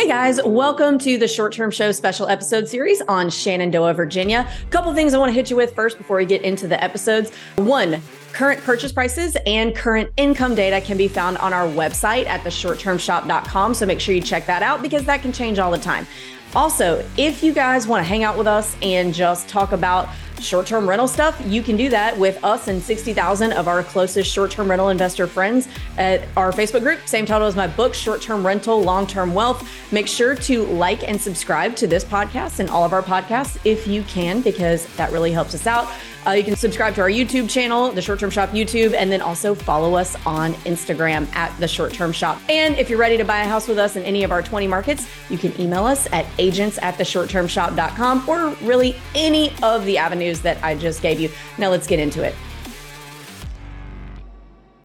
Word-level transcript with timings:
Hey 0.00 0.08
guys, 0.08 0.40
welcome 0.42 0.98
to 1.00 1.18
the 1.18 1.28
Short 1.28 1.52
Term 1.52 1.70
Show 1.70 1.92
special 1.92 2.26
episode 2.26 2.66
series 2.66 3.02
on 3.02 3.28
Shenandoah, 3.28 3.92
Virginia. 3.92 4.48
A 4.66 4.70
couple 4.70 4.94
things 4.94 5.12
I 5.12 5.18
want 5.18 5.28
to 5.28 5.34
hit 5.34 5.50
you 5.50 5.56
with 5.56 5.74
first 5.74 5.98
before 5.98 6.16
we 6.16 6.24
get 6.24 6.40
into 6.40 6.66
the 6.66 6.82
episodes. 6.82 7.30
One, 7.56 8.00
current 8.32 8.62
purchase 8.62 8.92
prices 8.92 9.36
and 9.44 9.76
current 9.76 10.10
income 10.16 10.54
data 10.54 10.80
can 10.80 10.96
be 10.96 11.06
found 11.06 11.36
on 11.36 11.52
our 11.52 11.66
website 11.66 12.24
at 12.24 12.40
theshorttermshop.com. 12.40 13.74
So 13.74 13.84
make 13.84 14.00
sure 14.00 14.14
you 14.14 14.22
check 14.22 14.46
that 14.46 14.62
out 14.62 14.80
because 14.80 15.04
that 15.04 15.20
can 15.20 15.34
change 15.34 15.58
all 15.58 15.70
the 15.70 15.76
time. 15.76 16.06
Also, 16.54 17.04
if 17.16 17.42
you 17.42 17.52
guys 17.52 17.86
want 17.86 18.04
to 18.04 18.08
hang 18.08 18.24
out 18.24 18.36
with 18.36 18.46
us 18.48 18.76
and 18.82 19.14
just 19.14 19.48
talk 19.48 19.72
about 19.72 20.08
short 20.40 20.66
term 20.66 20.88
rental 20.88 21.06
stuff, 21.06 21.40
you 21.46 21.62
can 21.62 21.76
do 21.76 21.88
that 21.90 22.18
with 22.18 22.42
us 22.42 22.66
and 22.66 22.82
60,000 22.82 23.52
of 23.52 23.68
our 23.68 23.82
closest 23.82 24.32
short 24.32 24.50
term 24.50 24.68
rental 24.68 24.88
investor 24.88 25.26
friends 25.26 25.68
at 25.96 26.26
our 26.36 26.50
Facebook 26.50 26.82
group. 26.82 27.06
Same 27.06 27.26
title 27.26 27.46
as 27.46 27.54
my 27.54 27.66
book, 27.66 27.94
Short 27.94 28.20
Term 28.20 28.44
Rental, 28.44 28.82
Long 28.82 29.06
Term 29.06 29.32
Wealth. 29.32 29.68
Make 29.92 30.08
sure 30.08 30.34
to 30.34 30.64
like 30.66 31.06
and 31.08 31.20
subscribe 31.20 31.76
to 31.76 31.86
this 31.86 32.04
podcast 32.04 32.58
and 32.58 32.68
all 32.68 32.84
of 32.84 32.92
our 32.92 33.02
podcasts 33.02 33.58
if 33.64 33.86
you 33.86 34.02
can, 34.04 34.40
because 34.40 34.86
that 34.96 35.12
really 35.12 35.32
helps 35.32 35.54
us 35.54 35.66
out. 35.66 35.88
Uh, 36.26 36.32
you 36.32 36.44
can 36.44 36.54
subscribe 36.54 36.94
to 36.94 37.00
our 37.00 37.08
YouTube 37.08 37.48
channel, 37.48 37.90
the 37.92 38.02
Short 38.02 38.20
Term 38.20 38.30
Shop 38.30 38.50
YouTube, 38.50 38.92
and 38.94 39.10
then 39.10 39.22
also 39.22 39.54
follow 39.54 39.94
us 39.94 40.16
on 40.26 40.52
Instagram 40.64 41.26
at 41.34 41.58
the 41.58 41.66
Short 41.66 41.94
Term 41.94 42.12
Shop. 42.12 42.40
And 42.48 42.76
if 42.78 42.90
you're 42.90 42.98
ready 42.98 43.16
to 43.16 43.24
buy 43.24 43.42
a 43.42 43.48
house 43.48 43.66
with 43.66 43.78
us 43.78 43.96
in 43.96 44.02
any 44.02 44.22
of 44.22 44.30
our 44.30 44.42
20 44.42 44.66
markets, 44.66 45.08
you 45.30 45.38
can 45.38 45.58
email 45.58 45.86
us 45.86 46.06
at 46.12 46.26
agents 46.38 46.78
at 46.82 46.98
the 46.98 47.04
shorttermshop.com 47.04 48.28
or 48.28 48.50
really 48.66 48.96
any 49.14 49.52
of 49.62 49.86
the 49.86 49.96
avenues 49.96 50.40
that 50.42 50.62
I 50.62 50.74
just 50.74 51.00
gave 51.00 51.20
you. 51.20 51.30
Now 51.56 51.70
let's 51.70 51.86
get 51.86 51.98
into 51.98 52.22
it. 52.22 52.34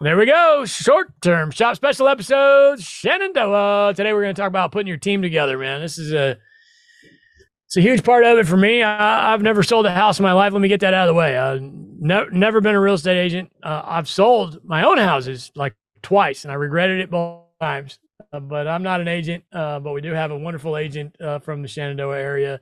There 0.01 0.17
we 0.17 0.25
go. 0.25 0.65
Short 0.65 1.19
term 1.21 1.51
shop 1.51 1.75
special 1.75 2.07
episode, 2.07 2.81
Shenandoah. 2.81 3.93
Today 3.95 4.13
we're 4.13 4.21
going 4.23 4.35
to 4.35 4.39
talk 4.39 4.49
about 4.49 4.71
putting 4.71 4.87
your 4.87 4.97
team 4.97 5.21
together, 5.21 5.57
man. 5.57 5.81
This 5.81 5.97
is 5.97 6.13
a 6.13 6.37
it's 7.67 7.77
a 7.77 7.81
huge 7.81 8.03
part 8.03 8.23
of 8.23 8.37
it 8.37 8.47
for 8.47 8.57
me. 8.57 8.83
I, 8.83 9.31
have 9.31 9.41
never 9.41 9.63
sold 9.63 9.85
a 9.85 9.91
house 9.91 10.19
in 10.19 10.23
my 10.23 10.33
life. 10.33 10.53
Let 10.53 10.61
me 10.61 10.67
get 10.67 10.81
that 10.81 10.93
out 10.93 11.07
of 11.07 11.13
the 11.13 11.17
way. 11.17 11.37
I've 11.37 11.61
ne- 11.61 12.27
never 12.31 12.61
been 12.61 12.75
a 12.75 12.79
real 12.79 12.93
estate 12.93 13.17
agent. 13.17 13.51
Uh, 13.63 13.81
I've 13.83 14.07
sold 14.07 14.59
my 14.63 14.83
own 14.83 14.97
houses 14.97 15.51
like 15.55 15.73
twice, 16.03 16.43
and 16.45 16.51
I 16.51 16.55
regretted 16.55 16.99
it 16.99 17.09
both 17.09 17.41
times. 17.59 17.97
Uh, 18.31 18.39
but 18.39 18.67
I'm 18.67 18.83
not 18.83 19.01
an 19.01 19.07
agent. 19.07 19.43
Uh, 19.51 19.79
but 19.79 19.93
we 19.93 20.01
do 20.01 20.11
have 20.11 20.29
a 20.29 20.37
wonderful 20.37 20.77
agent 20.77 21.19
uh, 21.19 21.39
from 21.39 21.63
the 21.63 21.67
Shenandoah 21.67 22.19
area, 22.19 22.61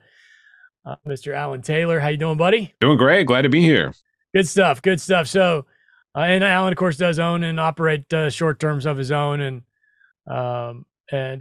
uh, 0.86 0.96
Mr. 1.06 1.34
Alan 1.34 1.60
Taylor. 1.60 2.00
How 2.00 2.08
you 2.08 2.16
doing, 2.16 2.38
buddy? 2.38 2.74
Doing 2.80 2.96
great. 2.96 3.26
Glad 3.26 3.42
to 3.42 3.50
be 3.50 3.60
here. 3.60 3.92
Good 4.34 4.48
stuff. 4.48 4.80
Good 4.80 5.00
stuff. 5.02 5.28
So, 5.28 5.66
uh, 6.16 6.20
and 6.20 6.42
Alan, 6.42 6.72
of 6.72 6.78
course, 6.78 6.96
does 6.96 7.18
own 7.18 7.44
and 7.44 7.60
operate 7.60 8.04
short 8.30 8.58
terms 8.58 8.86
of 8.86 8.96
his 8.96 9.12
own, 9.12 9.40
and 9.42 9.62
um, 10.26 10.86
and 11.12 11.40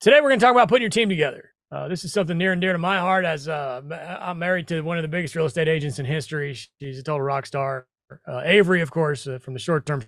today 0.00 0.20
we're 0.20 0.30
going 0.30 0.40
to 0.40 0.44
talk 0.44 0.52
about 0.52 0.68
putting 0.68 0.82
your 0.82 0.90
team 0.90 1.08
together. 1.08 1.50
Uh, 1.72 1.88
this 1.88 2.04
is 2.04 2.12
something 2.12 2.38
near 2.38 2.52
and 2.52 2.60
dear 2.60 2.72
to 2.72 2.78
my 2.78 2.98
heart 2.98 3.24
as 3.24 3.48
uh, 3.48 3.80
I'm 4.20 4.38
married 4.38 4.68
to 4.68 4.82
one 4.82 4.98
of 4.98 5.02
the 5.02 5.08
biggest 5.08 5.34
real 5.34 5.46
estate 5.46 5.68
agents 5.68 5.98
in 5.98 6.06
history. 6.06 6.54
She's 6.54 6.98
a 6.98 7.02
total 7.02 7.22
rock 7.22 7.46
star. 7.46 7.86
Uh, 8.26 8.42
Avery, 8.44 8.82
of 8.82 8.92
course, 8.92 9.26
uh, 9.26 9.38
from 9.38 9.54
the 9.54 9.60
short 9.60 9.84
term. 9.84 10.04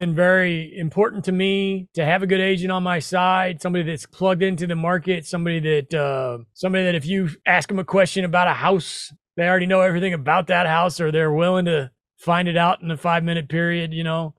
And 0.00 0.16
very 0.16 0.78
important 0.78 1.26
to 1.26 1.32
me 1.32 1.88
to 1.92 2.06
have 2.06 2.22
a 2.22 2.26
good 2.26 2.40
agent 2.40 2.72
on 2.72 2.82
my 2.82 3.00
side, 3.00 3.60
somebody 3.60 3.84
that's 3.84 4.06
plugged 4.06 4.42
into 4.42 4.66
the 4.66 4.74
market, 4.74 5.26
somebody 5.26 5.60
that 5.60 5.92
uh, 5.92 6.38
somebody 6.54 6.84
that 6.84 6.94
if 6.94 7.04
you 7.04 7.28
ask 7.44 7.68
them 7.68 7.78
a 7.78 7.84
question 7.84 8.24
about 8.24 8.48
a 8.48 8.54
house, 8.54 9.12
they 9.36 9.46
already 9.46 9.66
know 9.66 9.82
everything 9.82 10.14
about 10.14 10.46
that 10.46 10.66
house, 10.66 11.02
or 11.02 11.12
they're 11.12 11.30
willing 11.30 11.66
to 11.66 11.90
find 12.16 12.48
it 12.48 12.56
out 12.56 12.80
in 12.80 12.90
a 12.90 12.96
five 12.96 13.24
minute 13.24 13.50
period. 13.50 13.92
You 13.92 14.04
know, 14.04 14.34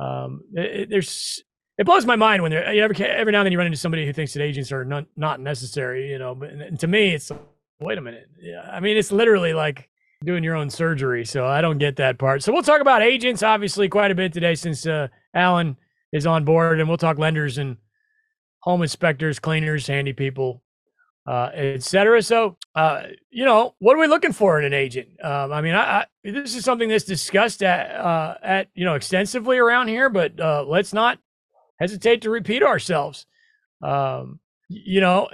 um, 0.00 0.40
it, 0.54 0.88
there's 0.88 1.42
it 1.78 1.84
blows 1.84 2.06
my 2.06 2.16
mind 2.16 2.42
when 2.42 2.50
there 2.50 2.64
every 2.64 2.96
every 3.04 3.32
now 3.32 3.40
and 3.40 3.46
then 3.46 3.52
you 3.52 3.58
run 3.58 3.66
into 3.66 3.78
somebody 3.78 4.06
who 4.06 4.12
thinks 4.12 4.32
that 4.34 4.42
agents 4.42 4.72
are 4.72 4.84
not 4.84 5.06
not 5.16 5.40
necessary, 5.40 6.10
you 6.10 6.18
know. 6.18 6.34
But 6.34 6.78
to 6.80 6.86
me, 6.86 7.14
it's 7.14 7.30
wait 7.80 7.98
a 7.98 8.00
minute. 8.00 8.28
Yeah, 8.40 8.68
I 8.70 8.80
mean, 8.80 8.96
it's 8.96 9.12
literally 9.12 9.52
like 9.52 9.88
doing 10.24 10.42
your 10.42 10.56
own 10.56 10.70
surgery. 10.70 11.24
So 11.24 11.46
I 11.46 11.60
don't 11.60 11.78
get 11.78 11.96
that 11.96 12.18
part. 12.18 12.42
So 12.42 12.52
we'll 12.52 12.62
talk 12.62 12.80
about 12.80 13.02
agents 13.02 13.42
obviously 13.42 13.88
quite 13.88 14.10
a 14.10 14.14
bit 14.14 14.32
today 14.32 14.54
since 14.54 14.86
uh, 14.86 15.08
Alan 15.34 15.76
is 16.12 16.26
on 16.26 16.44
board, 16.44 16.80
and 16.80 16.88
we'll 16.88 16.98
talk 16.98 17.18
lenders 17.18 17.58
and 17.58 17.76
home 18.60 18.82
inspectors, 18.82 19.38
cleaners, 19.38 19.86
handy 19.86 20.12
people, 20.12 20.62
uh, 21.26 21.50
etc. 21.54 22.22
So, 22.22 22.56
uh, 22.74 23.02
you 23.30 23.44
know, 23.44 23.74
what 23.78 23.96
are 23.96 24.00
we 24.00 24.06
looking 24.06 24.32
for 24.32 24.58
in 24.58 24.64
an 24.64 24.72
agent? 24.72 25.08
Um, 25.22 25.52
I 25.52 25.60
mean, 25.60 25.74
I, 25.74 26.00
I, 26.00 26.06
this 26.24 26.54
is 26.54 26.64
something 26.64 26.88
that's 26.88 27.04
discussed 27.04 27.62
at, 27.62 27.90
uh, 27.94 28.36
at 28.42 28.68
you 28.74 28.84
know 28.84 28.94
extensively 28.94 29.58
around 29.58 29.88
here, 29.88 30.08
but 30.08 30.40
uh, 30.40 30.64
let's 30.66 30.92
not 30.92 31.18
hesitate 31.78 32.22
to 32.22 32.30
repeat 32.30 32.62
ourselves. 32.62 33.26
Um, 33.82 34.40
you 34.68 35.00
know, 35.00 35.28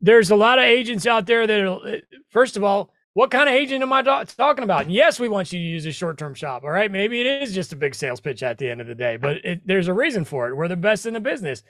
there's 0.00 0.30
a 0.30 0.36
lot 0.36 0.58
of 0.58 0.64
agents 0.64 1.06
out 1.06 1.26
there 1.26 1.46
that, 1.46 1.80
eh, 1.86 2.00
first 2.30 2.56
of 2.56 2.64
all, 2.64 2.90
what 3.14 3.30
kind 3.32 3.48
of 3.48 3.54
agent 3.54 3.82
am 3.82 3.92
I 3.92 4.02
talking 4.02 4.62
about? 4.62 4.88
Yes, 4.88 5.18
we 5.18 5.28
want 5.28 5.52
you 5.52 5.58
to 5.58 5.64
use 5.64 5.86
a 5.86 5.92
short 5.92 6.18
term 6.18 6.34
shop. 6.34 6.62
All 6.62 6.70
right. 6.70 6.90
Maybe 6.90 7.20
it 7.20 7.42
is 7.42 7.52
just 7.52 7.72
a 7.72 7.76
big 7.76 7.94
sales 7.94 8.20
pitch 8.20 8.44
at 8.44 8.58
the 8.58 8.70
end 8.70 8.80
of 8.80 8.86
the 8.86 8.94
day, 8.94 9.16
but 9.16 9.44
it, 9.44 9.66
there's 9.66 9.88
a 9.88 9.92
reason 9.92 10.24
for 10.24 10.48
it. 10.48 10.54
We're 10.54 10.68
the 10.68 10.76
best 10.76 11.04
in 11.04 11.14
the 11.14 11.20
business. 11.20 11.64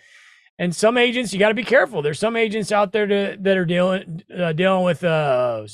And 0.58 0.74
some 0.74 0.98
agents, 0.98 1.32
you 1.32 1.38
got 1.38 1.48
to 1.48 1.54
be 1.54 1.64
careful. 1.64 2.02
There's 2.02 2.18
some 2.18 2.36
agents 2.36 2.72
out 2.72 2.92
there 2.92 3.06
to, 3.06 3.36
that 3.40 3.56
are 3.56 3.64
dealing 3.64 4.22
uh, 4.36 4.52
dealing 4.52 4.84
with, 4.84 5.04
uh, 5.04 5.66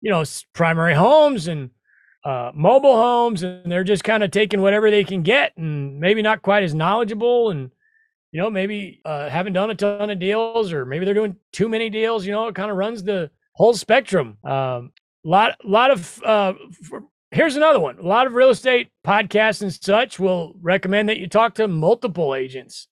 you 0.00 0.10
know, 0.10 0.24
primary 0.54 0.94
homes 0.94 1.48
and 1.48 1.70
uh, 2.24 2.52
mobile 2.54 2.96
homes, 2.96 3.42
and 3.42 3.70
they're 3.70 3.84
just 3.84 4.04
kind 4.04 4.22
of 4.22 4.30
taking 4.30 4.60
whatever 4.60 4.90
they 4.90 5.04
can 5.04 5.22
get, 5.22 5.56
and 5.56 5.98
maybe 5.98 6.22
not 6.22 6.42
quite 6.42 6.62
as 6.62 6.74
knowledgeable, 6.74 7.50
and 7.50 7.70
you 8.32 8.40
know 8.40 8.50
maybe 8.50 9.00
uh, 9.04 9.28
haven't 9.28 9.54
done 9.54 9.70
a 9.70 9.74
ton 9.74 10.10
of 10.10 10.18
deals, 10.18 10.72
or 10.72 10.84
maybe 10.84 11.04
they're 11.04 11.14
doing 11.14 11.36
too 11.52 11.68
many 11.68 11.90
deals. 11.90 12.26
You 12.26 12.32
know, 12.32 12.48
it 12.48 12.54
kind 12.54 12.70
of 12.70 12.76
runs 12.76 13.02
the 13.02 13.30
whole 13.54 13.74
spectrum. 13.74 14.38
Um, 14.44 14.92
lot 15.24 15.56
lot 15.64 15.90
of 15.90 16.22
uh, 16.22 16.54
for, 16.88 17.04
here's 17.30 17.56
another 17.56 17.80
one. 17.80 17.98
A 17.98 18.06
lot 18.06 18.26
of 18.26 18.34
real 18.34 18.50
estate 18.50 18.88
podcasts 19.06 19.62
and 19.62 19.72
such 19.72 20.18
will 20.18 20.54
recommend 20.60 21.08
that 21.08 21.18
you 21.18 21.28
talk 21.28 21.54
to 21.54 21.68
multiple 21.68 22.34
agents. 22.34 22.88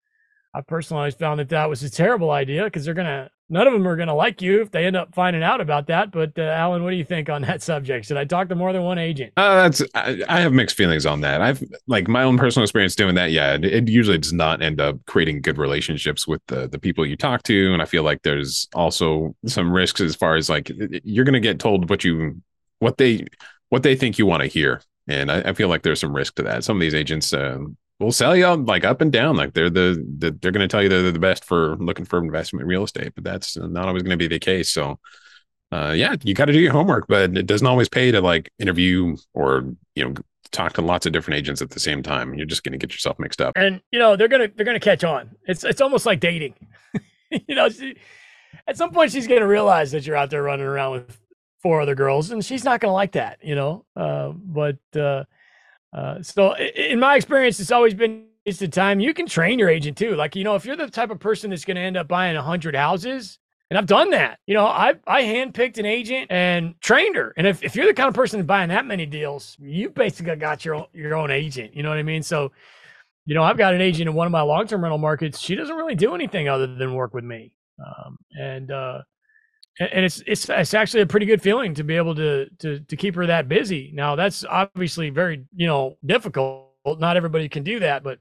I 0.56 0.62
personally 0.62 1.00
always 1.00 1.16
found 1.16 1.40
that 1.40 1.50
that 1.50 1.70
was 1.70 1.82
a 1.84 1.90
terrible 1.90 2.32
idea 2.32 2.66
because 2.66 2.86
they're 2.86 2.94
gonna 2.94 3.30
none 3.50 3.68
of 3.68 3.74
them 3.74 3.88
are 3.88 3.96
going 3.96 4.08
to 4.08 4.14
like 4.14 4.42
you 4.42 4.62
if 4.62 4.72
they 4.72 4.86
end 4.86 4.96
up 4.96 5.14
finding 5.14 5.44
out 5.44 5.62
about 5.62 5.88
that. 5.88 6.12
But 6.12 6.38
uh, 6.38 6.44
Alan, 6.44 6.84
what 6.84 6.92
do 6.92 6.96
you 6.96 7.04
think 7.04 7.30
on 7.30 7.42
that 7.44 7.62
subject? 7.62 8.06
Should 8.06 8.18
I 8.18 8.26
talk 8.26 8.50
to 8.50 8.56
more 8.56 8.74
than 8.74 8.84
one 8.84 8.98
agent? 8.98 9.34
Uh, 9.38 9.70
that's 9.70 9.84
I, 9.94 10.22
I, 10.28 10.40
have 10.42 10.54
mixed 10.54 10.76
feelings 10.76 11.06
on 11.06 11.22
that. 11.22 11.42
I've 11.42 11.64
like 11.88 12.08
my 12.08 12.24
own 12.24 12.38
personal 12.38 12.64
experience 12.64 12.96
doing 12.96 13.16
that. 13.16 13.32
Yeah, 13.32 13.54
it, 13.54 13.66
it, 13.66 13.88
usually 13.88 14.18
does 14.18 14.34
not 14.34 14.62
end 14.62 14.82
up 14.82 14.98
creating 15.06 15.42
good 15.42 15.58
relationships 15.58 16.28
with 16.28 16.42
the 16.48 16.68
the 16.68 16.80
people 16.80 17.06
you 17.06 17.16
talk 17.16 17.44
to, 17.44 17.74
and 17.74 17.82
I 17.82 17.86
feel 17.86 18.04
like 18.04 18.24
there's 18.24 18.68
also 18.74 19.36
some 19.46 19.72
risks 19.72 20.02
as 20.02 20.16
far 20.16 20.36
as 20.36 20.50
like 20.50 20.72
you're 21.04 21.26
going 21.26 21.34
to 21.34 21.40
get 21.40 21.60
told 21.60 21.90
what 21.90 22.04
you 22.04 22.42
what 22.80 22.98
they 22.98 23.26
what 23.70 23.84
they 23.84 23.96
think 23.96 24.18
you 24.18 24.26
want 24.26 24.42
to 24.42 24.48
hear. 24.48 24.82
And 25.08 25.32
I, 25.32 25.42
I, 25.50 25.54
feel 25.54 25.68
like 25.68 25.82
there's 25.82 26.00
some 26.00 26.16
risk 26.16 26.36
to 26.36 26.44
that. 26.44 26.64
Some 26.64 26.78
of 26.78 26.82
these 26.82 26.94
agents, 26.94 27.34
um, 27.34 27.76
will 28.04 28.12
sell 28.12 28.36
you 28.36 28.48
like 28.54 28.84
up 28.84 29.02
and 29.02 29.12
down. 29.12 29.36
Like 29.36 29.54
they're 29.54 29.70
the, 29.70 30.04
the 30.18 30.32
they're 30.32 30.52
going 30.52 30.68
to 30.68 30.68
tell 30.68 30.84
you 30.84 30.90
they're 30.90 31.12
the 31.12 31.20
best 31.20 31.46
for 31.46 31.76
looking 31.78 32.06
for 32.06 32.20
investment 32.20 32.68
real 32.68 32.84
estate, 32.84 33.14
but 33.16 33.24
that's 33.24 33.58
not 33.58 33.88
always 33.88 34.04
going 34.04 34.12
to 34.12 34.18
be 34.18 34.28
the 34.28 34.40
case. 34.40 34.72
So, 34.74 35.00
uh, 35.72 35.94
yeah, 35.96 36.16
you 36.24 36.34
got 36.34 36.46
to 36.46 36.54
do 36.54 36.60
your 36.60 36.72
homework, 36.72 37.08
but 37.08 37.36
it 37.36 37.46
doesn't 37.46 37.66
always 37.66 37.90
pay 37.90 38.12
to 38.12 38.22
like 38.22 38.52
interview 38.60 39.16
or 39.34 39.74
you 39.96 40.06
know 40.06 40.14
talk 40.52 40.74
to 40.74 40.82
lots 40.82 41.06
of 41.06 41.12
different 41.14 41.40
agents 41.40 41.62
at 41.62 41.72
the 41.72 41.80
same 41.80 42.04
time. 42.04 42.34
You're 42.36 42.46
just 42.46 42.64
going 42.64 42.74
to 42.74 42.78
get 42.78 42.94
yourself 42.94 43.18
mixed 43.20 43.42
up. 43.42 43.54
And 43.56 43.82
you 43.92 44.00
know 44.00 44.16
they're 44.16 44.28
gonna 44.28 44.50
they're 44.56 44.66
gonna 44.66 44.80
catch 44.80 45.04
on. 45.04 45.32
It's 45.48 45.64
it's 45.64 45.82
almost 45.82 46.06
like 46.06 46.20
dating. 46.20 46.56
you 47.32 47.56
know, 47.56 47.70
she, 47.70 47.96
at 48.68 48.78
some 48.78 48.92
point 48.92 49.12
she's 49.12 49.28
going 49.28 49.42
to 49.42 49.48
realize 49.48 49.92
that 49.92 50.06
you're 50.06 50.16
out 50.16 50.30
there 50.30 50.44
running 50.44 50.66
around 50.66 50.92
with 50.92 51.20
four 51.62 51.82
other 51.82 51.96
girls, 51.96 52.32
and 52.32 52.44
she's 52.44 52.64
not 52.64 52.80
going 52.82 52.90
to 52.90 52.94
like 52.94 53.14
that. 53.14 53.40
You 53.44 53.56
know, 53.56 53.86
uh, 53.96 54.30
but. 54.30 54.78
Uh, 54.96 55.24
uh, 55.94 56.22
so 56.22 56.56
in 56.56 57.00
my 57.00 57.16
experience, 57.16 57.60
it's 57.60 57.72
always 57.72 57.94
been 57.94 58.26
it's 58.46 58.60
the 58.60 58.68
time 58.68 59.00
you 59.00 59.14
can 59.14 59.26
train 59.26 59.58
your 59.58 59.70
agent 59.70 59.98
too. 59.98 60.16
Like, 60.16 60.36
you 60.36 60.44
know, 60.44 60.56
if 60.56 60.66
you're 60.66 60.76
the 60.76 60.90
type 60.90 61.12
of 61.12 61.20
person 61.20 61.50
that's 61.50 61.66
going 61.66 61.76
to 61.76 61.82
end 61.82 61.96
up 61.96 62.08
buying 62.08 62.36
hundred 62.36 62.76
houses, 62.76 63.40
and 63.70 63.78
I've 63.78 63.86
done 63.86 64.10
that, 64.12 64.40
you 64.46 64.54
know, 64.54 64.66
I, 64.66 64.96
I 65.08 65.24
handpicked 65.24 65.78
an 65.78 65.86
agent 65.86 66.28
and 66.30 66.76
trained 66.82 67.16
her. 67.16 67.34
And 67.38 67.48
if, 67.48 67.64
if 67.64 67.76
you're 67.76 67.88
the 67.88 67.94
kind 67.94 68.10
of 68.10 68.14
person 68.14 68.46
buying 68.46 68.70
that 68.70 68.86
many 68.86 69.06
deals, 69.06 69.56
you 69.60 69.90
basically 69.90 70.36
got 70.36 70.66
your 70.66 70.76
own, 70.76 70.86
your 70.94 71.16
own 71.16 71.32
agent, 71.32 71.76
you 71.76 71.82
know 71.82 71.90
what 71.90 71.98
I 71.98 72.04
mean? 72.04 72.22
So, 72.22 72.52
you 73.26 73.34
know, 73.34 73.44
I've 73.44 73.58
got 73.58 73.74
an 73.74 73.82
agent 73.82 74.10
in 74.10 74.14
one 74.14 74.28
of 74.28 74.32
my 74.32 74.42
long-term 74.42 74.84
rental 74.84 74.98
markets. 74.98 75.40
She 75.40 75.56
doesn't 75.56 75.76
really 75.76 75.96
do 75.96 76.14
anything 76.14 76.50
other 76.50 76.68
than 76.68 76.94
work 76.94 77.14
with 77.14 77.24
me. 77.24 77.54
Um, 77.84 78.18
and, 78.38 78.70
uh, 78.70 79.02
and 79.80 80.06
it's 80.06 80.22
it's 80.28 80.48
it's 80.50 80.74
actually 80.74 81.02
a 81.02 81.08
pretty 81.08 81.26
good 81.26 81.42
feeling 81.42 81.74
to 81.74 81.84
be 81.84 81.96
able 81.96 82.16
to 82.16 82.48
to 82.60 82.80
to 82.80 82.96
keep 82.96 83.16
her 83.16 83.26
that 83.26 83.48
busy. 83.48 83.92
Now 83.94 84.16
that's 84.16 84.46
obviously 84.46 85.10
very 85.10 85.46
you 85.56 85.68
know 85.68 85.98
difficult. 86.06 86.70
Not 86.86 87.18
everybody 87.18 87.50
can 87.50 87.64
do 87.64 87.80
that, 87.80 88.04
but 88.04 88.20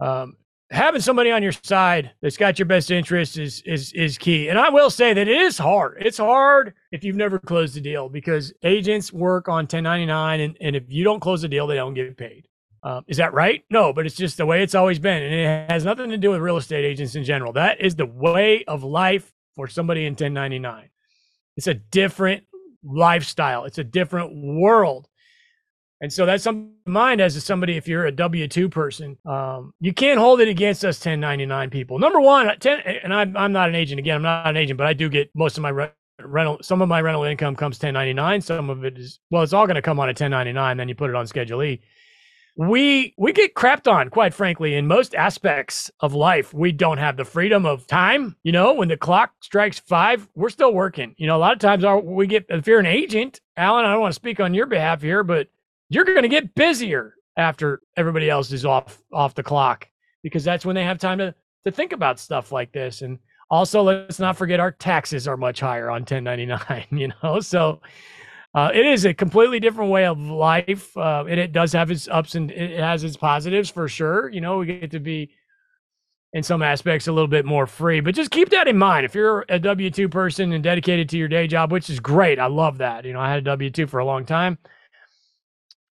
um, 0.00 0.36
having 0.70 1.00
somebody 1.00 1.30
on 1.30 1.42
your 1.42 1.52
side 1.52 2.10
that's 2.20 2.36
got 2.36 2.58
your 2.58 2.66
best 2.66 2.90
interest 2.90 3.38
is 3.38 3.62
is 3.62 3.92
is 3.94 4.18
key. 4.18 4.48
And 4.48 4.58
I 4.58 4.68
will 4.68 4.90
say 4.90 5.14
that 5.14 5.28
it 5.28 5.40
is 5.40 5.56
hard. 5.56 5.98
It's 6.00 6.18
hard 6.18 6.74
if 6.92 7.02
you've 7.04 7.16
never 7.16 7.38
closed 7.38 7.76
a 7.76 7.80
deal 7.80 8.08
because 8.08 8.52
agents 8.62 9.12
work 9.12 9.48
on 9.48 9.64
1099, 9.64 10.40
and 10.40 10.56
and 10.60 10.76
if 10.76 10.84
you 10.88 11.04
don't 11.04 11.20
close 11.20 11.44
a 11.44 11.48
deal, 11.48 11.66
they 11.66 11.76
don't 11.76 11.94
get 11.94 12.16
paid. 12.16 12.46
Uh, 12.82 13.00
is 13.08 13.16
that 13.16 13.32
right? 13.32 13.64
No, 13.70 13.92
but 13.92 14.06
it's 14.06 14.14
just 14.14 14.36
the 14.36 14.46
way 14.46 14.62
it's 14.62 14.74
always 14.74 14.98
been. 14.98 15.22
And 15.22 15.34
it 15.34 15.70
has 15.70 15.84
nothing 15.84 16.10
to 16.10 16.16
do 16.16 16.30
with 16.30 16.40
real 16.40 16.56
estate 16.56 16.84
agents 16.84 17.16
in 17.16 17.24
general. 17.24 17.52
That 17.52 17.80
is 17.80 17.96
the 17.96 18.06
way 18.06 18.64
of 18.66 18.84
life 18.84 19.32
for 19.58 19.66
somebody 19.66 20.06
in 20.06 20.12
1099. 20.12 20.88
It's 21.56 21.66
a 21.66 21.74
different 21.74 22.44
lifestyle, 22.84 23.64
it's 23.64 23.78
a 23.78 23.84
different 23.84 24.30
world. 24.32 25.08
And 26.00 26.12
so 26.12 26.24
that's 26.26 26.44
something 26.44 26.74
to 26.86 26.92
mind 26.92 27.20
as 27.20 27.42
somebody, 27.42 27.76
if 27.76 27.88
you're 27.88 28.06
a 28.06 28.12
W 28.12 28.46
2 28.46 28.68
person, 28.68 29.18
um, 29.26 29.74
you 29.80 29.92
can't 29.92 30.20
hold 30.20 30.40
it 30.40 30.46
against 30.46 30.84
us 30.84 31.00
1099 31.00 31.70
people. 31.70 31.98
Number 31.98 32.20
one, 32.20 32.56
10, 32.56 32.78
and 33.02 33.12
I'm, 33.12 33.36
I'm 33.36 33.50
not 33.50 33.68
an 33.68 33.74
agent. 33.74 33.98
Again, 33.98 34.14
I'm 34.14 34.22
not 34.22 34.46
an 34.46 34.56
agent, 34.56 34.78
but 34.78 34.86
I 34.86 34.92
do 34.92 35.08
get 35.08 35.28
most 35.34 35.56
of 35.56 35.62
my 35.62 35.70
re- 35.70 35.90
rental, 36.22 36.58
some 36.62 36.80
of 36.80 36.88
my 36.88 37.00
rental 37.00 37.24
income 37.24 37.56
comes 37.56 37.78
1099. 37.78 38.40
Some 38.42 38.70
of 38.70 38.84
it 38.84 38.96
is, 38.96 39.18
well, 39.32 39.42
it's 39.42 39.52
all 39.52 39.66
going 39.66 39.74
to 39.74 39.82
come 39.82 39.98
on 39.98 40.06
a 40.06 40.10
1099. 40.10 40.76
Then 40.76 40.88
you 40.88 40.94
put 40.94 41.10
it 41.10 41.16
on 41.16 41.26
Schedule 41.26 41.64
E 41.64 41.80
we 42.58 43.14
we 43.16 43.32
get 43.32 43.54
crapped 43.54 43.90
on 43.90 44.10
quite 44.10 44.34
frankly 44.34 44.74
in 44.74 44.86
most 44.86 45.14
aspects 45.14 45.90
of 46.00 46.12
life. 46.12 46.52
We 46.52 46.72
don't 46.72 46.98
have 46.98 47.16
the 47.16 47.24
freedom 47.24 47.64
of 47.64 47.86
time 47.86 48.36
you 48.42 48.52
know 48.52 48.74
when 48.74 48.88
the 48.88 48.96
clock 48.96 49.32
strikes 49.40 49.78
five 49.78 50.28
we're 50.34 50.50
still 50.50 50.74
working. 50.74 51.14
You 51.16 51.28
know 51.28 51.36
a 51.36 51.38
lot 51.38 51.52
of 51.52 51.60
times 51.60 51.84
our, 51.84 51.98
we 51.98 52.26
get 52.26 52.44
if 52.50 52.66
you're 52.66 52.80
an 52.80 52.86
agent 52.86 53.40
alan 53.56 53.84
i 53.84 53.92
don't 53.92 54.00
want 54.00 54.12
to 54.12 54.20
speak 54.20 54.38
on 54.38 54.54
your 54.54 54.66
behalf 54.66 55.02
here 55.02 55.24
but 55.24 55.48
you're 55.88 56.04
going 56.04 56.22
to 56.22 56.28
get 56.28 56.54
busier 56.54 57.14
after 57.36 57.80
everybody 57.96 58.28
else 58.28 58.52
is 58.52 58.64
off 58.64 59.02
off 59.12 59.34
the 59.34 59.42
clock 59.42 59.88
because 60.22 60.44
that's 60.44 60.66
when 60.66 60.74
they 60.74 60.84
have 60.84 60.98
time 60.98 61.18
to 61.18 61.34
to 61.64 61.70
think 61.70 61.92
about 61.92 62.18
stuff 62.18 62.52
like 62.52 62.72
this. 62.72 63.02
And 63.02 63.18
also 63.50 63.82
let's 63.82 64.18
not 64.18 64.36
forget 64.36 64.60
our 64.60 64.72
taxes 64.72 65.26
are 65.26 65.36
much 65.36 65.60
higher 65.60 65.90
on 65.90 66.02
1099 66.02 66.86
you 66.98 67.12
know? 67.22 67.40
So 67.40 67.80
uh, 68.58 68.70
it 68.74 68.86
is 68.86 69.04
a 69.04 69.14
completely 69.14 69.60
different 69.60 69.90
way 69.90 70.04
of 70.04 70.18
life, 70.18 70.96
uh, 70.96 71.24
and 71.28 71.38
it 71.38 71.52
does 71.52 71.72
have 71.72 71.90
its 71.90 72.08
ups 72.08 72.34
and 72.34 72.50
it 72.50 72.80
has 72.80 73.04
its 73.04 73.16
positives 73.16 73.70
for 73.70 73.88
sure. 73.88 74.28
You 74.30 74.40
know, 74.40 74.58
we 74.58 74.66
get 74.66 74.90
to 74.90 74.98
be 74.98 75.30
in 76.32 76.42
some 76.42 76.60
aspects 76.62 77.06
a 77.06 77.12
little 77.12 77.28
bit 77.28 77.44
more 77.44 77.66
free, 77.66 78.00
but 78.00 78.14
just 78.14 78.32
keep 78.32 78.48
that 78.50 78.66
in 78.66 78.76
mind. 78.76 79.06
If 79.06 79.14
you're 79.14 79.44
a 79.48 79.58
W 79.58 79.90
two 79.90 80.08
person 80.08 80.52
and 80.52 80.64
dedicated 80.64 81.08
to 81.10 81.18
your 81.18 81.28
day 81.28 81.46
job, 81.46 81.70
which 81.70 81.88
is 81.88 82.00
great, 82.00 82.40
I 82.40 82.46
love 82.46 82.78
that. 82.78 83.04
You 83.04 83.12
know, 83.12 83.20
I 83.20 83.30
had 83.30 83.38
a 83.38 83.42
W 83.42 83.70
two 83.70 83.86
for 83.86 84.00
a 84.00 84.04
long 84.04 84.24
time. 84.26 84.58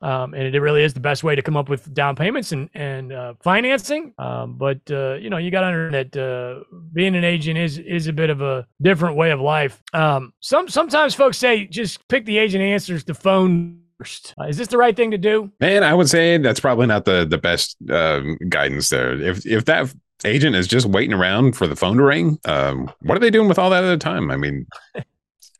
Um, 0.04 0.34
and 0.34 0.54
it 0.54 0.60
really 0.60 0.82
is 0.82 0.92
the 0.92 1.00
best 1.00 1.24
way 1.24 1.34
to 1.34 1.40
come 1.40 1.56
up 1.56 1.70
with 1.70 1.92
down 1.94 2.14
payments 2.14 2.52
and 2.52 2.68
and 2.74 3.10
uh, 3.10 3.34
financing. 3.42 4.12
Um, 4.18 4.58
but 4.58 4.78
uh, 4.90 5.14
you 5.14 5.30
know, 5.30 5.38
you 5.38 5.50
got 5.50 5.62
to 5.62 5.66
understand 5.68 6.10
that 6.12 6.20
uh, 6.20 6.76
being 6.92 7.16
an 7.16 7.24
agent 7.24 7.58
is 7.58 7.78
is 7.78 8.06
a 8.06 8.12
bit 8.12 8.28
of 8.28 8.42
a 8.42 8.66
different 8.82 9.16
way 9.16 9.30
of 9.30 9.40
life. 9.40 9.82
Um, 9.94 10.34
some 10.40 10.68
sometimes 10.68 11.14
folks 11.14 11.38
say 11.38 11.66
just 11.66 12.06
pick 12.08 12.26
the 12.26 12.36
agent 12.36 12.62
answers 12.62 13.04
the 13.04 13.14
phone 13.14 13.80
first. 13.98 14.34
Uh, 14.38 14.44
is 14.44 14.58
this 14.58 14.68
the 14.68 14.76
right 14.76 14.94
thing 14.94 15.10
to 15.10 15.18
do? 15.18 15.50
Man, 15.58 15.82
I 15.82 15.94
would 15.94 16.10
say 16.10 16.36
that's 16.36 16.60
probably 16.60 16.86
not 16.86 17.06
the 17.06 17.24
the 17.24 17.38
best 17.38 17.78
um, 17.90 18.36
guidance 18.50 18.90
there. 18.90 19.18
If 19.18 19.46
if 19.46 19.64
that 19.64 19.90
agent 20.26 20.54
is 20.54 20.66
just 20.66 20.84
waiting 20.84 21.14
around 21.14 21.56
for 21.56 21.66
the 21.66 21.76
phone 21.76 21.96
to 21.96 22.02
ring, 22.02 22.38
um, 22.44 22.90
what 23.00 23.16
are 23.16 23.20
they 23.20 23.30
doing 23.30 23.48
with 23.48 23.58
all 23.58 23.70
that 23.70 23.84
other 23.84 23.96
time? 23.96 24.30
I 24.30 24.36
mean. 24.36 24.66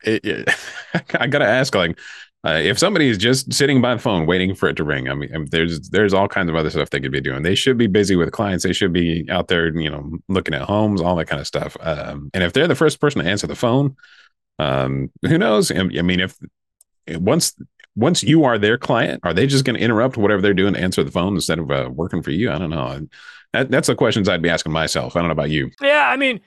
It, 0.07 0.23
it, 0.23 0.49
I 1.19 1.25
gotta 1.25 1.47
ask, 1.47 1.73
like, 1.73 1.97
uh, 2.45 2.59
if 2.61 2.77
somebody 2.77 3.09
is 3.09 3.17
just 3.17 3.51
sitting 3.51 3.81
by 3.81 3.95
the 3.95 4.01
phone 4.01 4.27
waiting 4.27 4.53
for 4.53 4.69
it 4.69 4.75
to 4.75 4.83
ring, 4.83 5.09
I 5.09 5.15
mean, 5.15 5.31
mean, 5.31 5.47
there's 5.49 5.89
there's 5.89 6.13
all 6.13 6.27
kinds 6.27 6.49
of 6.49 6.55
other 6.55 6.69
stuff 6.69 6.91
they 6.91 6.99
could 6.99 7.11
be 7.11 7.21
doing. 7.21 7.41
They 7.41 7.55
should 7.55 7.77
be 7.77 7.87
busy 7.87 8.15
with 8.15 8.31
clients. 8.31 8.63
They 8.63 8.73
should 8.73 8.93
be 8.93 9.25
out 9.29 9.47
there, 9.47 9.75
you 9.75 9.89
know, 9.89 10.11
looking 10.27 10.53
at 10.53 10.61
homes, 10.61 11.01
all 11.01 11.15
that 11.15 11.25
kind 11.25 11.39
of 11.39 11.47
stuff. 11.47 11.75
Um, 11.79 12.29
and 12.33 12.43
if 12.43 12.53
they're 12.53 12.67
the 12.67 12.75
first 12.75 13.01
person 13.01 13.23
to 13.23 13.29
answer 13.29 13.47
the 13.47 13.55
phone, 13.55 13.95
um, 14.59 15.11
who 15.23 15.39
knows? 15.39 15.71
I 15.71 15.83
mean, 15.83 16.19
if 16.19 16.37
once 17.07 17.55
once 17.95 18.21
you 18.21 18.43
are 18.43 18.59
their 18.59 18.77
client, 18.77 19.21
are 19.23 19.33
they 19.33 19.47
just 19.47 19.65
going 19.65 19.77
to 19.77 19.83
interrupt 19.83 20.15
whatever 20.15 20.41
they're 20.41 20.53
doing 20.53 20.73
to 20.75 20.79
answer 20.79 21.03
the 21.03 21.11
phone 21.11 21.33
instead 21.33 21.57
of 21.57 21.71
uh, 21.71 21.89
working 21.91 22.21
for 22.21 22.31
you? 22.31 22.51
I 22.51 22.59
don't 22.59 22.69
know. 22.69 23.07
That, 23.53 23.71
that's 23.71 23.87
the 23.87 23.95
questions 23.95 24.29
I'd 24.29 24.41
be 24.41 24.49
asking 24.49 24.71
myself. 24.73 25.15
I 25.15 25.19
don't 25.19 25.29
know 25.29 25.33
about 25.33 25.49
you. 25.49 25.71
Yeah, 25.81 26.09
I 26.09 26.17
mean, 26.17 26.41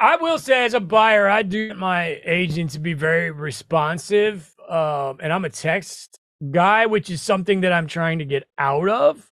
I 0.00 0.16
will 0.16 0.38
say 0.38 0.64
as 0.64 0.74
a 0.74 0.80
buyer, 0.80 1.28
I 1.28 1.42
do 1.42 1.74
my 1.74 2.20
agent 2.24 2.70
to 2.70 2.80
be 2.80 2.94
very 2.94 3.30
responsive 3.30 4.52
um, 4.68 5.18
and 5.20 5.32
I'm 5.32 5.44
a 5.44 5.50
text 5.50 6.18
guy, 6.50 6.86
which 6.86 7.10
is 7.10 7.22
something 7.22 7.62
that 7.62 7.72
I'm 7.72 7.86
trying 7.86 8.18
to 8.20 8.24
get 8.24 8.48
out 8.58 8.88
of 8.88 9.30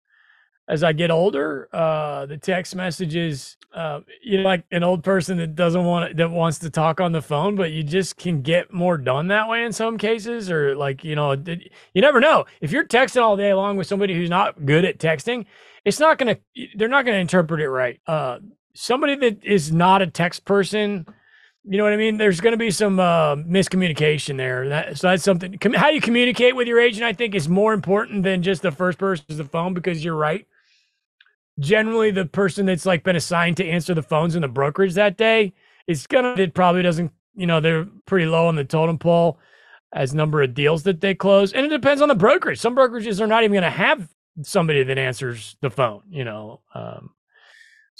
as 0.69 0.83
I 0.83 0.93
get 0.93 1.11
older. 1.11 1.69
Uh, 1.73 2.27
the 2.27 2.37
text 2.37 2.75
messages, 2.75 3.57
uh, 3.75 4.01
you 4.23 4.39
know, 4.39 4.45
like 4.45 4.65
an 4.71 4.83
old 4.83 5.03
person 5.03 5.39
that 5.39 5.55
doesn't 5.55 5.85
want 5.85 6.17
that 6.17 6.31
wants 6.31 6.59
to 6.61 6.71
talk 6.71 7.01
on 7.01 7.13
the 7.13 7.23
phone, 7.23 7.57
but 7.57 7.73
you 7.73 7.83
just 7.83 8.17
can 8.17 8.43
get 8.43 8.73
more 8.73 8.99
done 8.99 9.29
that 9.29 9.49
way 9.49 9.65
in 9.65 9.73
some 9.73 9.99
cases, 9.99 10.51
or 10.51 10.77
like 10.77 11.05
you 11.05 11.15
know, 11.15 11.33
you 11.33 12.01
never 12.03 12.21
know 12.21 12.45
if 12.61 12.73
you're 12.73 12.85
texting 12.85 13.23
all 13.23 13.37
day 13.37 13.55
long 13.55 13.77
with 13.77 13.87
somebody 13.87 14.15
who's 14.15 14.31
not 14.31 14.65
good 14.67 14.85
at 14.85 14.99
texting. 14.99 15.47
It's 15.85 16.01
not 16.01 16.19
gonna, 16.19 16.37
they're 16.75 16.89
not 16.89 17.07
gonna 17.07 17.19
interpret 17.19 17.61
it 17.61 17.71
right. 17.71 18.01
Uh, 18.07 18.41
somebody 18.75 19.17
that 19.17 19.43
is 19.45 19.73
not 19.73 20.03
a 20.03 20.07
text 20.07 20.45
person 20.45 21.07
you 21.65 21.77
know 21.77 21.85
what 21.85 21.93
I 21.93 21.97
mean? 21.97 22.17
There's 22.17 22.41
going 22.41 22.53
to 22.53 22.59
be 22.59 22.71
some 22.71 22.99
uh, 22.99 23.37
miscommunication 23.37 24.37
there. 24.37 24.69
That, 24.69 24.99
so 24.99 25.09
that's 25.09 25.23
something. 25.23 25.59
Com- 25.59 25.75
how 25.75 25.89
you 25.89 26.01
communicate 26.01 26.57
with 26.57 26.69
your 26.69 26.81
agent, 26.81 27.05
I 27.05 27.13
think, 27.13 27.35
is 27.35 27.49
more 27.49 27.73
important 27.75 28.23
than 28.23 28.43
just 28.43 28.63
the 28.63 28.71
first 28.71 28.99
person 28.99 29.25
to 29.29 29.35
the 29.35 29.45
phone 29.45 29.75
because 29.75 30.05
you're 30.05 30.15
right. 30.15 30.47
Generally, 31.59 32.13
the 32.13 32.25
person 32.25 32.67
that's 32.67 32.87
like 32.87 33.03
been 33.03 33.17
assigned 33.17 33.57
to 33.59 33.67
answer 33.67 33.93
the 33.93 34.03
phones 34.03 34.37
in 34.37 34.43
the 34.43 34.49
brokerage 34.49 34.95
that 34.95 35.17
day 35.17 35.53
is 35.87 36.07
gonna. 36.07 36.35
It 36.39 36.55
probably 36.55 36.83
doesn't. 36.83 37.11
You 37.35 37.47
know, 37.47 37.61
they're 37.61 37.87
pretty 38.07 38.27
low 38.27 38.47
on 38.47 38.57
the 38.57 38.65
totem 38.65 38.99
pole 38.99 39.39
as 39.93 40.15
number 40.15 40.43
of 40.43 40.55
deals 40.55 40.85
that 40.85 41.01
they 41.01 41.15
close, 41.15 41.53
and 41.53 41.67
it 41.67 41.71
depends 41.71 42.01
on 42.01 42.09
the 42.09 42.15
brokerage. 42.15 42.59
Some 42.61 42.77
brokerages 42.77 43.21
are 43.21 43.27
not 43.27 43.43
even 43.43 43.53
going 43.53 43.63
to 43.63 43.71
have 43.71 44.09
somebody 44.43 44.83
that 44.85 44.99
answers 44.99 45.57
the 45.61 45.71
phone. 45.71 46.03
You 46.09 46.25
know, 46.25 46.61
um, 46.75 47.11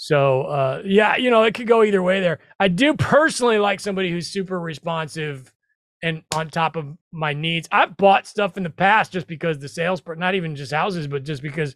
so 0.01 0.43
uh, 0.43 0.81
yeah, 0.85 1.17
you 1.17 1.29
know, 1.29 1.43
it 1.43 1.53
could 1.53 1.67
go 1.67 1.83
either 1.83 2.01
way 2.01 2.21
there. 2.21 2.39
I 2.57 2.69
do 2.69 2.93
personally 2.93 3.59
like 3.59 3.81
somebody 3.81 4.09
who's 4.09 4.27
super 4.27 4.57
responsive 4.57 5.53
and 6.01 6.23
on 6.33 6.47
top 6.47 6.77
of 6.77 6.85
my 7.11 7.33
needs. 7.33 7.67
I've 7.69 7.97
bought 7.97 8.25
stuff 8.25 8.55
in 8.55 8.63
the 8.63 8.69
past 8.69 9.11
just 9.11 9.27
because 9.27 9.59
the 9.59 9.67
salesperson, 9.67 10.21
not 10.21 10.35
even 10.35 10.55
just 10.55 10.71
houses, 10.71 11.05
but 11.07 11.25
just 11.25 11.41
because 11.41 11.75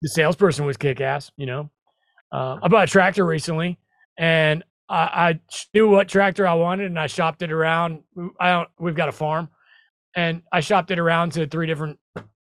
the 0.00 0.08
salesperson 0.08 0.64
was 0.64 0.78
kick 0.78 1.02
ass, 1.02 1.30
you 1.36 1.44
know. 1.44 1.70
Uh, 2.32 2.56
I 2.62 2.68
bought 2.68 2.88
a 2.88 2.90
tractor 2.90 3.26
recently 3.26 3.78
and 4.18 4.64
I, 4.88 4.96
I, 4.96 5.40
knew 5.74 5.90
what 5.90 6.08
tractor 6.08 6.46
I 6.46 6.54
wanted 6.54 6.86
and 6.86 6.98
I 6.98 7.06
shopped 7.06 7.42
it 7.42 7.52
around. 7.52 8.02
I 8.40 8.52
don't, 8.52 8.68
we've 8.80 8.96
got 8.96 9.10
a 9.10 9.12
farm 9.12 9.50
and 10.16 10.40
I 10.50 10.60
shopped 10.60 10.90
it 10.90 10.98
around 10.98 11.32
to 11.32 11.46
three 11.46 11.66
different, 11.66 11.98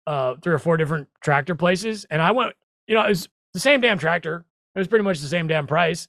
uh, 0.06 0.36
three 0.44 0.54
or 0.54 0.60
four 0.60 0.76
different 0.76 1.08
tractor 1.24 1.56
places. 1.56 2.06
And 2.08 2.22
I 2.22 2.30
went, 2.30 2.54
you 2.86 2.94
know, 2.94 3.04
it 3.04 3.08
was 3.08 3.28
the 3.52 3.58
same 3.58 3.80
damn 3.80 3.98
tractor 3.98 4.46
it 4.74 4.78
was 4.78 4.88
pretty 4.88 5.04
much 5.04 5.20
the 5.20 5.28
same 5.28 5.46
damn 5.46 5.66
price. 5.66 6.08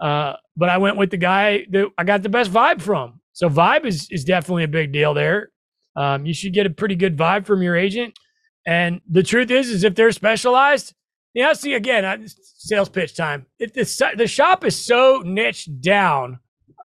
Uh, 0.00 0.34
but 0.56 0.68
I 0.68 0.78
went 0.78 0.96
with 0.96 1.10
the 1.10 1.16
guy 1.16 1.66
that 1.70 1.88
I 1.98 2.04
got 2.04 2.22
the 2.22 2.28
best 2.28 2.50
vibe 2.50 2.80
from. 2.80 3.20
So 3.32 3.48
vibe 3.48 3.84
is 3.84 4.08
is 4.10 4.24
definitely 4.24 4.64
a 4.64 4.68
big 4.68 4.92
deal 4.92 5.14
there. 5.14 5.50
Um, 5.96 6.24
you 6.24 6.34
should 6.34 6.54
get 6.54 6.66
a 6.66 6.70
pretty 6.70 6.94
good 6.94 7.16
vibe 7.16 7.46
from 7.46 7.62
your 7.62 7.76
agent. 7.76 8.18
And 8.66 9.00
the 9.08 9.22
truth 9.22 9.50
is, 9.50 9.68
is 9.70 9.84
if 9.84 9.94
they're 9.94 10.12
specialized, 10.12 10.94
yeah. 11.34 11.52
See 11.52 11.74
again, 11.74 12.26
sales 12.42 12.88
pitch 12.88 13.16
time. 13.16 13.46
If 13.58 13.72
the 13.72 14.14
the 14.16 14.26
shop 14.26 14.64
is 14.64 14.84
so 14.84 15.22
niche 15.24 15.68
down 15.80 16.40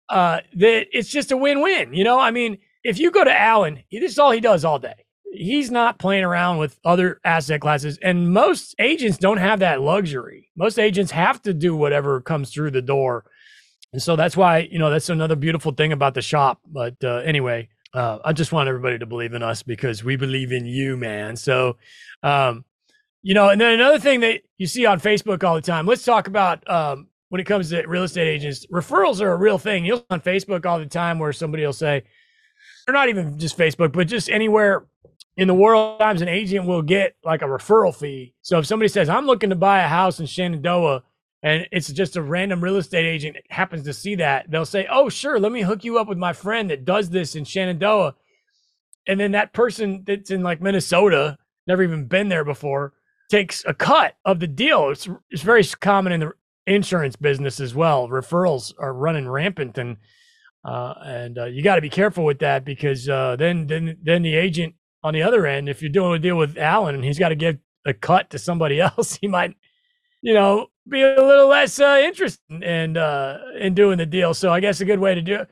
uh, 0.09 0.39
that 0.55 0.87
it's 0.91 1.09
just 1.09 1.31
a 1.31 1.37
win 1.37 1.61
win. 1.61 1.93
You 1.93 2.03
know, 2.03 2.19
I 2.19 2.31
mean, 2.31 2.57
if 2.83 2.99
you 2.99 3.11
go 3.11 3.23
to 3.23 3.39
Alan, 3.39 3.83
this 3.91 4.11
is 4.11 4.19
all 4.19 4.31
he 4.31 4.39
does 4.39 4.65
all 4.65 4.79
day 4.79 5.05
he's 5.31 5.71
not 5.71 5.97
playing 5.97 6.23
around 6.23 6.57
with 6.57 6.79
other 6.83 7.19
asset 7.23 7.61
classes. 7.61 7.97
And 8.01 8.33
most 8.33 8.75
agents 8.79 9.17
don't 9.17 9.37
have 9.37 9.59
that 9.59 9.81
luxury. 9.81 10.49
Most 10.55 10.77
agents 10.77 11.11
have 11.11 11.41
to 11.43 11.53
do 11.53 11.75
whatever 11.75 12.21
comes 12.21 12.51
through 12.51 12.71
the 12.71 12.81
door. 12.81 13.25
And 13.93 14.01
so 14.01 14.15
that's 14.15 14.37
why, 14.37 14.69
you 14.71 14.79
know, 14.79 14.89
that's 14.89 15.09
another 15.09 15.35
beautiful 15.35 15.71
thing 15.71 15.91
about 15.91 16.13
the 16.13 16.21
shop. 16.21 16.59
But 16.65 16.95
uh, 17.03 17.17
anyway, 17.17 17.69
uh, 17.93 18.19
I 18.23 18.33
just 18.33 18.51
want 18.51 18.69
everybody 18.69 18.99
to 18.99 19.05
believe 19.05 19.33
in 19.33 19.43
us 19.43 19.63
because 19.63 20.03
we 20.03 20.15
believe 20.15 20.51
in 20.51 20.65
you, 20.65 20.97
man. 20.97 21.35
So, 21.35 21.77
um, 22.23 22.65
you 23.21 23.33
know, 23.33 23.49
and 23.49 23.59
then 23.59 23.73
another 23.73 23.99
thing 23.99 24.21
that 24.21 24.41
you 24.57 24.67
see 24.67 24.85
on 24.85 24.99
Facebook 24.99 25.43
all 25.43 25.55
the 25.55 25.61
time, 25.61 25.85
let's 25.85 26.03
talk 26.03 26.27
about 26.27 26.67
um, 26.69 27.07
when 27.29 27.39
it 27.39 27.45
comes 27.45 27.69
to 27.69 27.85
real 27.85 28.03
estate 28.03 28.27
agents, 28.27 28.65
referrals 28.67 29.21
are 29.21 29.31
a 29.31 29.37
real 29.37 29.57
thing. 29.57 29.85
You'll 29.85 30.05
on 30.09 30.21
Facebook 30.21 30.65
all 30.65 30.79
the 30.79 30.85
time 30.85 31.19
where 31.19 31.33
somebody 31.33 31.65
will 31.65 31.73
say, 31.73 32.03
or 32.87 32.93
not 32.93 33.09
even 33.09 33.37
just 33.37 33.57
Facebook, 33.57 33.91
but 33.91 34.07
just 34.07 34.29
anywhere 34.29 34.85
in 35.37 35.47
the 35.47 35.53
world 35.53 35.99
times 35.99 36.21
an 36.21 36.27
agent 36.27 36.65
will 36.65 36.81
get 36.81 37.15
like 37.23 37.41
a 37.41 37.45
referral 37.45 37.95
fee. 37.95 38.33
So 38.41 38.59
if 38.59 38.65
somebody 38.65 38.89
says, 38.89 39.09
I'm 39.09 39.25
looking 39.25 39.49
to 39.49 39.55
buy 39.55 39.81
a 39.81 39.87
house 39.87 40.19
in 40.19 40.25
Shenandoah 40.25 41.03
and 41.43 41.67
it's 41.71 41.91
just 41.91 42.15
a 42.15 42.21
random 42.21 42.63
real 42.63 42.77
estate 42.77 43.05
agent 43.05 43.37
happens 43.49 43.83
to 43.85 43.93
see 43.93 44.15
that, 44.15 44.51
they'll 44.51 44.65
say, 44.65 44.87
Oh, 44.91 45.09
sure, 45.09 45.39
let 45.39 45.51
me 45.51 45.61
hook 45.61 45.83
you 45.83 45.97
up 45.97 46.07
with 46.07 46.17
my 46.17 46.33
friend 46.33 46.69
that 46.69 46.85
does 46.85 47.09
this 47.09 47.35
in 47.35 47.45
Shenandoah. 47.45 48.15
And 49.07 49.19
then 49.19 49.31
that 49.31 49.53
person 49.53 50.03
that's 50.05 50.29
in 50.29 50.43
like 50.43 50.61
Minnesota, 50.61 51.37
never 51.65 51.81
even 51.81 52.05
been 52.05 52.29
there 52.29 52.43
before, 52.43 52.93
takes 53.29 53.63
a 53.65 53.73
cut 53.73 54.15
of 54.25 54.39
the 54.39 54.47
deal. 54.47 54.89
It's, 54.89 55.07
it's 55.31 55.41
very 55.41 55.63
common 55.63 56.11
in 56.11 56.19
the 56.19 56.33
insurance 56.67 57.15
business 57.15 57.59
as 57.59 57.73
well. 57.73 58.07
Referrals 58.09 58.73
are 58.79 58.93
running 58.93 59.27
rampant 59.27 59.77
and 59.77 59.97
uh, 60.63 60.93
and 61.03 61.39
uh, 61.39 61.45
you 61.45 61.63
got 61.63 61.75
to 61.75 61.81
be 61.81 61.89
careful 61.89 62.23
with 62.23 62.37
that 62.39 62.63
because 62.63 63.09
uh, 63.09 63.35
then 63.35 63.65
then 63.65 63.97
then 64.03 64.21
the 64.21 64.35
agent 64.35 64.75
on 65.03 65.13
the 65.13 65.23
other 65.23 65.45
end, 65.45 65.69
if 65.69 65.81
you're 65.81 65.91
doing 65.91 66.13
a 66.13 66.19
deal 66.19 66.37
with 66.37 66.57
Alan 66.57 66.95
and 66.95 67.03
he's 67.03 67.19
got 67.19 67.29
to 67.29 67.35
give 67.35 67.57
a 67.85 67.93
cut 67.93 68.29
to 68.31 68.39
somebody 68.39 68.79
else, 68.81 69.17
he 69.21 69.27
might, 69.27 69.55
you 70.21 70.33
know, 70.33 70.67
be 70.87 71.01
a 71.01 71.23
little 71.23 71.47
less 71.47 71.79
uh, 71.79 72.01
interested 72.03 72.63
in 72.63 72.97
uh, 72.97 73.39
in 73.59 73.73
doing 73.73 73.97
the 73.97 74.05
deal. 74.05 74.33
So 74.33 74.51
I 74.51 74.59
guess 74.59 74.81
a 74.81 74.85
good 74.85 74.99
way 74.99 75.15
to 75.15 75.21
do 75.21 75.35
it. 75.35 75.49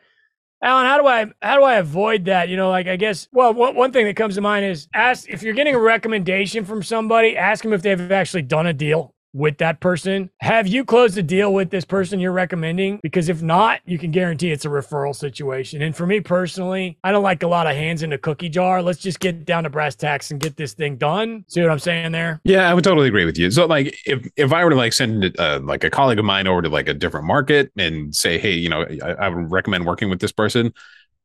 Alan, 0.61 0.85
how 0.85 0.97
do 0.97 1.07
I 1.07 1.25
how 1.41 1.57
do 1.57 1.63
I 1.63 1.75
avoid 1.75 2.25
that? 2.25 2.49
You 2.49 2.57
know, 2.57 2.69
like 2.69 2.87
I 2.87 2.95
guess 2.95 3.27
well, 3.31 3.53
one, 3.53 3.75
one 3.75 3.91
thing 3.91 4.05
that 4.05 4.15
comes 4.15 4.35
to 4.35 4.41
mind 4.41 4.65
is 4.65 4.87
ask 4.93 5.29
if 5.29 5.41
you're 5.41 5.53
getting 5.53 5.75
a 5.75 5.79
recommendation 5.79 6.65
from 6.65 6.83
somebody, 6.83 7.37
ask 7.37 7.63
them 7.63 7.73
if 7.73 7.81
they've 7.81 8.11
actually 8.11 8.41
done 8.41 8.67
a 8.67 8.73
deal 8.73 9.15
with 9.33 9.57
that 9.59 9.79
person. 9.79 10.29
Have 10.41 10.67
you 10.67 10.83
closed 10.83 11.17
a 11.17 11.23
deal 11.23 11.53
with 11.53 11.69
this 11.69 11.85
person 11.85 12.19
you're 12.19 12.31
recommending? 12.31 12.99
Because 13.03 13.29
if 13.29 13.41
not, 13.41 13.81
you 13.85 13.97
can 13.97 14.11
guarantee 14.11 14.51
it's 14.51 14.65
a 14.65 14.69
referral 14.69 15.15
situation. 15.15 15.81
And 15.81 15.95
for 15.95 16.07
me 16.07 16.19
personally, 16.19 16.97
I 17.03 17.11
don't 17.11 17.23
like 17.23 17.43
a 17.43 17.47
lot 17.47 17.67
of 17.67 17.75
hands 17.75 18.03
in 18.03 18.13
a 18.13 18.17
cookie 18.17 18.49
jar. 18.49 18.81
Let's 18.81 18.99
just 18.99 19.19
get 19.19 19.45
down 19.45 19.63
to 19.63 19.69
brass 19.69 19.95
tacks 19.95 20.31
and 20.31 20.39
get 20.39 20.57
this 20.57 20.73
thing 20.73 20.97
done. 20.97 21.45
See 21.47 21.61
what 21.61 21.69
I'm 21.69 21.79
saying 21.79 22.11
there? 22.11 22.41
Yeah, 22.43 22.69
I 22.69 22.73
would 22.73 22.83
totally 22.83 23.07
agree 23.07 23.25
with 23.25 23.37
you. 23.37 23.51
So 23.51 23.65
like 23.65 23.95
if 24.05 24.27
if 24.35 24.53
I 24.53 24.63
were 24.63 24.71
to 24.71 24.75
like 24.75 24.93
send 24.93 25.35
uh, 25.39 25.59
like 25.63 25.83
a 25.83 25.89
colleague 25.89 26.19
of 26.19 26.25
mine 26.25 26.47
over 26.47 26.61
to 26.61 26.69
like 26.69 26.87
a 26.87 26.93
different 26.93 27.25
market 27.27 27.71
and 27.77 28.15
say, 28.15 28.37
hey, 28.37 28.53
you 28.53 28.69
know, 28.69 28.85
I, 29.03 29.11
I 29.11 29.29
would 29.29 29.51
recommend 29.51 29.85
working 29.85 30.09
with 30.09 30.19
this 30.19 30.31
person. 30.31 30.73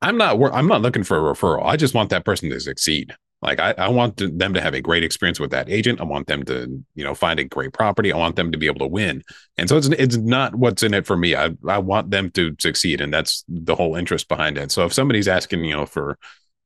I'm 0.03 0.19
not 0.19 0.41
I'm 0.53 0.67
not 0.67 0.83
looking 0.83 1.05
for 1.05 1.17
a 1.17 1.35
referral. 1.35 1.65
I 1.65 1.77
just 1.77 1.95
want 1.95 2.11
that 2.11 2.25
person 2.25 2.51
to 2.51 2.61
succeed. 2.61 3.15
Like 3.45 3.61
I, 3.61 3.75
I 3.77 3.89
want 3.89 4.17
to, 4.17 4.29
them 4.29 4.55
to 4.55 4.61
have 4.61 4.75
a 4.75 4.81
great 4.81 5.05
experience 5.05 5.39
with 5.39 5.51
that 5.51 5.69
agent. 5.69 6.01
I 6.01 6.05
want 6.05 6.27
them 6.27 6.45
to, 6.45 6.83
you 6.95 7.05
know, 7.05 7.15
find 7.15 7.39
a 7.39 7.45
great 7.45 7.73
property. 7.73 8.13
I 8.13 8.17
want 8.17 8.37
them 8.37 8.51
to 8.51 8.59
be 8.59 8.67
able 8.67 8.81
to 8.81 8.87
win. 8.87 9.23
And 9.59 9.69
so 9.69 9.77
it's 9.77 9.89
it's 9.89 10.17
not 10.17 10.55
what's 10.55 10.83
in 10.83 10.95
it 10.95 11.07
for 11.07 11.17
me. 11.17 11.37
I 11.37 11.51
I 11.69 11.79
want 11.79 12.11
them 12.11 12.31
to 12.33 12.57
succeed, 12.59 13.01
and 13.01 13.13
that's 13.13 13.45
the 13.49 13.75
whole 13.75 13.97
interest 13.97 14.29
behind 14.29 14.57
it. 14.59 14.73
So 14.73 14.85
if 14.87 14.93
somebody's 14.93 15.29
asking, 15.29 15.65
you 15.65 15.75
know, 15.75 15.87
for 15.87 16.19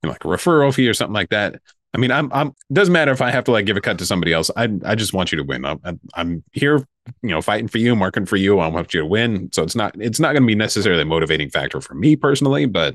you 0.02 0.06
know, 0.06 0.12
like 0.12 0.25
a 0.25 0.28
referral 0.28 0.73
fee 0.73 0.88
or 0.88 0.94
something 0.94 1.14
like 1.14 1.30
that, 1.30 1.61
I 1.94 1.99
mean, 1.99 2.11
I'm 2.11 2.32
I'm 2.32 2.54
doesn't 2.73 2.92
matter 2.92 3.12
if 3.12 3.23
I 3.23 3.30
have 3.30 3.44
to 3.44 3.50
like 3.50 3.66
give 3.66 3.76
a 3.76 3.80
cut 3.80 3.99
to 3.99 4.06
somebody 4.06 4.32
else. 4.32 4.50
I 4.56 4.68
I 4.85 4.94
just 4.94 5.12
want 5.12 5.32
you 5.32 5.38
to 5.38 5.44
win. 5.44 5.64
I'm, 5.64 6.00
I'm 6.14 6.44
here, 6.52 6.87
you 7.23 7.30
know, 7.30 7.40
fighting 7.40 7.68
for 7.68 7.78
you, 7.78 7.92
I'm 7.92 8.00
working 8.00 8.26
for 8.26 8.37
you. 8.37 8.61
I 8.61 8.68
want 8.68 8.94
you 8.94 9.00
to 9.00 9.06
win. 9.06 9.50
So 9.52 9.62
it's 9.62 9.75
not 9.75 10.00
it's 10.00 10.20
not 10.20 10.32
going 10.32 10.42
to 10.42 10.47
be 10.47 10.54
necessarily 10.54 11.02
a 11.02 11.06
motivating 11.06 11.50
factor 11.50 11.80
for 11.80 11.94
me 11.94 12.14
personally, 12.14 12.66
but 12.66 12.94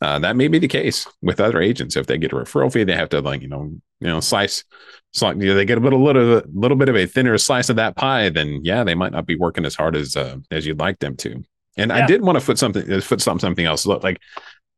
uh, 0.00 0.18
that 0.20 0.36
may 0.36 0.48
be 0.48 0.58
the 0.58 0.68
case 0.68 1.06
with 1.22 1.40
other 1.40 1.60
agents. 1.60 1.96
If 1.96 2.06
they 2.06 2.18
get 2.18 2.32
a 2.32 2.36
referral 2.36 2.72
fee, 2.72 2.84
they 2.84 2.94
have 2.94 3.08
to 3.10 3.20
like 3.20 3.42
you 3.42 3.48
know 3.48 3.72
you 4.00 4.06
know 4.06 4.20
slice, 4.20 4.64
slice 5.12 5.36
you 5.36 5.46
know, 5.46 5.54
they 5.54 5.64
get 5.64 5.78
a 5.78 5.80
little 5.80 6.02
little 6.02 6.42
little 6.52 6.76
bit 6.76 6.88
of 6.88 6.96
a 6.96 7.06
thinner 7.06 7.36
slice 7.38 7.68
of 7.68 7.76
that 7.76 7.96
pie. 7.96 8.28
Then 8.28 8.60
yeah, 8.62 8.84
they 8.84 8.94
might 8.94 9.12
not 9.12 9.26
be 9.26 9.36
working 9.36 9.64
as 9.64 9.74
hard 9.74 9.96
as 9.96 10.16
uh, 10.16 10.36
as 10.50 10.66
you'd 10.66 10.78
like 10.78 11.00
them 11.00 11.16
to. 11.16 11.42
And 11.76 11.90
yeah. 11.90 12.04
I 12.04 12.06
did 12.06 12.22
want 12.22 12.36
to 12.36 12.44
foot 12.44 12.58
something 12.58 13.00
foot 13.00 13.20
something 13.20 13.40
something 13.40 13.66
else. 13.66 13.86
Like 13.86 14.20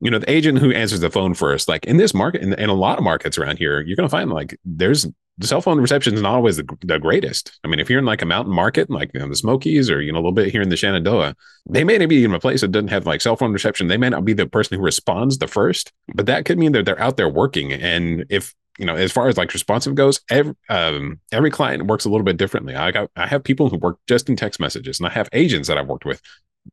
you 0.01 0.11
know 0.11 0.19
the 0.19 0.31
agent 0.31 0.59
who 0.59 0.73
answers 0.73 1.01
the 1.01 1.11
phone 1.11 1.35
first. 1.35 1.69
Like 1.69 1.85
in 1.85 1.97
this 1.97 2.15
market, 2.15 2.43
in, 2.43 2.53
in 2.55 2.69
a 2.69 2.75
lot 2.75 2.99
of 2.99 3.05
markets 3.05 3.39
around 3.39 3.59
here, 3.59 3.81
you're 3.81 3.97
going 3.97 4.09
to 4.09 4.11
find 4.11 4.31
like 4.31 4.59
there's 4.65 5.07
the 5.39 5.47
cell 5.47 5.63
phone 5.63 5.81
reception 5.81 6.15
is 6.15 6.21
not 6.21 6.35
always 6.35 6.59
the, 6.59 6.77
the, 6.83 6.99
greatest. 6.99 7.59
I 7.65 7.69
mean, 7.69 7.81
if 7.81 7.89
you're 7.89 7.99
in 7.99 8.05
like 8.05 8.21
a 8.21 8.27
mountain 8.27 8.53
market, 8.53 8.91
like 8.91 9.11
you 9.15 9.21
know, 9.21 9.29
the 9.29 9.37
Smokies 9.37 9.91
or 9.91 10.03
you 10.03 10.13
know 10.13 10.19
a 10.19 10.21
little 10.21 10.33
bit 10.33 10.53
here 10.53 10.61
in 10.61 10.69
the 10.69 10.77
Shenandoah, 10.77 11.35
they 11.69 11.85
may 11.85 11.99
not 11.99 12.09
be 12.09 12.25
in 12.25 12.35
a 12.35 12.41
place 12.41 12.61
that 12.61 12.73
doesn't 12.73 12.89
have 12.89 13.07
like 13.07 13.21
cell 13.21 13.37
phone 13.37 13.53
reception. 13.53 13.89
They 13.89 13.97
may 13.97 14.11
not 14.11 14.25
be 14.25 14.33
the 14.33 14.47
person 14.47 14.77
who 14.77 14.85
responds 14.85 15.39
the 15.39 15.47
first, 15.47 15.93
but 16.15 16.27
that 16.27 16.45
could 16.45 16.59
mean 16.59 16.73
that 16.73 16.85
they're 16.85 17.01
out 17.01 17.17
there 17.17 17.29
working. 17.29 17.73
And 17.73 18.27
if 18.29 18.55
you 18.79 18.87
know, 18.87 18.97
as 18.97 19.13
far 19.13 19.29
as 19.29 19.37
like 19.37 19.53
responsive 19.53 19.95
goes, 19.95 20.21
every 20.31 20.55
um, 20.69 21.21
every 21.33 21.51
client 21.51 21.87
works 21.87 22.05
a 22.05 22.09
little 22.09 22.25
bit 22.25 22.37
differently. 22.37 22.75
I 22.75 22.91
got 22.91 23.11
I 23.17 23.27
have 23.27 23.45
people 23.45 23.69
who 23.69 23.77
work 23.77 23.99
just 24.07 24.29
in 24.29 24.37
text 24.37 24.61
messages, 24.61 24.99
and 24.99 25.07
I 25.07 25.11
have 25.11 25.29
agents 25.33 25.69
that 25.69 25.79
I've 25.79 25.89
worked 25.89 26.07
with. 26.07 26.21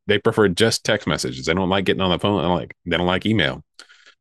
They 0.05 0.19
prefer 0.19 0.47
just 0.49 0.83
text 0.83 1.07
messages. 1.07 1.45
They 1.45 1.53
don't 1.53 1.69
like 1.69 1.85
getting 1.85 2.01
on 2.01 2.11
the 2.11 2.19
phone. 2.19 2.41
They 2.41 2.47
like 2.47 2.75
they 2.85 2.97
don't 2.97 3.07
like 3.07 3.25
email. 3.25 3.63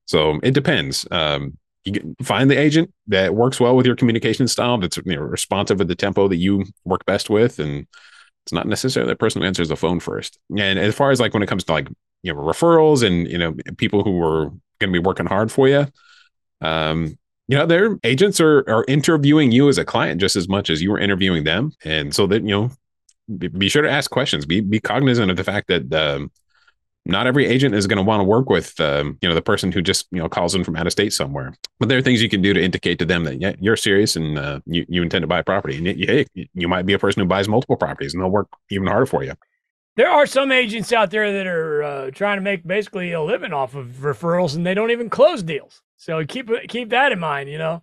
So 0.07 0.39
it 0.43 0.53
depends. 0.53 1.07
Um, 1.11 1.59
you 1.87 2.17
find 2.23 2.51
the 2.51 2.59
agent 2.59 2.93
that 3.07 3.35
works 3.35 3.61
well 3.61 3.77
with 3.77 3.87
your 3.87 3.97
communication 3.97 4.49
style 4.49 4.79
that's 4.79 4.97
you 4.97 5.17
know, 5.17 5.23
responsive 5.23 5.81
at 5.81 5.89
the 5.89 5.95
tempo 5.95 6.29
that 6.29 6.37
you 6.37 6.65
work 6.85 7.05
best 7.07 7.31
with 7.31 7.59
and 7.59 7.87
it's 8.45 8.53
not 8.53 8.67
necessarily 8.67 9.13
the 9.13 9.17
person 9.17 9.41
who 9.41 9.47
answers 9.47 9.69
the 9.69 9.77
phone 9.77 10.01
first 10.01 10.39
and 10.59 10.79
as 10.79 10.95
far 10.95 11.11
as 11.11 11.21
like 11.21 11.33
when 11.33 11.43
it 11.43 11.49
comes 11.49 11.65
to 11.65 11.73
like 11.73 11.89
you 12.23 12.33
know 12.33 12.41
referrals 12.41 13.05
and 13.05 13.29
you 13.29 13.39
know 13.39 13.55
people 13.77 14.03
who 14.03 14.21
are 14.23 14.47
going 14.81 14.93
to 14.93 14.93
be 14.93 14.99
working 14.99 15.27
hard 15.27 15.51
for 15.51 15.69
you 15.69 15.87
um 16.61 17.17
you 17.49 17.57
know 17.57 17.67
their 17.67 17.99
agents 18.03 18.41
are 18.41 18.59
are 18.69 18.85
interviewing 18.89 19.53
you 19.53 19.69
as 19.69 19.79
a 19.79 19.85
client 19.85 20.21
just 20.21 20.37
as 20.37 20.49
much 20.49 20.71
as 20.71 20.83
you 20.83 20.93
are 20.93 20.99
interviewing 20.99 21.45
them 21.45 21.73
and 21.85 22.15
so 22.15 22.27
that 22.27 22.43
you 22.43 22.51
know 22.51 22.71
be, 23.39 23.69
sure 23.69 23.83
to 23.83 23.91
ask 23.91 24.11
questions. 24.11 24.47
Be 24.47 24.61
be 24.61 24.81
cognizant 24.81 25.31
of 25.31 25.37
the 25.37 25.45
fact 25.45 25.69
that 25.69 25.93
um 25.93 26.31
not 27.07 27.27
every 27.27 27.47
agent 27.47 27.75
is 27.75 27.87
going 27.87 27.99
to 27.99 28.03
want 28.03 28.21
to 28.21 28.25
work 28.25 28.51
with 28.51 28.79
um, 28.81 29.17
you 29.23 29.29
know 29.29 29.35
the 29.35 29.43
person 29.43 29.71
who 29.71 29.81
just 29.81 30.07
you 30.11 30.19
know 30.19 30.29
calls 30.29 30.55
in 30.55 30.65
from 30.65 30.77
out 30.77 30.87
of 30.87 30.93
state 30.93 31.13
somewhere. 31.13 31.55
But 31.79 31.89
there 31.89 31.97
are 31.97 32.03
things 32.03 32.21
you 32.21 32.29
can 32.29 32.43
do 32.43 32.53
to 32.53 32.63
indicate 32.63 32.99
to 32.99 33.05
them 33.05 33.25
that 33.25 33.41
yeah, 33.41 33.55
you're 33.61 33.77
serious 33.77 34.17
and 34.17 34.39
uh, 34.39 34.61
you, 34.67 34.85
you 34.89 35.03
intend 35.03 35.23
to 35.23 35.27
buy 35.27 35.39
a 35.39 35.45
property. 35.45 35.77
And 35.77 35.87
you, 35.87 36.07
hey, 36.07 36.27
you 36.53 36.69
might 36.69 36.85
be 36.85 36.95
a 36.95 36.99
person 36.99 37.21
who 37.21 37.27
buys 37.27 37.49
multiple 37.49 37.77
properties 37.77 38.13
and 38.13 38.23
they'll 38.23 38.31
work 38.31 38.49
even 38.71 38.89
harder 38.89 39.07
for 39.07 39.23
you. 39.23 39.35
There 39.95 40.11
are 40.11 40.27
some 40.27 40.53
agents 40.53 40.93
out 40.93 41.11
there 41.11 41.33
that 41.33 41.47
are 41.47 41.83
uh, 41.83 42.11
trying 42.11 42.37
to 42.39 42.43
make 42.43 42.67
basically 42.67 43.13
a 43.13 43.23
living 43.23 43.53
off 43.53 43.75
of 43.75 43.87
referrals 44.01 44.57
and 44.57 44.67
they 44.67 44.75
don't 44.75 44.91
even 44.91 45.09
close 45.09 45.43
deals. 45.43 45.81
So 45.97 46.25
keep 46.27 46.51
keep 46.69 46.91
that 46.91 47.13
in 47.13 47.21
mind 47.21 47.49
you 47.49 47.59
know 47.59 47.83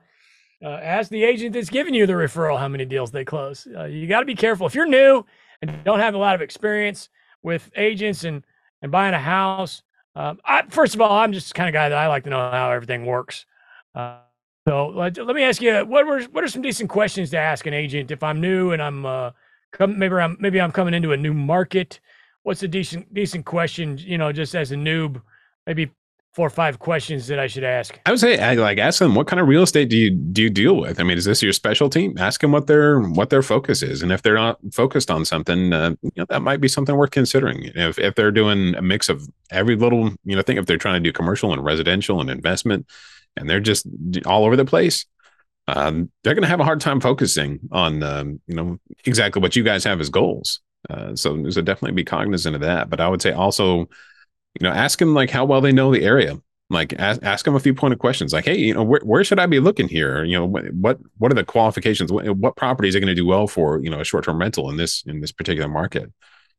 uh, 0.63 0.79
ask 0.82 1.10
the 1.10 1.24
agent 1.24 1.53
that's 1.53 1.70
giving 1.70 1.93
you 1.93 2.05
the 2.05 2.13
referral 2.13 2.58
how 2.58 2.67
many 2.67 2.86
deals 2.86 3.12
they 3.12 3.25
close 3.25 3.67
uh, 3.77 3.84
you 3.86 4.08
got 4.08 4.22
to 4.22 4.25
be 4.25 4.36
careful 4.36 4.65
if 4.65 4.74
you're 4.74 4.86
new 4.86 5.25
and 5.62 5.84
don't 5.84 6.00
have 6.00 6.13
a 6.13 6.17
lot 6.17 6.36
of 6.36 6.41
experience 6.41 7.10
with 7.41 7.70
agents 7.75 8.24
and 8.24 8.43
and 8.84 8.91
buying 8.91 9.15
a 9.15 9.20
house. 9.20 9.82
Um, 10.15 10.39
I, 10.46 10.63
first 10.70 10.93
of 10.93 11.01
all, 11.01 11.17
I'm 11.17 11.34
just 11.34 11.55
kind 11.55 11.67
of 11.67 11.74
guy 11.74 11.89
that 11.89 11.98
I 11.98 12.08
like 12.08 12.25
to 12.25 12.29
know 12.29 12.51
how 12.51 12.70
everything 12.72 13.05
works. 13.05 13.46
Uh, 13.96 14.17
so 14.67 14.89
let, 14.89 15.17
let, 15.17 15.36
me 15.36 15.43
ask 15.43 15.62
you, 15.62 15.86
what 15.86 16.05
were 16.05 16.22
what 16.25 16.43
are 16.43 16.48
some 16.48 16.62
decent 16.62 16.89
questions 16.89 17.32
to 17.32 17.38
ask 17.38 17.65
an 17.65 17.74
agent 17.74 18.12
if 18.12 18.22
I'm 18.22 18.39
new 18.39 18.72
and 18.72 18.82
I'm 18.82 19.05
uh, 19.05 19.32
come, 19.72 19.98
maybe 19.98 20.15
I'm 20.15 20.38
maybe 20.39 20.62
I'm 20.62 20.72
coming 20.72 20.93
into 20.93 21.13
a 21.13 21.17
new 21.17 21.34
market? 21.34 22.00
What's 22.43 22.62
a 22.62 22.67
decent 22.67 23.12
decent 23.13 23.46
question? 23.46 23.98
You 23.98 24.17
know, 24.17 24.32
just 24.32 24.53
as 24.53 24.72
a 24.72 24.75
noob, 24.75 25.22
maybe 25.65 25.91
four 26.34 26.48
or 26.48 26.50
five 26.50 26.80
questions 26.80 27.28
that 27.28 27.40
I 27.40 27.48
should 27.48 27.63
ask? 27.63 28.00
I 28.06 28.12
would 28.12 28.20
say, 28.20 28.56
like, 28.58 28.80
ask 28.80 29.00
them 29.00 29.16
what 29.16 29.28
kind 29.28 29.40
of 29.40 29.48
real 29.48 29.63
estate 29.63 29.90
do 29.90 29.98
you 29.98 30.10
do 30.10 30.42
you 30.42 30.50
deal 30.50 30.75
with? 30.75 31.00
I 31.00 31.04
mean, 31.04 31.18
is 31.18 31.25
this 31.25 31.44
your 31.44 31.54
specialty? 31.54 32.13
Ask 32.18 32.42
them 32.42 32.52
what 32.52 32.68
their 32.68 33.00
what 33.00 33.30
their 33.30 33.44
focus 33.44 33.82
is, 33.84 34.02
and 34.02 34.12
if 34.12 34.22
they're 34.22 34.34
not 34.36 34.60
focused 34.72 35.12
on 35.12 35.25
something, 35.25 35.74
uh, 35.74 35.96
you 36.02 36.12
know, 36.18 36.25
that 36.30 36.42
might 36.42 36.62
be 36.62 36.68
something 36.68 36.96
worth 36.96 37.12
considering. 37.12 37.72
If 37.75 38.00
if 38.00 38.16
they're 38.16 38.32
doing 38.32 38.75
a 38.75 38.82
mix 38.82 39.10
of 39.10 39.28
every 39.52 39.75
little, 39.75 40.12
you 40.25 40.36
know, 40.36 40.42
thing, 40.42 40.58
if 40.58 40.66
they're 40.66 40.78
trying 40.78 41.02
to 41.02 41.08
do 41.08 41.13
commercial 41.13 41.54
and 41.54 41.63
residential 41.63 42.20
and 42.20 42.30
investment, 42.30 42.88
and 43.38 43.50
they're 43.50 43.60
just 43.60 43.86
all 44.25 44.46
over 44.46 44.56
the 44.56 44.66
place. 44.66 45.06
Um, 45.66 46.12
they're 46.24 46.34
going 46.34 46.44
to 46.44 46.50
have 46.50 46.60
a 46.60 46.66
hard 46.66 46.82
time 46.82 47.00
focusing 47.00 47.58
on, 47.72 48.04
um, 48.04 48.42
you 48.48 48.56
know, 48.56 48.80
exactly 49.06 49.42
what 49.42 49.56
you 49.56 49.63
guys 49.63 49.86
have 49.86 50.02
as 50.02 50.10
goals. 50.10 50.60
Uh, 50.90 51.16
so, 51.16 51.50
so 51.50 51.62
definitely 51.62 51.96
be 51.96 52.04
cognizant 52.04 52.54
of 52.54 52.62
that. 52.62 52.90
But 52.90 53.00
I 53.00 53.08
would 53.08 53.22
say 53.22 53.32
also, 53.32 53.88
you 54.60 54.67
know, 54.67 54.74
ask 54.74 55.00
them 55.00 55.13
like 55.13 55.29
how 55.29 55.45
well 55.45 55.62
they 55.62 55.72
know 55.72 55.91
the 55.91 56.03
area. 56.03 56.39
Like 56.69 56.93
ask, 56.93 57.22
ask 57.24 57.45
them 57.45 57.55
a 57.55 57.60
few 57.60 57.74
pointed 57.74 58.00
questions, 58.00 58.33
like, 58.33 58.45
hey, 58.45 58.57
you 58.57 58.74
know, 58.74 58.83
where, 58.83 59.01
where 59.03 59.24
should 59.24 59.39
I 59.39 59.45
be 59.45 59.60
looking 59.60 59.88
here? 59.88 60.24
You 60.24 60.39
know, 60.39 60.45
what 60.48 60.98
what 61.17 61.31
are 61.31 61.36
the 61.36 61.43
qualifications? 61.43 62.12
What, 62.12 62.27
what 62.38 62.55
properties 62.55 62.95
are 62.95 63.00
going 63.00 63.07
to 63.07 63.15
do 63.15 63.25
well 63.25 63.48
for 63.48 63.79
you 63.83 63.89
know 63.89 64.00
a 64.00 64.05
short 64.05 64.25
term 64.25 64.39
rental 64.39 64.69
in 64.69 64.77
this 64.77 65.03
in 65.05 65.22
this 65.22 65.31
particular 65.31 65.69
market? 65.69 66.12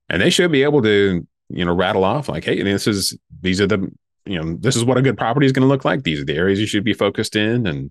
And 0.08 0.20
they 0.20 0.30
should 0.30 0.52
be 0.52 0.62
able 0.62 0.82
to 0.82 1.26
you 1.48 1.64
know 1.64 1.74
rattle 1.74 2.04
off 2.04 2.28
like, 2.28 2.44
hey, 2.44 2.62
this 2.62 2.86
is 2.86 3.18
these 3.40 3.60
are 3.60 3.66
the 3.66 3.90
you 4.24 4.40
know 4.40 4.56
this 4.60 4.76
is 4.76 4.84
what 4.84 4.98
a 4.98 5.02
good 5.02 5.18
property 5.18 5.46
is 5.46 5.52
going 5.52 5.66
to 5.66 5.68
look 5.68 5.84
like. 5.84 6.04
These 6.04 6.20
are 6.20 6.24
the 6.24 6.36
areas 6.36 6.60
you 6.60 6.66
should 6.66 6.84
be 6.84 6.94
focused 6.94 7.34
in, 7.34 7.66
and 7.66 7.90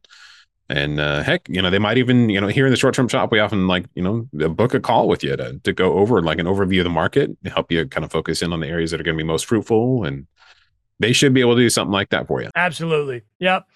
and 0.70 1.00
uh, 1.00 1.24
heck, 1.24 1.48
you 1.50 1.62
know, 1.62 1.70
they 1.70 1.80
might 1.80 1.98
even, 1.98 2.30
you 2.30 2.40
know, 2.40 2.48
here 2.48 2.66
in 2.66 2.72
the 2.72 2.78
short 2.78 2.96
term 2.96 3.08
shop, 3.08 3.32
we 3.32 3.40
often 3.40 3.68
like, 3.68 3.86
you 3.96 4.04
know, 4.04 4.28
book 4.50 4.74
a 4.74 4.80
call 4.80 5.08
with 5.08 5.24
you 5.24 5.36
to, 5.36 5.60
to 5.60 5.74
go 5.74 5.94
over 5.94 6.22
like 6.22 6.40
an 6.40 6.46
overview 6.46 6.80
of 6.80 6.86
the 6.86 6.90
market, 6.90 7.32
help 7.46 7.72
you 7.72 7.86
kind 7.88 8.06
of 8.06 8.12
focus 8.12 8.42
in 8.42 8.54
on 8.54 8.60
the 8.60 8.68
areas 8.68 8.92
that 8.92 9.00
are 9.00 9.04
going 9.04 9.18
to 9.18 9.24
be 9.24 9.28
most 9.28 9.46
fruitful. 9.46 10.06
And 10.06 10.28
they 11.00 11.14
should 11.14 11.34
be 11.34 11.42
able 11.42 11.56
to 11.56 11.62
do 11.62 11.70
something 11.70 11.92
like 11.92 12.10
that 12.10 12.28
for 12.28 12.42
you. 12.42 12.50
Absolutely. 12.56 13.24
Yep. 13.40 13.68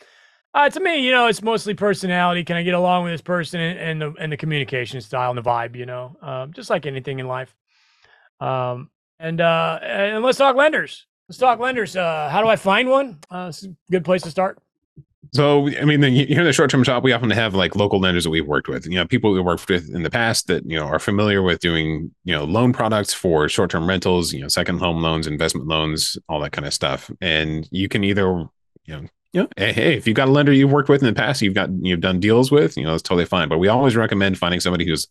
Uh, 0.54 0.70
to 0.70 0.80
me, 0.80 1.06
you 1.06 1.12
know, 1.12 1.28
it's 1.28 1.44
mostly 1.44 1.74
personality. 1.74 2.44
Can 2.44 2.56
I 2.56 2.64
get 2.64 2.74
along 2.74 3.04
with 3.04 3.14
this 3.14 3.22
person 3.22 3.60
and, 3.60 3.78
and 3.78 4.02
the 4.02 4.14
and 4.20 4.32
the 4.32 4.38
communication 4.38 5.02
style 5.02 5.30
and 5.30 5.38
the 5.38 5.44
vibe? 5.44 5.76
You 5.76 5.86
know, 5.86 6.18
um, 6.22 6.54
just 6.54 6.70
like 6.70 6.86
anything 6.86 7.20
in 7.20 7.28
life. 7.28 7.54
Um, 8.40 8.90
and 9.20 9.40
uh, 9.42 9.80
and 9.84 10.24
let's 10.24 10.38
talk 10.38 10.56
lenders. 10.56 11.06
Let's 11.28 11.38
talk 11.38 11.60
lenders. 11.60 11.96
Uh, 11.96 12.30
how 12.30 12.42
do 12.42 12.48
I 12.48 12.56
find 12.56 12.90
one? 12.90 13.20
Uh, 13.30 13.48
it's 13.50 13.66
a 13.66 13.76
good 13.92 14.06
place 14.06 14.24
to 14.24 14.32
start. 14.32 14.58
So, 15.34 15.68
I 15.68 15.84
mean, 15.84 16.02
here 16.02 16.40
in 16.40 16.46
the 16.46 16.54
short 16.54 16.70
term 16.70 16.84
shop, 16.84 17.04
we 17.04 17.12
often 17.12 17.30
have 17.32 17.54
like 17.54 17.76
local 17.76 18.00
lenders 18.00 18.24
that 18.24 18.30
we've 18.30 18.48
worked 18.48 18.70
with. 18.70 18.86
You 18.86 18.96
know, 18.96 19.06
people 19.06 19.34
we 19.34 19.42
worked 19.42 19.68
with 19.68 19.94
in 19.94 20.04
the 20.04 20.10
past 20.10 20.48
that 20.48 20.64
you 20.66 20.78
know 20.78 20.86
are 20.86 21.00
familiar 21.00 21.42
with 21.42 21.60
doing 21.60 22.12
you 22.24 22.34
know 22.34 22.46
loan 22.46 22.72
products 22.72 23.14
for 23.14 23.50
short 23.50 23.70
term 23.70 23.88
rentals, 23.88 24.32
you 24.32 24.42
know, 24.42 24.48
second 24.48 24.80
home 24.80 25.02
loans, 25.02 25.28
investment 25.28 25.68
loans, 25.68 26.18
all 26.30 26.40
that 26.42 26.52
kind 26.52 26.66
of 26.66 26.74
stuff. 26.74 27.12
And 27.20 27.68
you 27.72 27.90
can 27.90 28.04
either 28.04 28.48
you 28.86 29.10
know 29.34 29.48
hey, 29.58 29.96
if 29.96 30.08
you've 30.08 30.16
got 30.16 30.28
a 30.28 30.32
lender 30.32 30.54
you've 30.54 30.72
worked 30.72 30.90
with 30.90 31.02
in 31.02 31.08
the 31.08 31.14
past, 31.14 31.42
you've 31.42 31.54
got 31.54 31.70
you've 31.82 32.02
done 32.02 32.20
deals 32.20 32.52
with, 32.52 32.78
you 32.78 32.84
know, 32.84 32.92
that's 32.92 33.04
totally 33.04 33.26
fine. 33.26 33.50
But 33.50 33.58
we 33.58 33.68
always 33.68 33.96
recommend 33.96 34.38
finding 34.38 34.60
somebody 34.60 34.86
who's 34.86 35.08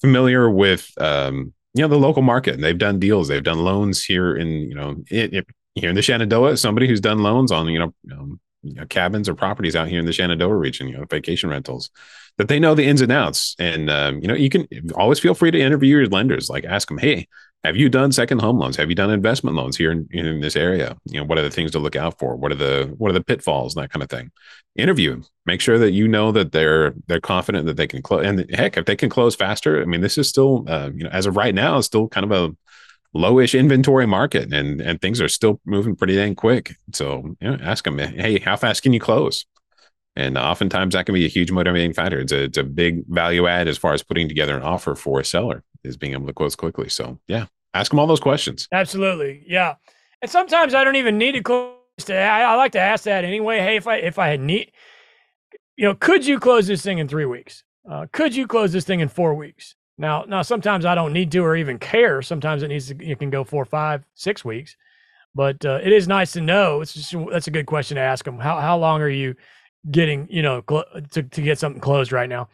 familiar 0.00 0.50
with 0.50 0.90
um, 0.98 1.52
you 1.74 1.82
know 1.82 1.88
the 1.88 1.98
local 1.98 2.22
market. 2.22 2.54
And 2.54 2.64
they've 2.64 2.76
done 2.76 2.98
deals, 2.98 3.28
they've 3.28 3.42
done 3.42 3.64
loans 3.64 4.04
here 4.04 4.36
in 4.36 4.48
you 4.48 4.74
know 4.74 4.96
it, 5.10 5.32
it, 5.32 5.46
here 5.74 5.90
in 5.90 5.96
the 5.96 6.02
Shenandoah. 6.02 6.56
Somebody 6.56 6.88
who's 6.88 7.00
done 7.00 7.20
loans 7.20 7.52
on 7.52 7.68
you 7.68 7.78
know, 7.78 7.94
um, 8.12 8.40
you 8.62 8.74
know, 8.74 8.86
cabins 8.86 9.28
or 9.28 9.34
properties 9.34 9.76
out 9.76 9.88
here 9.88 10.00
in 10.00 10.06
the 10.06 10.12
Shenandoah 10.12 10.54
region, 10.54 10.88
you 10.88 10.96
know, 10.96 11.04
vacation 11.04 11.50
rentals, 11.50 11.90
that 12.36 12.48
they 12.48 12.58
know 12.58 12.74
the 12.74 12.86
ins 12.86 13.00
and 13.00 13.12
outs. 13.12 13.54
And 13.58 13.90
um, 13.90 14.20
you 14.20 14.28
know, 14.28 14.34
you 14.34 14.50
can 14.50 14.66
always 14.94 15.18
feel 15.18 15.34
free 15.34 15.50
to 15.50 15.60
interview 15.60 15.98
your 15.98 16.06
lenders. 16.06 16.48
Like 16.48 16.64
ask 16.64 16.88
them, 16.88 16.98
hey, 16.98 17.26
have 17.64 17.76
you 17.76 17.88
done 17.88 18.10
second 18.12 18.40
home 18.40 18.58
loans? 18.58 18.76
Have 18.76 18.88
you 18.88 18.94
done 18.94 19.10
investment 19.10 19.54
loans 19.54 19.76
here 19.76 19.92
in, 19.92 20.08
in 20.12 20.40
this 20.40 20.56
area? 20.56 20.96
You 21.04 21.20
know, 21.20 21.26
what 21.26 21.38
are 21.38 21.42
the 21.42 21.50
things 21.50 21.70
to 21.72 21.78
look 21.78 21.96
out 21.96 22.18
for? 22.18 22.36
What 22.36 22.52
are 22.52 22.56
the 22.56 22.94
what 22.96 23.10
are 23.10 23.14
the 23.14 23.22
pitfalls? 23.22 23.76
and 23.76 23.82
That 23.82 23.90
kind 23.90 24.02
of 24.02 24.08
thing. 24.08 24.30
Interview 24.76 25.10
them. 25.10 25.24
Make 25.44 25.60
sure 25.60 25.78
that 25.78 25.92
you 25.92 26.08
know 26.08 26.32
that 26.32 26.52
they're 26.52 26.94
they're 27.06 27.20
confident 27.20 27.66
that 27.66 27.76
they 27.76 27.86
can 27.86 28.00
close. 28.00 28.24
And 28.24 28.46
heck, 28.54 28.76
if 28.76 28.86
they 28.86 28.96
can 28.96 29.10
close 29.10 29.36
faster, 29.36 29.82
I 29.82 29.84
mean, 29.84 30.00
this 30.00 30.16
is 30.16 30.28
still 30.28 30.64
uh, 30.68 30.90
you 30.94 31.04
know 31.04 31.10
as 31.10 31.26
of 31.26 31.36
right 31.36 31.54
now, 31.54 31.78
it's 31.78 31.86
still 31.86 32.08
kind 32.08 32.30
of 32.30 32.32
a 32.32 32.56
lowish 33.14 33.58
inventory 33.58 34.06
market, 34.06 34.52
and 34.52 34.80
and 34.80 35.00
things 35.00 35.20
are 35.20 35.28
still 35.28 35.60
moving 35.64 35.96
pretty 35.96 36.16
dang 36.16 36.34
quick. 36.34 36.76
So 36.92 37.36
you 37.40 37.50
know, 37.50 37.58
ask 37.62 37.84
them, 37.84 37.98
hey, 37.98 38.38
how 38.38 38.56
fast 38.56 38.82
can 38.82 38.92
you 38.92 39.00
close? 39.00 39.46
And 40.16 40.36
oftentimes 40.36 40.94
that 40.94 41.06
can 41.06 41.14
be 41.14 41.24
a 41.24 41.28
huge 41.28 41.52
motivating 41.52 41.92
factor. 41.92 42.18
It's 42.18 42.32
a, 42.32 42.42
it's 42.44 42.58
a 42.58 42.64
big 42.64 43.06
value 43.06 43.46
add 43.46 43.68
as 43.68 43.78
far 43.78 43.94
as 43.94 44.02
putting 44.02 44.28
together 44.28 44.56
an 44.56 44.62
offer 44.62 44.94
for 44.94 45.20
a 45.20 45.24
seller 45.24 45.62
is 45.84 45.96
being 45.96 46.12
able 46.12 46.26
to 46.26 46.32
close 46.32 46.56
quickly. 46.56 46.88
So 46.88 47.18
yeah, 47.28 47.46
ask 47.74 47.90
them 47.90 47.98
all 47.98 48.06
those 48.06 48.20
questions. 48.20 48.68
Absolutely. 48.72 49.44
Yeah. 49.46 49.76
And 50.20 50.30
sometimes 50.30 50.74
I 50.74 50.84
don't 50.84 50.96
even 50.96 51.16
need 51.16 51.32
to 51.32 51.42
close. 51.42 51.76
To, 52.06 52.16
I, 52.16 52.42
I 52.42 52.54
like 52.56 52.72
to 52.72 52.80
ask 52.80 53.04
that 53.04 53.24
anyway. 53.24 53.58
Hey, 53.60 53.76
if 53.76 53.86
I, 53.86 53.96
if 53.96 54.18
I 54.18 54.28
had 54.28 54.40
need, 54.40 54.72
you 55.76 55.84
know, 55.84 55.94
could 55.94 56.26
you 56.26 56.40
close 56.40 56.66
this 56.66 56.82
thing 56.82 56.98
in 56.98 57.08
three 57.08 57.24
weeks? 57.24 57.62
Uh, 57.88 58.06
could 58.12 58.34
you 58.34 58.46
close 58.46 58.72
this 58.72 58.84
thing 58.84 59.00
in 59.00 59.08
four 59.08 59.34
weeks? 59.34 59.74
Now, 60.00 60.24
now 60.26 60.40
sometimes 60.40 60.86
I 60.86 60.94
don't 60.94 61.12
need 61.12 61.30
to 61.32 61.40
or 61.40 61.56
even 61.56 61.78
care. 61.78 62.22
Sometimes 62.22 62.62
it 62.62 62.68
needs 62.68 62.88
to, 62.88 62.96
it 63.04 63.18
can 63.18 63.28
go 63.28 63.44
four, 63.44 63.66
five, 63.66 64.02
six 64.14 64.42
weeks. 64.42 64.74
But 65.34 65.62
uh, 65.64 65.78
it 65.82 65.92
is 65.92 66.08
nice 66.08 66.32
to 66.32 66.40
know. 66.40 66.80
It's 66.80 66.94
just 66.94 67.14
that's 67.30 67.46
a 67.46 67.50
good 67.50 67.66
question 67.66 67.96
to 67.96 68.00
ask 68.00 68.24
them. 68.24 68.38
How 68.38 68.58
how 68.58 68.78
long 68.78 69.02
are 69.02 69.10
you 69.10 69.36
getting 69.90 70.26
you 70.30 70.42
know 70.42 70.64
cl- 70.68 70.86
to 71.12 71.22
to 71.22 71.42
get 71.42 71.58
something 71.58 71.80
closed 71.80 72.12
right 72.12 72.28
now? 72.28 72.48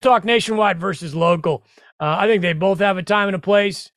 Talk 0.00 0.24
nationwide 0.24 0.80
versus 0.80 1.14
local. 1.14 1.64
Uh, 2.00 2.16
I 2.18 2.26
think 2.26 2.40
they 2.40 2.52
both 2.52 2.78
have 2.78 2.96
a 2.96 3.02
time 3.02 3.28
and 3.28 3.34
a 3.34 3.40
place. 3.40 3.90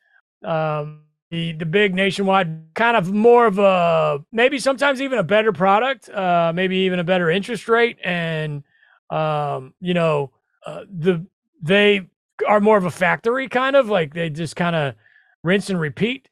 Um, 0.43 1.03
the 1.29 1.53
the 1.53 1.65
big 1.65 1.93
nationwide 1.93 2.74
kind 2.74 2.98
of 2.98 3.13
more 3.13 3.46
of 3.46 3.60
a 3.60 4.19
maybe 4.31 4.60
sometimes 4.60 5.00
even 5.00 5.19
a 5.19 5.24
better 5.24 5.53
product, 5.53 6.10
uh, 6.10 6.51
maybe 6.53 6.75
even 6.77 7.00
a 7.00 7.03
better 7.05 7.29
interest 7.29 7.69
rate, 7.69 8.00
and 8.03 8.63
um, 9.12 9.75
you 9.79 9.93
know 9.93 10.31
uh, 10.65 10.81
the 10.91 11.25
they 11.62 12.10
are 12.48 12.60
more 12.60 12.77
of 12.77 12.86
a 12.86 12.91
factory 12.91 13.48
kind 13.48 13.75
of 13.75 13.89
like 13.89 14.13
they 14.13 14.29
just 14.29 14.55
kind 14.55 14.75
of 14.75 14.96
rinse 15.43 15.69
and 15.69 15.79
repeat. 15.79 16.29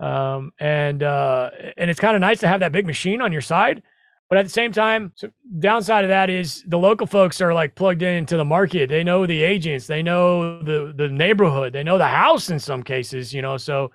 Um, 0.00 0.52
and 0.60 1.02
uh, 1.02 1.50
and 1.76 1.90
it's 1.90 2.00
kind 2.00 2.14
of 2.14 2.20
nice 2.20 2.40
to 2.40 2.48
have 2.48 2.60
that 2.60 2.72
big 2.72 2.86
machine 2.86 3.20
on 3.20 3.32
your 3.32 3.40
side. 3.40 3.82
But 4.28 4.38
at 4.38 4.44
the 4.44 4.50
same 4.50 4.72
time, 4.72 5.12
so 5.16 5.30
downside 5.58 6.04
of 6.04 6.08
that 6.08 6.28
is 6.28 6.62
the 6.66 6.78
local 6.78 7.06
folks 7.06 7.40
are 7.40 7.54
like 7.54 7.74
plugged 7.74 8.02
into 8.02 8.36
the 8.36 8.44
market. 8.44 8.90
They 8.90 9.02
know 9.02 9.26
the 9.26 9.42
agents, 9.42 9.86
they 9.86 10.02
know 10.02 10.62
the 10.62 10.92
the 10.94 11.08
neighborhood, 11.08 11.72
they 11.72 11.82
know 11.82 11.98
the 11.98 12.06
house 12.06 12.50
in 12.50 12.60
some 12.60 12.82
cases, 12.82 13.32
you 13.32 13.40
know. 13.40 13.56
So 13.56 13.90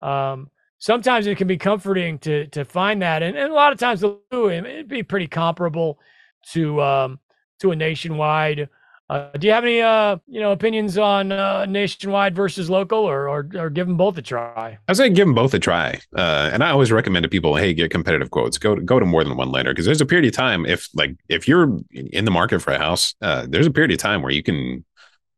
um, 0.00 0.48
sometimes 0.78 1.26
it 1.26 1.36
can 1.36 1.48
be 1.48 1.58
comforting 1.58 2.18
to 2.20 2.46
to 2.48 2.64
find 2.64 3.02
that, 3.02 3.22
and, 3.22 3.36
and 3.36 3.50
a 3.50 3.54
lot 3.54 3.72
of 3.72 3.78
times 3.78 4.02
it'd 4.02 4.88
be 4.88 5.02
pretty 5.02 5.26
comparable 5.26 5.98
to 6.52 6.80
um, 6.80 7.18
to 7.58 7.72
a 7.72 7.76
nationwide 7.76 8.68
uh, 9.10 9.30
do 9.32 9.46
you 9.46 9.52
have 9.52 9.64
any, 9.64 9.82
uh, 9.82 10.16
you 10.26 10.40
know, 10.40 10.52
opinions 10.52 10.96
on 10.96 11.30
uh, 11.30 11.66
nationwide 11.66 12.34
versus 12.34 12.70
local, 12.70 13.00
or, 13.00 13.28
or 13.28 13.48
or 13.54 13.68
give 13.68 13.86
them 13.86 13.98
both 13.98 14.16
a 14.16 14.22
try? 14.22 14.78
I 14.88 14.92
say 14.94 15.10
give 15.10 15.26
them 15.26 15.34
both 15.34 15.52
a 15.52 15.58
try, 15.58 16.00
uh, 16.16 16.50
and 16.52 16.64
I 16.64 16.70
always 16.70 16.90
recommend 16.90 17.24
to 17.24 17.28
people, 17.28 17.54
hey, 17.56 17.74
get 17.74 17.90
competitive 17.90 18.30
quotes. 18.30 18.56
Go 18.56 18.74
to, 18.74 18.80
go 18.80 18.98
to 18.98 19.04
more 19.04 19.22
than 19.22 19.36
one 19.36 19.50
lender 19.50 19.72
because 19.72 19.84
there's 19.84 20.00
a 20.00 20.06
period 20.06 20.26
of 20.26 20.32
time 20.34 20.64
if 20.64 20.88
like 20.94 21.16
if 21.28 21.46
you're 21.46 21.78
in 21.92 22.24
the 22.24 22.30
market 22.30 22.60
for 22.60 22.72
a 22.72 22.78
house, 22.78 23.14
uh, 23.20 23.46
there's 23.46 23.66
a 23.66 23.70
period 23.70 23.90
of 23.90 23.98
time 23.98 24.22
where 24.22 24.32
you 24.32 24.42
can 24.42 24.84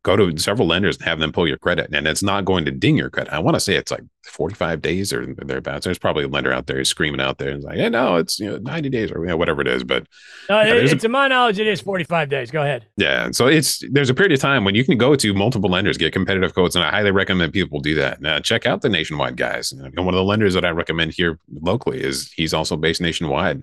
go 0.05 0.15
to 0.15 0.39
several 0.39 0.69
lenders 0.69 0.97
and 0.97 1.05
have 1.05 1.19
them 1.19 1.33
pull 1.33 1.49
your 1.49 1.59
credit, 1.59 1.91
and 1.93 2.07
it's 2.07 2.23
not 2.23 2.45
going 2.45 2.65
to 2.67 2.71
ding 2.71 2.97
your 2.97 3.11
credit. 3.11 3.33
I 3.33 3.41
want 3.41 3.57
to 3.57 3.61
say 3.61 3.75
it's 3.75 3.91
like 3.91 4.05
45 4.28 4.83
days 4.83 5.12
or 5.12 5.26
thereabouts. 5.35 5.85
There's 5.85 5.99
probably 5.99 6.25
a 6.25 6.28
lender 6.28 6.52
out 6.52 6.66
there 6.66 6.85
screaming 6.85 7.21
out 7.21 7.38
there 7.38 7.50
and 7.50 7.62
like, 7.62 7.78
yeah, 7.78 7.89
no, 7.89 8.17
it's 8.17 8.39
you 8.39 8.50
know 8.50 8.58
90 8.58 8.89
days 8.89 9.10
or 9.10 9.21
you 9.21 9.26
know, 9.26 9.36
whatever 9.36 9.60
it 9.60 9.69
is. 9.69 9.84
But 9.84 10.06
yeah, 10.49 10.65
it, 10.75 11.00
to 11.00 11.08
my 11.08 11.28
knowledge, 11.28 11.58
it 11.58 11.67
is 11.67 11.80
45 11.80 12.28
days. 12.28 12.50
Go 12.50 12.62
ahead. 12.62 12.86
Yeah, 12.97 13.30
so 13.32 13.47
it's 13.47 13.82
there's 13.91 14.10
a 14.10 14.15
period 14.15 14.32
of 14.32 14.41
time 14.41 14.65
when 14.65 14.75
you 14.75 14.84
can 14.84 14.99
go 14.99 15.17
to 15.17 15.34
multiple 15.34 15.71
lenders, 15.71 15.97
get 15.97 16.12
competitive 16.12 16.54
quotes, 16.54 16.75
and 16.75 16.84
I 16.84 16.91
highly 16.91 17.10
recommend 17.10 17.52
people 17.52 17.80
do 17.80 17.95
that. 17.97 18.21
Now, 18.21 18.39
check 18.39 18.67
out 18.67 18.82
the 18.82 18.89
nationwide 18.89 19.36
guys. 19.36 19.73
And 19.73 19.97
one 19.97 20.08
of 20.08 20.15
the 20.15 20.25
lenders 20.25 20.54
that 20.54 20.65
I 20.65 20.71
recommend 20.71 21.15
here 21.15 21.39
locally 21.60 22.02
is 22.02 22.32
he's 22.32 22.54
also 22.54 22.76
based 22.76 23.00
nationwide. 23.00 23.62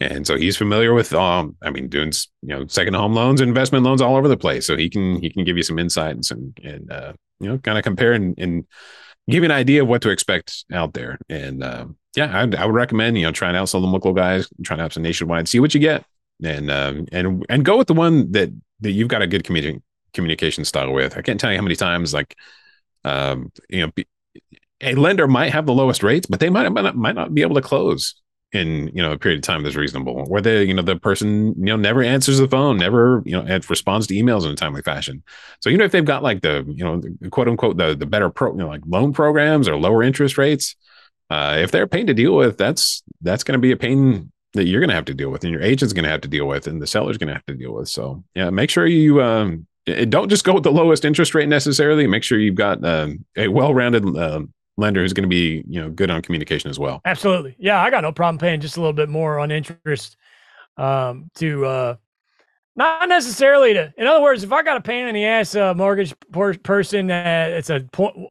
And 0.00 0.26
so 0.26 0.36
he's 0.36 0.56
familiar 0.56 0.94
with, 0.94 1.12
um, 1.12 1.56
I 1.62 1.70
mean, 1.70 1.88
doing 1.88 2.12
you 2.42 2.48
know 2.48 2.66
second 2.66 2.94
home 2.94 3.14
loans, 3.14 3.40
investment 3.40 3.84
loans 3.84 4.02
all 4.02 4.16
over 4.16 4.28
the 4.28 4.36
place. 4.36 4.66
So 4.66 4.76
he 4.76 4.90
can 4.90 5.20
he 5.20 5.30
can 5.30 5.44
give 5.44 5.56
you 5.56 5.62
some 5.62 5.78
insights 5.78 6.30
and 6.30 6.58
and 6.64 6.90
uh, 6.90 7.12
you 7.40 7.48
know 7.48 7.58
kind 7.58 7.78
of 7.78 7.84
compare 7.84 8.12
and, 8.12 8.34
and 8.38 8.64
give 9.32 9.42
you 9.42 9.46
an 9.46 9.56
idea 9.56 9.82
of 9.82 9.88
what 9.88 10.02
to 10.02 10.10
expect 10.10 10.64
out 10.72 10.92
there. 10.94 11.18
And 11.28 11.64
uh, 11.64 11.86
yeah, 12.14 12.30
I, 12.32 12.62
I, 12.62 12.66
would 12.66 12.74
recommend 12.74 13.16
you 13.16 13.24
know 13.24 13.32
trying 13.32 13.56
out 13.56 13.68
some 13.68 13.78
of 13.78 13.88
the 13.88 13.92
local 13.92 14.12
guys, 14.12 14.48
trying 14.62 14.80
out 14.80 14.92
some 14.92 15.02
nationwide, 15.02 15.48
see 15.48 15.60
what 15.60 15.74
you 15.74 15.80
get, 15.80 16.04
and 16.44 16.70
um, 16.70 17.06
and 17.10 17.44
and 17.48 17.64
go 17.64 17.78
with 17.78 17.88
the 17.88 17.94
one 17.94 18.30
that 18.32 18.50
that 18.80 18.92
you've 18.92 19.08
got 19.08 19.22
a 19.22 19.26
good 19.26 19.44
communication 19.44 19.82
communication 20.12 20.64
style 20.64 20.92
with. 20.92 21.16
I 21.16 21.22
can't 21.22 21.40
tell 21.40 21.50
you 21.50 21.56
how 21.56 21.62
many 21.62 21.76
times 21.76 22.14
like 22.14 22.36
um, 23.04 23.50
you 23.68 23.86
know. 23.86 23.92
A 24.84 24.96
lender 24.96 25.28
might 25.28 25.52
have 25.52 25.64
the 25.64 25.72
lowest 25.72 26.02
rates, 26.02 26.26
but 26.26 26.40
they 26.40 26.50
might, 26.50 26.68
might 26.70 26.82
not, 26.82 26.96
might 26.96 27.14
not 27.14 27.32
be 27.32 27.42
able 27.42 27.54
to 27.54 27.62
close 27.62 28.20
in 28.52 28.88
you 28.94 29.02
know 29.02 29.12
a 29.12 29.18
period 29.18 29.38
of 29.38 29.42
time 29.42 29.62
that's 29.62 29.76
reasonable 29.76 30.24
where 30.26 30.42
the 30.42 30.64
you 30.64 30.74
know 30.74 30.82
the 30.82 30.96
person 30.96 31.54
you 31.58 31.64
know 31.64 31.76
never 31.76 32.02
answers 32.02 32.38
the 32.38 32.48
phone 32.48 32.76
never 32.76 33.22
you 33.24 33.32
know 33.32 33.60
responds 33.68 34.06
to 34.06 34.14
emails 34.14 34.44
in 34.44 34.52
a 34.52 34.56
timely 34.56 34.82
fashion. 34.82 35.22
So 35.60 35.70
you 35.70 35.78
know 35.78 35.84
if 35.84 35.92
they've 35.92 36.04
got 36.04 36.22
like 36.22 36.42
the 36.42 36.64
you 36.68 36.84
know 36.84 37.00
the, 37.00 37.30
quote 37.30 37.48
unquote 37.48 37.78
the 37.78 37.94
the 37.94 38.06
better 38.06 38.28
pro 38.28 38.52
you 38.52 38.58
know 38.58 38.68
like 38.68 38.82
loan 38.86 39.12
programs 39.12 39.68
or 39.68 39.76
lower 39.76 40.02
interest 40.02 40.36
rates 40.36 40.76
uh, 41.30 41.56
if 41.60 41.70
they're 41.70 41.84
a 41.84 41.88
pain 41.88 42.06
to 42.06 42.14
deal 42.14 42.36
with 42.36 42.58
that's 42.58 43.02
that's 43.22 43.42
going 43.42 43.58
to 43.58 43.62
be 43.62 43.72
a 43.72 43.76
pain 43.76 44.30
that 44.52 44.66
you're 44.66 44.80
going 44.80 44.90
to 44.90 44.94
have 44.94 45.06
to 45.06 45.14
deal 45.14 45.30
with 45.30 45.44
and 45.44 45.52
your 45.52 45.62
agent's 45.62 45.94
going 45.94 46.04
to 46.04 46.10
have 46.10 46.20
to 46.20 46.28
deal 46.28 46.46
with 46.46 46.66
and 46.66 46.82
the 46.82 46.86
seller's 46.86 47.16
going 47.16 47.28
to 47.28 47.34
have 47.34 47.46
to 47.46 47.54
deal 47.54 47.72
with. 47.72 47.88
So 47.88 48.22
yeah 48.34 48.50
make 48.50 48.68
sure 48.68 48.86
you 48.86 49.22
um 49.22 49.66
don't 49.86 50.28
just 50.28 50.44
go 50.44 50.54
with 50.54 50.62
the 50.62 50.70
lowest 50.70 51.04
interest 51.04 51.34
rate 51.34 51.48
necessarily. 51.48 52.06
Make 52.06 52.22
sure 52.22 52.38
you've 52.38 52.54
got 52.54 52.84
uh, 52.84 53.08
a 53.36 53.48
well-rounded 53.48 54.16
uh, 54.16 54.42
lender 54.76 55.02
who's 55.02 55.12
going 55.12 55.22
to 55.22 55.28
be 55.28 55.64
you 55.68 55.80
know 55.80 55.90
good 55.90 56.10
on 56.10 56.22
communication 56.22 56.70
as 56.70 56.78
well. 56.78 57.00
Absolutely, 57.04 57.56
yeah, 57.58 57.82
I 57.82 57.90
got 57.90 58.02
no 58.02 58.12
problem 58.12 58.38
paying 58.38 58.60
just 58.60 58.76
a 58.76 58.80
little 58.80 58.92
bit 58.92 59.08
more 59.08 59.38
on 59.38 59.50
interest 59.50 60.16
um, 60.76 61.30
to 61.36 61.66
uh, 61.66 61.96
not 62.76 63.08
necessarily 63.08 63.74
to. 63.74 63.92
In 63.96 64.06
other 64.06 64.22
words, 64.22 64.42
if 64.42 64.52
I 64.52 64.62
got 64.62 64.76
a 64.76 64.80
pain 64.80 65.06
in 65.06 65.14
the 65.14 65.24
ass 65.24 65.54
uh, 65.54 65.74
mortgage 65.74 66.14
per- 66.32 66.56
person 66.58 67.08
that 67.08 67.50
it's 67.50 67.70
a 67.70 67.80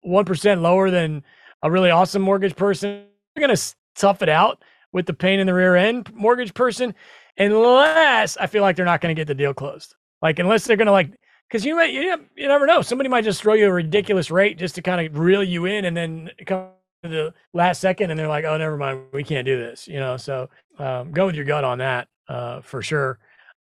one 0.01 0.25
percent 0.25 0.61
lower 0.61 0.89
than 0.89 1.23
a 1.63 1.69
really 1.69 1.91
awesome 1.91 2.21
mortgage 2.21 2.55
person, 2.55 3.05
I'm 3.35 3.41
going 3.41 3.55
to 3.55 3.75
tough 3.95 4.21
it 4.21 4.29
out 4.29 4.63
with 4.93 5.05
the 5.05 5.13
pain 5.13 5.39
in 5.39 5.47
the 5.47 5.53
rear 5.53 5.75
end 5.75 6.13
mortgage 6.13 6.53
person, 6.53 6.93
unless 7.37 8.37
I 8.37 8.47
feel 8.47 8.61
like 8.61 8.75
they're 8.75 8.85
not 8.85 9.01
going 9.01 9.15
to 9.15 9.19
get 9.19 9.27
the 9.27 9.35
deal 9.35 9.53
closed. 9.53 9.95
Like 10.21 10.39
unless 10.39 10.65
they're 10.65 10.77
going 10.77 10.87
to 10.87 10.91
like 10.91 11.11
because 11.51 11.65
you 11.65 11.75
might 11.75 11.91
you, 11.91 12.15
you 12.35 12.47
never 12.47 12.65
know. 12.65 12.81
Somebody 12.81 13.09
might 13.09 13.25
just 13.25 13.41
throw 13.41 13.55
you 13.55 13.67
a 13.67 13.73
ridiculous 13.73 14.31
rate 14.31 14.57
just 14.57 14.75
to 14.75 14.81
kind 14.81 15.05
of 15.05 15.19
reel 15.19 15.43
you 15.43 15.65
in 15.65 15.83
and 15.83 15.97
then 15.97 16.29
come 16.45 16.69
to 17.03 17.09
the 17.09 17.33
last 17.53 17.81
second 17.81 18.09
and 18.09 18.19
they're 18.19 18.27
like 18.27 18.45
oh 18.45 18.57
never 18.57 18.77
mind. 18.77 19.01
We 19.11 19.23
can't 19.23 19.45
do 19.45 19.57
this 19.57 19.87
you 19.87 19.99
know? 19.99 20.17
So 20.17 20.49
um, 20.79 21.11
go 21.11 21.25
with 21.25 21.35
your 21.35 21.45
gut 21.45 21.63
on 21.63 21.79
that 21.79 22.07
uh, 22.29 22.61
for 22.61 22.81
sure. 22.81 23.19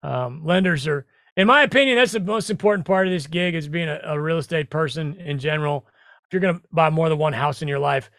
Um, 0.03 0.45
lenders 0.45 0.87
are 0.87 1.07
in 1.37 1.47
my 1.47 1.63
opinion 1.63 1.97
that's 1.97 2.13
the 2.13 2.21
most 2.21 2.51
important 2.51 2.87
part 2.87 3.07
of 3.07 3.13
this 3.13 3.27
gig 3.27 3.55
is 3.55 3.69
being 3.69 3.89
a, 3.89 4.01
a 4.05 4.21
real 4.21 4.39
estate 4.39 4.69
person 4.69 5.15
in 5.15 5.39
general. 5.39 5.87
If 6.27 6.33
you're 6.33 6.41
going 6.41 6.59
to 6.59 6.63
buy 6.73 6.91
more 6.91 7.09
than 7.09 7.19
one 7.19 7.33
house 7.33 7.63
in 7.63 7.69
your 7.69 7.79
life 7.79 8.11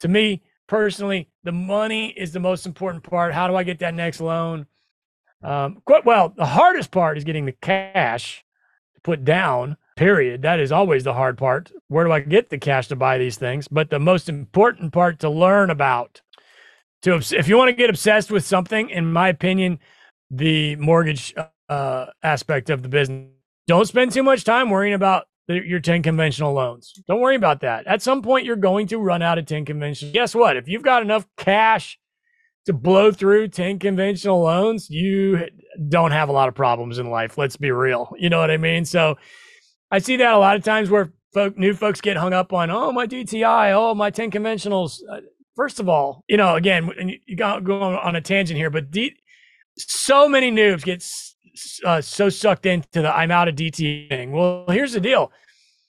to 0.00 0.08
me 0.08 0.42
personally 0.66 1.28
the 1.42 1.52
money 1.52 2.08
is 2.16 2.32
the 2.32 2.40
most 2.40 2.64
important 2.64 3.02
part. 3.02 3.34
How 3.34 3.48
do 3.48 3.56
i 3.56 3.64
get 3.64 3.80
that 3.80 3.94
next 3.94 4.22
loan? 4.22 4.66
Um, 5.42 5.82
well 6.06 6.32
the 6.34 6.46
hardest 6.46 6.90
part 6.90 7.18
is 7.18 7.24
getting 7.24 7.44
the 7.44 7.52
cash 7.52 8.44
put 9.04 9.24
down, 9.24 9.76
period. 9.96 10.42
That 10.42 10.58
is 10.58 10.72
always 10.72 11.04
the 11.04 11.14
hard 11.14 11.38
part. 11.38 11.70
Where 11.88 12.04
do 12.04 12.12
I 12.12 12.20
get 12.20 12.50
the 12.50 12.58
cash 12.58 12.88
to 12.88 12.96
buy 12.96 13.18
these 13.18 13.36
things? 13.36 13.68
But 13.68 13.90
the 13.90 14.00
most 14.00 14.28
important 14.28 14.92
part 14.92 15.20
to 15.20 15.30
learn 15.30 15.70
about, 15.70 16.20
to 17.02 17.14
if 17.14 17.46
you 17.46 17.56
want 17.56 17.68
to 17.68 17.76
get 17.76 17.90
obsessed 17.90 18.30
with 18.30 18.44
something, 18.44 18.90
in 18.90 19.12
my 19.12 19.28
opinion, 19.28 19.78
the 20.30 20.74
mortgage 20.76 21.34
uh, 21.68 22.06
aspect 22.22 22.70
of 22.70 22.82
the 22.82 22.88
business. 22.88 23.28
Don't 23.66 23.86
spend 23.86 24.12
too 24.12 24.22
much 24.22 24.44
time 24.44 24.68
worrying 24.70 24.94
about 24.94 25.26
the, 25.48 25.54
your 25.66 25.80
10 25.80 26.02
conventional 26.02 26.52
loans. 26.52 26.92
Don't 27.06 27.20
worry 27.20 27.36
about 27.36 27.60
that. 27.60 27.86
At 27.86 28.02
some 28.02 28.22
point, 28.22 28.44
you're 28.44 28.56
going 28.56 28.86
to 28.88 28.98
run 28.98 29.22
out 29.22 29.38
of 29.38 29.46
10 29.46 29.64
conventional. 29.64 30.12
Guess 30.12 30.34
what? 30.34 30.56
If 30.56 30.68
you've 30.68 30.82
got 30.82 31.02
enough 31.02 31.26
cash 31.36 31.98
to 32.66 32.72
blow 32.72 33.12
through 33.12 33.48
10 33.48 33.78
conventional 33.78 34.42
loans, 34.42 34.88
you 34.88 35.48
don't 35.88 36.12
have 36.12 36.28
a 36.28 36.32
lot 36.32 36.48
of 36.48 36.54
problems 36.54 36.98
in 36.98 37.10
life. 37.10 37.36
Let's 37.36 37.56
be 37.56 37.70
real. 37.70 38.14
You 38.18 38.30
know 38.30 38.38
what 38.38 38.50
I 38.50 38.56
mean? 38.56 38.84
So 38.84 39.16
I 39.90 39.98
see 39.98 40.16
that 40.16 40.32
a 40.32 40.38
lot 40.38 40.56
of 40.56 40.64
times 40.64 40.90
where 40.90 41.12
folk, 41.32 41.58
new 41.58 41.74
folks 41.74 42.00
get 42.00 42.16
hung 42.16 42.32
up 42.32 42.52
on, 42.52 42.70
oh, 42.70 42.92
my 42.92 43.06
DTI, 43.06 43.72
oh, 43.72 43.94
my 43.94 44.10
10 44.10 44.30
conventionals. 44.30 45.00
Uh, 45.10 45.20
first 45.56 45.80
of 45.80 45.88
all, 45.88 46.24
you 46.28 46.36
know, 46.36 46.54
again, 46.54 47.18
you 47.26 47.36
got 47.36 47.64
going 47.64 47.96
on 47.96 48.16
a 48.16 48.20
tangent 48.20 48.56
here, 48.56 48.70
but 48.70 48.90
D, 48.90 49.16
so 49.76 50.28
many 50.28 50.50
noobs 50.50 50.84
get 50.84 51.04
uh, 51.84 52.00
so 52.00 52.28
sucked 52.28 52.66
into 52.66 53.02
the 53.02 53.14
I'm 53.14 53.30
out 53.30 53.48
of 53.48 53.54
DTI 53.54 54.08
thing. 54.08 54.32
Well, 54.32 54.64
here's 54.68 54.92
the 54.92 55.00
deal. 55.00 55.32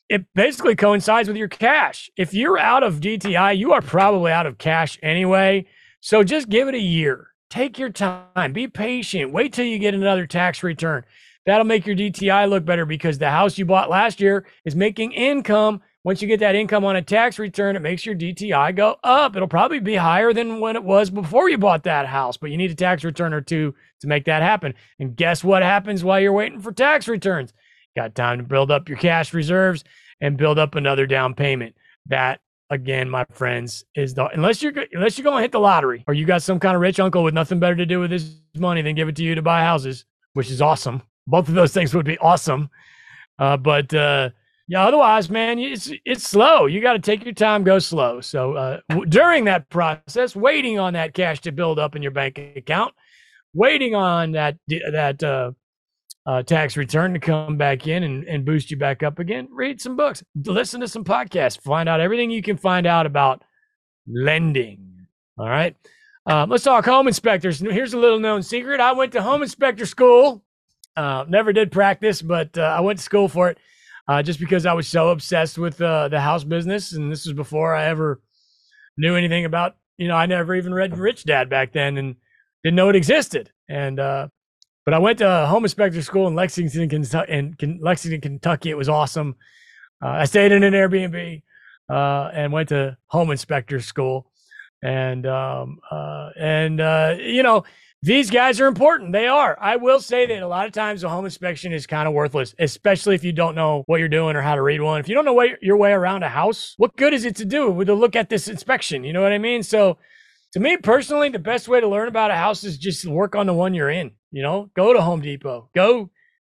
It 0.09 0.25
basically 0.35 0.75
coincides 0.75 1.27
with 1.27 1.37
your 1.37 1.47
cash. 1.47 2.11
If 2.15 2.33
you're 2.33 2.59
out 2.59 2.83
of 2.83 2.99
DTI, 2.99 3.57
you 3.57 3.73
are 3.73 3.81
probably 3.81 4.31
out 4.31 4.45
of 4.45 4.57
cash 4.57 4.99
anyway. 5.01 5.65
So 6.05 6.21
just 6.21 6.49
give 6.49 6.67
it 6.67 6.75
a 6.75 6.79
year. 6.79 7.29
Take 7.49 7.79
your 7.79 7.89
time. 7.89 8.53
Be 8.53 8.67
patient. 8.67 9.33
Wait 9.33 9.51
till 9.51 9.65
you 9.65 9.79
get 9.79 9.95
another 9.95 10.27
tax 10.27 10.61
return. 10.61 11.03
That'll 11.47 11.65
make 11.65 11.87
your 11.87 11.95
DTI 11.95 12.47
look 12.47 12.63
better 12.63 12.85
because 12.85 13.17
the 13.17 13.31
house 13.31 13.57
you 13.57 13.65
bought 13.65 13.89
last 13.89 14.21
year 14.21 14.45
is 14.65 14.75
making 14.75 15.13
income. 15.13 15.81
Once 16.03 16.21
you 16.21 16.27
get 16.27 16.41
that 16.41 16.53
income 16.53 16.85
on 16.85 16.95
a 16.95 17.01
tax 17.01 17.39
return, 17.39 17.75
it 17.75 17.81
makes 17.81 18.05
your 18.05 18.13
DTI 18.13 18.75
go 18.75 18.97
up. 19.03 19.35
It'll 19.35 19.47
probably 19.47 19.79
be 19.79 19.95
higher 19.95 20.31
than 20.31 20.59
when 20.59 20.75
it 20.75 20.83
was 20.83 21.09
before 21.09 21.49
you 21.49 21.57
bought 21.57 21.85
that 21.85 22.05
house, 22.05 22.37
but 22.37 22.51
you 22.51 22.57
need 22.57 22.69
a 22.69 22.75
tax 22.75 23.03
return 23.03 23.33
or 23.33 23.41
two 23.41 23.73
to 24.01 24.07
make 24.07 24.25
that 24.25 24.43
happen. 24.43 24.75
And 24.99 25.15
guess 25.15 25.43
what 25.43 25.63
happens 25.63 26.03
while 26.03 26.19
you're 26.19 26.33
waiting 26.33 26.61
for 26.61 26.71
tax 26.71 27.07
returns? 27.07 27.51
Got 27.95 28.13
time 28.13 28.37
to 28.37 28.43
build 28.43 28.69
up 28.69 28.89
your 28.89 28.99
cash 28.99 29.33
reserves 29.33 29.83
and 30.21 30.37
build 30.37 30.59
up 30.59 30.75
another 30.75 31.07
down 31.07 31.33
payment. 31.33 31.75
That 32.05 32.41
again, 32.69 33.09
my 33.09 33.25
friends, 33.31 33.85
is 33.95 34.13
the 34.13 34.25
unless 34.27 34.61
you're 34.61 34.73
unless 34.93 35.17
you're 35.17 35.23
going 35.23 35.37
to 35.37 35.41
hit 35.41 35.51
the 35.51 35.59
lottery 35.59 36.03
or 36.07 36.13
you 36.13 36.25
got 36.25 36.41
some 36.41 36.59
kind 36.59 36.75
of 36.75 36.81
rich 36.81 36.99
uncle 36.99 37.23
with 37.23 37.33
nothing 37.33 37.59
better 37.59 37.75
to 37.75 37.85
do 37.85 37.99
with 37.99 38.11
his 38.11 38.39
money 38.55 38.81
than 38.81 38.95
give 38.95 39.07
it 39.07 39.15
to 39.17 39.23
you 39.23 39.35
to 39.35 39.41
buy 39.41 39.61
houses, 39.61 40.05
which 40.33 40.49
is 40.49 40.61
awesome. 40.61 41.01
Both 41.27 41.47
of 41.47 41.55
those 41.55 41.73
things 41.73 41.93
would 41.93 42.05
be 42.05 42.17
awesome. 42.19 42.69
Uh, 43.37 43.57
but 43.57 43.93
uh, 43.93 44.29
yeah, 44.67 44.85
otherwise, 44.85 45.29
man, 45.29 45.59
it's 45.59 45.91
it's 46.05 46.27
slow. 46.27 46.65
You 46.65 46.81
got 46.81 46.93
to 46.93 46.99
take 46.99 47.23
your 47.23 47.33
time, 47.33 47.63
go 47.63 47.79
slow. 47.79 48.21
So 48.21 48.53
uh, 48.53 48.79
w- 48.89 49.07
during 49.07 49.45
that 49.45 49.69
process, 49.69 50.35
waiting 50.35 50.79
on 50.79 50.93
that 50.93 51.13
cash 51.13 51.41
to 51.41 51.51
build 51.51 51.77
up 51.77 51.95
in 51.95 52.01
your 52.01 52.11
bank 52.11 52.39
account, 52.55 52.93
waiting 53.53 53.93
on 53.95 54.31
that 54.31 54.57
that 54.67 55.23
uh, 56.25 56.41
tax 56.43 56.75
return 56.75 57.13
to 57.13 57.19
come 57.19 57.57
back 57.57 57.87
in 57.87 58.03
and, 58.03 58.23
and 58.23 58.45
boost 58.45 58.71
you 58.71 58.77
back 58.77 59.03
up 59.03 59.19
again, 59.19 59.47
read 59.51 59.79
some 59.79 59.95
books, 59.95 60.23
listen 60.45 60.81
to 60.81 60.87
some 60.87 61.03
podcasts, 61.03 61.61
find 61.61 61.87
out 61.87 61.99
everything 61.99 62.31
you 62.31 62.41
can 62.41 62.57
find 62.57 62.87
out 62.87 63.05
about 63.05 63.43
lending. 64.07 65.07
All 65.37 65.49
right. 65.49 65.75
Um, 66.25 66.49
let's 66.49 66.63
talk 66.63 66.85
home 66.85 67.07
inspectors. 67.07 67.59
Here's 67.59 67.93
a 67.93 67.99
little 67.99 68.19
known 68.19 68.41
secret. 68.41 68.79
I 68.79 68.93
went 68.93 69.11
to 69.11 69.21
home 69.21 69.43
inspector 69.43 69.85
school. 69.85 70.43
Uh, 70.97 71.25
never 71.27 71.53
did 71.53 71.71
practice, 71.71 72.21
but 72.21 72.57
uh, 72.57 72.61
I 72.61 72.79
went 72.81 72.99
to 72.99 73.05
school 73.05 73.27
for 73.27 73.49
it 73.49 73.59
uh, 74.07 74.23
just 74.23 74.39
because 74.39 74.65
I 74.65 74.73
was 74.73 74.87
so 74.87 75.09
obsessed 75.09 75.57
with 75.57 75.79
uh, 75.81 76.07
the 76.07 76.19
house 76.19 76.43
business. 76.43 76.93
And 76.93 77.11
this 77.11 77.25
was 77.25 77.33
before 77.33 77.75
I 77.75 77.85
ever 77.85 78.21
knew 78.97 79.15
anything 79.15 79.45
about, 79.45 79.75
you 79.97 80.07
know, 80.07 80.15
I 80.15 80.25
never 80.25 80.55
even 80.55 80.73
read 80.73 80.97
Rich 80.97 81.25
Dad 81.25 81.49
back 81.49 81.73
then 81.73 81.97
and 81.97 82.15
didn't 82.63 82.75
know 82.75 82.89
it 82.89 82.95
existed. 82.95 83.51
And 83.69 83.99
uh, 83.99 84.29
but 84.85 84.93
I 84.93 84.99
went 84.99 85.17
to 85.19 85.45
home 85.47 85.65
inspector 85.65 86.01
school 86.01 86.27
in 86.27 86.35
Lexington, 86.35 86.87
Kentucky. 86.87 87.31
In 87.33 87.79
Lexington, 87.81 88.21
Kentucky, 88.21 88.69
it 88.69 88.77
was 88.77 88.87
awesome. 88.87 89.35
Uh, 90.01 90.09
I 90.09 90.25
stayed 90.25 90.51
in 90.51 90.63
an 90.63 90.73
Airbnb 90.73 91.41
uh, 91.89 92.29
and 92.33 92.53
went 92.53 92.69
to 92.69 92.97
home 93.07 93.31
inspector 93.31 93.79
school, 93.79 94.31
and 94.83 95.25
um, 95.25 95.79
uh, 95.89 96.29
and 96.39 96.79
uh, 96.79 97.15
you 97.19 97.41
know 97.41 97.63
these 98.03 98.29
guys 98.29 98.61
are 98.61 98.67
important. 98.67 99.11
They 99.11 99.27
are. 99.27 99.57
I 99.59 99.77
will 99.77 99.99
say 99.99 100.27
that 100.27 100.43
a 100.43 100.47
lot 100.47 100.67
of 100.67 100.73
times 100.73 101.03
a 101.03 101.09
home 101.09 101.25
inspection 101.25 101.73
is 101.73 101.87
kind 101.87 102.07
of 102.07 102.13
worthless, 102.13 102.53
especially 102.59 103.15
if 103.15 103.23
you 103.23 103.33
don't 103.33 103.55
know 103.55 103.83
what 103.87 103.99
you're 103.99 104.07
doing 104.07 104.35
or 104.35 104.41
how 104.41 104.53
to 104.53 104.61
read 104.61 104.81
one. 104.81 104.99
If 104.99 105.09
you 105.09 105.15
don't 105.15 105.25
know 105.25 105.41
your 105.61 105.77
way 105.77 105.91
around 105.91 106.21
a 106.21 106.29
house, 106.29 106.75
what 106.77 106.95
good 106.95 107.13
is 107.13 107.25
it 107.25 107.35
to 107.37 107.45
do 107.45 107.71
with 107.71 107.89
a 107.89 107.95
look 107.95 108.15
at 108.15 108.29
this 108.29 108.47
inspection? 108.47 109.03
You 109.03 109.13
know 109.13 109.23
what 109.23 109.31
I 109.31 109.39
mean? 109.39 109.63
So 109.63 109.97
to 110.55 110.61
me 110.61 110.77
personally, 110.77 111.27
the 111.27 111.37
best 111.37 111.67
way 111.67 111.81
to 111.81 111.87
learn 111.87 112.07
about 112.07 112.31
a 112.31 112.35
house 112.35 112.63
is 112.63 112.77
just 112.77 113.05
work 113.05 113.35
on 113.35 113.45
the 113.45 113.53
one 113.53 113.73
you're 113.73 113.89
in. 113.89 114.11
You 114.31 114.41
know, 114.41 114.71
go 114.73 114.93
to 114.93 115.01
Home 115.01 115.19
Depot, 115.19 115.69
go 115.75 116.09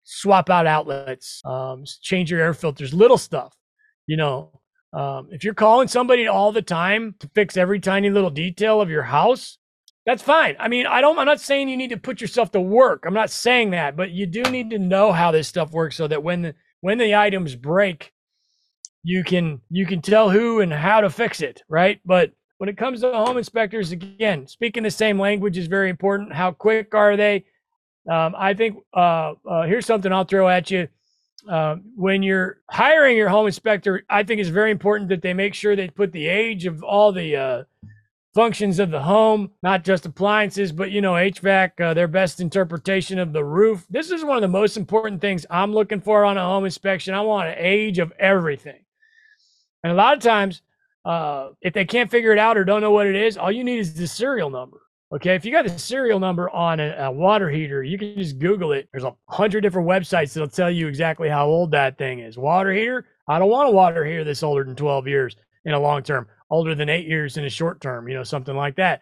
swap 0.06 0.50
out 0.50 0.66
outlets, 0.66 1.42
um, 1.44 1.84
change 2.02 2.32
your 2.32 2.40
air 2.40 2.54
filters, 2.54 2.94
little 2.94 3.18
stuff. 3.18 3.54
You 4.08 4.16
know, 4.16 4.62
um, 4.94 5.28
if 5.32 5.44
you're 5.44 5.54
calling 5.54 5.90
somebody 5.90 6.28
all 6.28 6.54
the 6.54 6.62
time 6.62 7.14
to 7.20 7.30
fix 7.36 7.58
every 7.58 7.82
tiny 7.82 8.10
little 8.10 8.30
detail 8.30 8.80
of 8.80 8.90
your 8.90 9.04
house, 9.04 9.58
that's 10.06 10.24
fine. 10.24 10.56
I 10.60 10.70
mean, 10.70 10.86
I 10.86 11.02
don't. 11.02 11.20
I'm 11.20 11.26
not 11.26 11.42
saying 11.42 11.68
you 11.68 11.76
need 11.76 11.90
to 11.90 11.98
put 11.98 12.22
yourself 12.22 12.54
to 12.54 12.62
work. 12.62 13.04
I'm 13.06 13.14
not 13.14 13.30
saying 13.30 13.72
that, 13.72 13.98
but 13.98 14.12
you 14.12 14.26
do 14.26 14.44
need 14.44 14.70
to 14.70 14.80
know 14.80 15.12
how 15.12 15.32
this 15.32 15.50
stuff 15.50 15.74
works 15.74 15.98
so 15.98 16.08
that 16.08 16.24
when 16.24 16.42
the 16.42 16.56
when 16.80 17.00
the 17.00 17.16
items 17.16 17.54
break, 17.54 18.14
you 19.04 19.26
can 19.26 19.60
you 19.70 19.86
can 19.86 20.02
tell 20.02 20.30
who 20.30 20.62
and 20.62 20.72
how 20.72 21.02
to 21.02 21.10
fix 21.10 21.42
it, 21.42 21.64
right? 21.68 22.00
But 22.06 22.32
when 22.60 22.68
it 22.68 22.78
comes 22.78 23.02
to 23.02 23.12
home 23.12 23.38
inspectors, 23.38 23.94
again, 23.94 24.46
speaking 24.46 24.84
the 24.84 24.92
same 24.92 25.18
language 25.18 25.58
is 25.58 25.68
very 25.68 25.90
important. 25.90 26.34
How 26.34 26.52
quick 26.52 26.94
are 26.94 27.16
they? 27.16 27.46
Um, 28.10 28.36
I 28.38 28.54
think 28.54 28.84
uh, 28.94 29.34
uh, 29.50 29.64
here's 29.64 29.86
something 29.86 30.12
I'll 30.12 30.26
throw 30.26 30.48
at 30.50 30.70
you. 30.70 30.90
Uh, 31.50 31.78
when 31.96 32.22
you're 32.22 32.58
hiring 32.70 33.16
your 33.16 33.30
home 33.30 33.48
inspector, 33.48 34.04
I 34.10 34.24
think 34.24 34.42
it's 34.42 34.50
very 34.50 34.72
important 34.72 35.08
that 35.10 35.22
they 35.22 35.34
make 35.34 35.54
sure 35.54 35.74
they 35.74 35.88
put 35.88 36.12
the 36.12 36.28
age 36.28 36.66
of 36.66 36.84
all 36.84 37.14
the 37.14 37.36
uh, 37.38 37.64
functions 38.36 38.78
of 38.80 38.92
the 38.92 39.04
home, 39.04 39.52
not 39.64 39.86
just 39.86 40.06
appliances, 40.06 40.74
but 40.74 40.92
you 40.92 41.00
know 41.00 41.14
HVAC, 41.14 41.80
uh, 41.80 41.94
their 41.94 42.10
best 42.10 42.42
interpretation 42.42 43.20
of 43.20 43.32
the 43.32 43.46
roof. 43.46 43.86
This 43.90 44.12
is 44.12 44.26
one 44.26 44.36
of 44.36 44.42
the 44.42 44.50
most 44.50 44.76
important 44.76 45.22
things 45.22 45.46
I'm 45.50 45.74
looking 45.74 46.02
for 46.02 46.26
on 46.26 46.38
a 46.38 46.44
home 46.44 46.66
inspection. 46.66 47.14
I 47.14 47.22
want 47.22 47.48
an 47.48 47.56
age 47.58 48.00
of 48.00 48.12
everything, 48.20 48.84
and 49.82 49.94
a 49.94 49.96
lot 49.96 50.18
of 50.18 50.22
times 50.22 50.62
uh, 51.06 51.50
if 51.62 51.74
they 51.74 51.86
can't 51.86 52.12
figure 52.12 52.32
it 52.32 52.40
out 52.40 52.58
or 52.58 52.64
don't 52.64 52.82
know 52.82 52.92
what 52.92 53.08
it 53.08 53.16
is, 53.16 53.38
all 53.38 53.52
you 53.52 53.64
need 53.64 53.80
is 53.80 53.94
the 53.94 54.08
serial 54.08 54.50
number. 54.50 54.82
Okay, 55.12 55.34
if 55.34 55.44
you 55.44 55.52
got 55.52 55.66
the 55.66 55.80
serial 55.80 56.20
number 56.20 56.52
on 56.52 56.80
a, 56.80 56.96
a, 57.00 57.12
water 57.12 57.50
heater, 57.50 57.82
you 57.82 57.98
can 57.98 58.16
just 58.16 58.38
Google 58.38 58.74
it. 58.74 58.88
There's 58.92 59.04
a 59.04 59.16
hundred 59.28 59.62
different 59.62 59.88
websites 59.88 60.34
that'll 60.34 60.50
tell 60.50 60.70
you 60.70 60.88
exactly 60.88 61.28
how 61.28 61.48
old 61.48 61.72
that 61.72 61.98
thing 61.98 62.20
is. 62.20 62.38
Water 62.38 62.72
heater? 62.72 63.08
I 63.28 63.40
don't 63.40 63.50
want 63.50 63.70
a 63.70 63.72
water 63.72 64.06
heater 64.06 64.24
that's 64.24 64.44
older 64.44 64.64
than 64.64 64.76
12 64.76 65.08
years 65.08 65.36
in 65.66 65.74
a 65.74 65.80
long 65.80 66.04
term, 66.04 66.28
older 66.52 66.76
than 66.76 66.90
eight 66.90 67.08
years 67.08 67.38
in 67.38 67.46
a 67.46 67.50
short 67.50 67.82
term, 67.82 68.08
you 68.08 68.14
know, 68.14 68.24
something 68.24 68.56
like 68.56 68.76
that. 68.76 69.02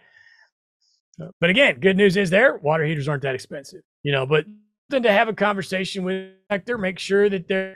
But 1.41 1.49
again, 1.49 1.79
good 1.79 1.97
news 1.97 2.15
is 2.15 2.29
there 2.29 2.57
water 2.57 2.85
heaters 2.85 3.09
aren't 3.09 3.23
that 3.23 3.35
expensive, 3.35 3.81
you 4.03 4.11
know. 4.13 4.25
But 4.25 4.45
then 4.89 5.03
to 5.03 5.11
have 5.11 5.27
a 5.27 5.33
conversation 5.33 6.03
with 6.03 6.31
Hector, 6.49 6.77
make 6.77 6.99
sure 6.99 7.29
that 7.29 7.47
they're 7.47 7.75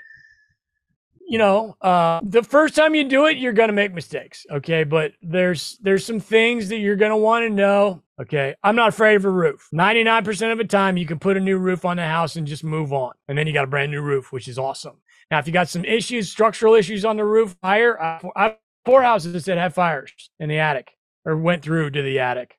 you 1.32 1.38
know, 1.38 1.78
uh, 1.80 2.20
the 2.24 2.44
first 2.44 2.76
time 2.76 2.94
you 2.94 3.06
do 3.06 3.26
it, 3.26 3.38
you're 3.38 3.54
gonna 3.54 3.72
make 3.72 3.94
mistakes. 3.94 4.46
Okay, 4.52 4.84
but 4.84 5.14
there's 5.22 5.78
there's 5.82 6.06
some 6.06 6.20
things 6.20 6.68
that 6.68 6.80
you're 6.80 6.98
gonna 6.98 7.16
want 7.16 7.46
to 7.46 7.50
know. 7.50 8.04
Okay, 8.22 8.54
I'm 8.64 8.76
not 8.76 8.90
afraid 8.90 9.16
of 9.16 9.24
a 9.24 9.30
roof. 9.30 9.70
99% 9.74 10.52
of 10.52 10.58
the 10.58 10.66
time, 10.66 10.98
you 10.98 11.06
can 11.06 11.20
put 11.20 11.38
a 11.38 11.40
new 11.40 11.58
roof 11.58 11.86
on 11.86 11.96
the 11.96 12.06
house 12.06 12.36
and 12.36 12.46
just 12.46 12.66
move 12.66 12.92
on, 12.92 13.14
and 13.30 13.38
then 13.38 13.48
you 13.48 13.54
got 13.54 13.64
a 13.64 13.68
brand 13.68 13.94
new 13.94 14.02
roof, 14.02 14.34
which 14.34 14.50
is 14.50 14.60
awesome. 14.60 14.98
Now, 15.32 15.40
if 15.40 15.48
you 15.48 15.54
got 15.54 15.70
some 15.70 15.86
issues, 15.86 16.30
structural 16.30 16.76
issues 16.76 17.06
on 17.06 17.16
the 17.16 17.24
roof, 17.24 17.56
fire, 17.62 17.98
I, 18.02 18.20
I 18.36 18.58
four 18.84 19.02
houses 19.02 19.46
that 19.46 19.58
had 19.58 19.74
fires 19.74 20.12
in 20.38 20.50
the 20.50 20.60
attic 20.60 20.92
or 21.24 21.38
went 21.38 21.64
through 21.64 21.92
to 21.92 22.02
the 22.02 22.20
attic. 22.20 22.58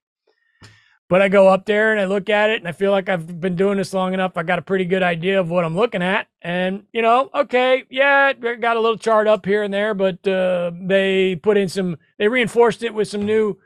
But 1.12 1.20
I 1.20 1.28
go 1.28 1.46
up 1.46 1.66
there 1.66 1.92
and 1.92 2.00
I 2.00 2.06
look 2.06 2.30
at 2.30 2.48
it 2.48 2.60
and 2.60 2.66
I 2.66 2.72
feel 2.72 2.90
like 2.90 3.10
I've 3.10 3.38
been 3.38 3.54
doing 3.54 3.76
this 3.76 3.92
long 3.92 4.14
enough. 4.14 4.38
I 4.38 4.44
got 4.44 4.58
a 4.58 4.62
pretty 4.62 4.86
good 4.86 5.02
idea 5.02 5.38
of 5.38 5.50
what 5.50 5.62
I'm 5.62 5.76
looking 5.76 6.00
at. 6.00 6.26
And, 6.40 6.84
you 6.90 7.02
know, 7.02 7.28
okay, 7.34 7.84
yeah, 7.90 8.30
it 8.30 8.60
got 8.62 8.78
a 8.78 8.80
little 8.80 8.96
chart 8.96 9.26
up 9.26 9.44
here 9.44 9.62
and 9.62 9.74
there, 9.74 9.92
but 9.92 10.26
uh, 10.26 10.70
they 10.80 11.36
put 11.36 11.58
in 11.58 11.68
some, 11.68 11.98
they 12.16 12.28
reinforced 12.28 12.82
it 12.82 12.94
with 12.94 13.08
some 13.08 13.26
new. 13.26 13.58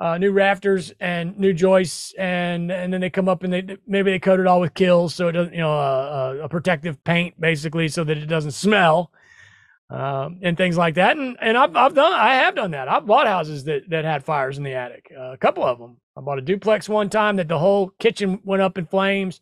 Uh, 0.00 0.16
new 0.16 0.30
rafters 0.30 0.92
and 1.00 1.36
new 1.40 1.52
joists, 1.52 2.14
and 2.16 2.70
and 2.70 2.92
then 2.92 3.00
they 3.00 3.10
come 3.10 3.28
up 3.28 3.42
and 3.42 3.52
they 3.52 3.76
maybe 3.84 4.12
they 4.12 4.18
coat 4.20 4.38
it 4.38 4.46
all 4.46 4.60
with 4.60 4.72
KILZ, 4.72 5.10
so 5.10 5.26
it 5.26 5.32
doesn't, 5.32 5.52
you 5.52 5.58
know, 5.58 5.72
a 6.40 6.48
protective 6.48 7.02
paint 7.02 7.34
basically, 7.40 7.88
so 7.88 8.04
that 8.04 8.16
it 8.16 8.26
doesn't 8.26 8.52
smell 8.52 9.10
um, 9.90 10.40
and 10.42 10.56
things 10.56 10.76
like 10.76 10.94
that. 10.94 11.16
And 11.16 11.36
and 11.40 11.56
I've, 11.56 11.74
I've 11.74 11.94
done 11.94 12.12
I 12.12 12.34
have 12.34 12.54
done 12.54 12.72
that. 12.72 12.88
I've 12.88 13.06
bought 13.06 13.26
houses 13.26 13.64
that 13.64 13.88
that 13.88 14.04
had 14.04 14.24
fires 14.24 14.58
in 14.58 14.64
the 14.64 14.74
attic. 14.74 15.10
Uh, 15.16 15.32
a 15.32 15.38
couple 15.38 15.64
of 15.64 15.78
them. 15.78 15.98
I 16.16 16.20
bought 16.20 16.38
a 16.38 16.42
duplex 16.42 16.88
one 16.88 17.10
time 17.10 17.36
that 17.36 17.48
the 17.48 17.58
whole 17.58 17.90
kitchen 17.98 18.40
went 18.44 18.62
up 18.62 18.76
in 18.76 18.86
flames, 18.86 19.40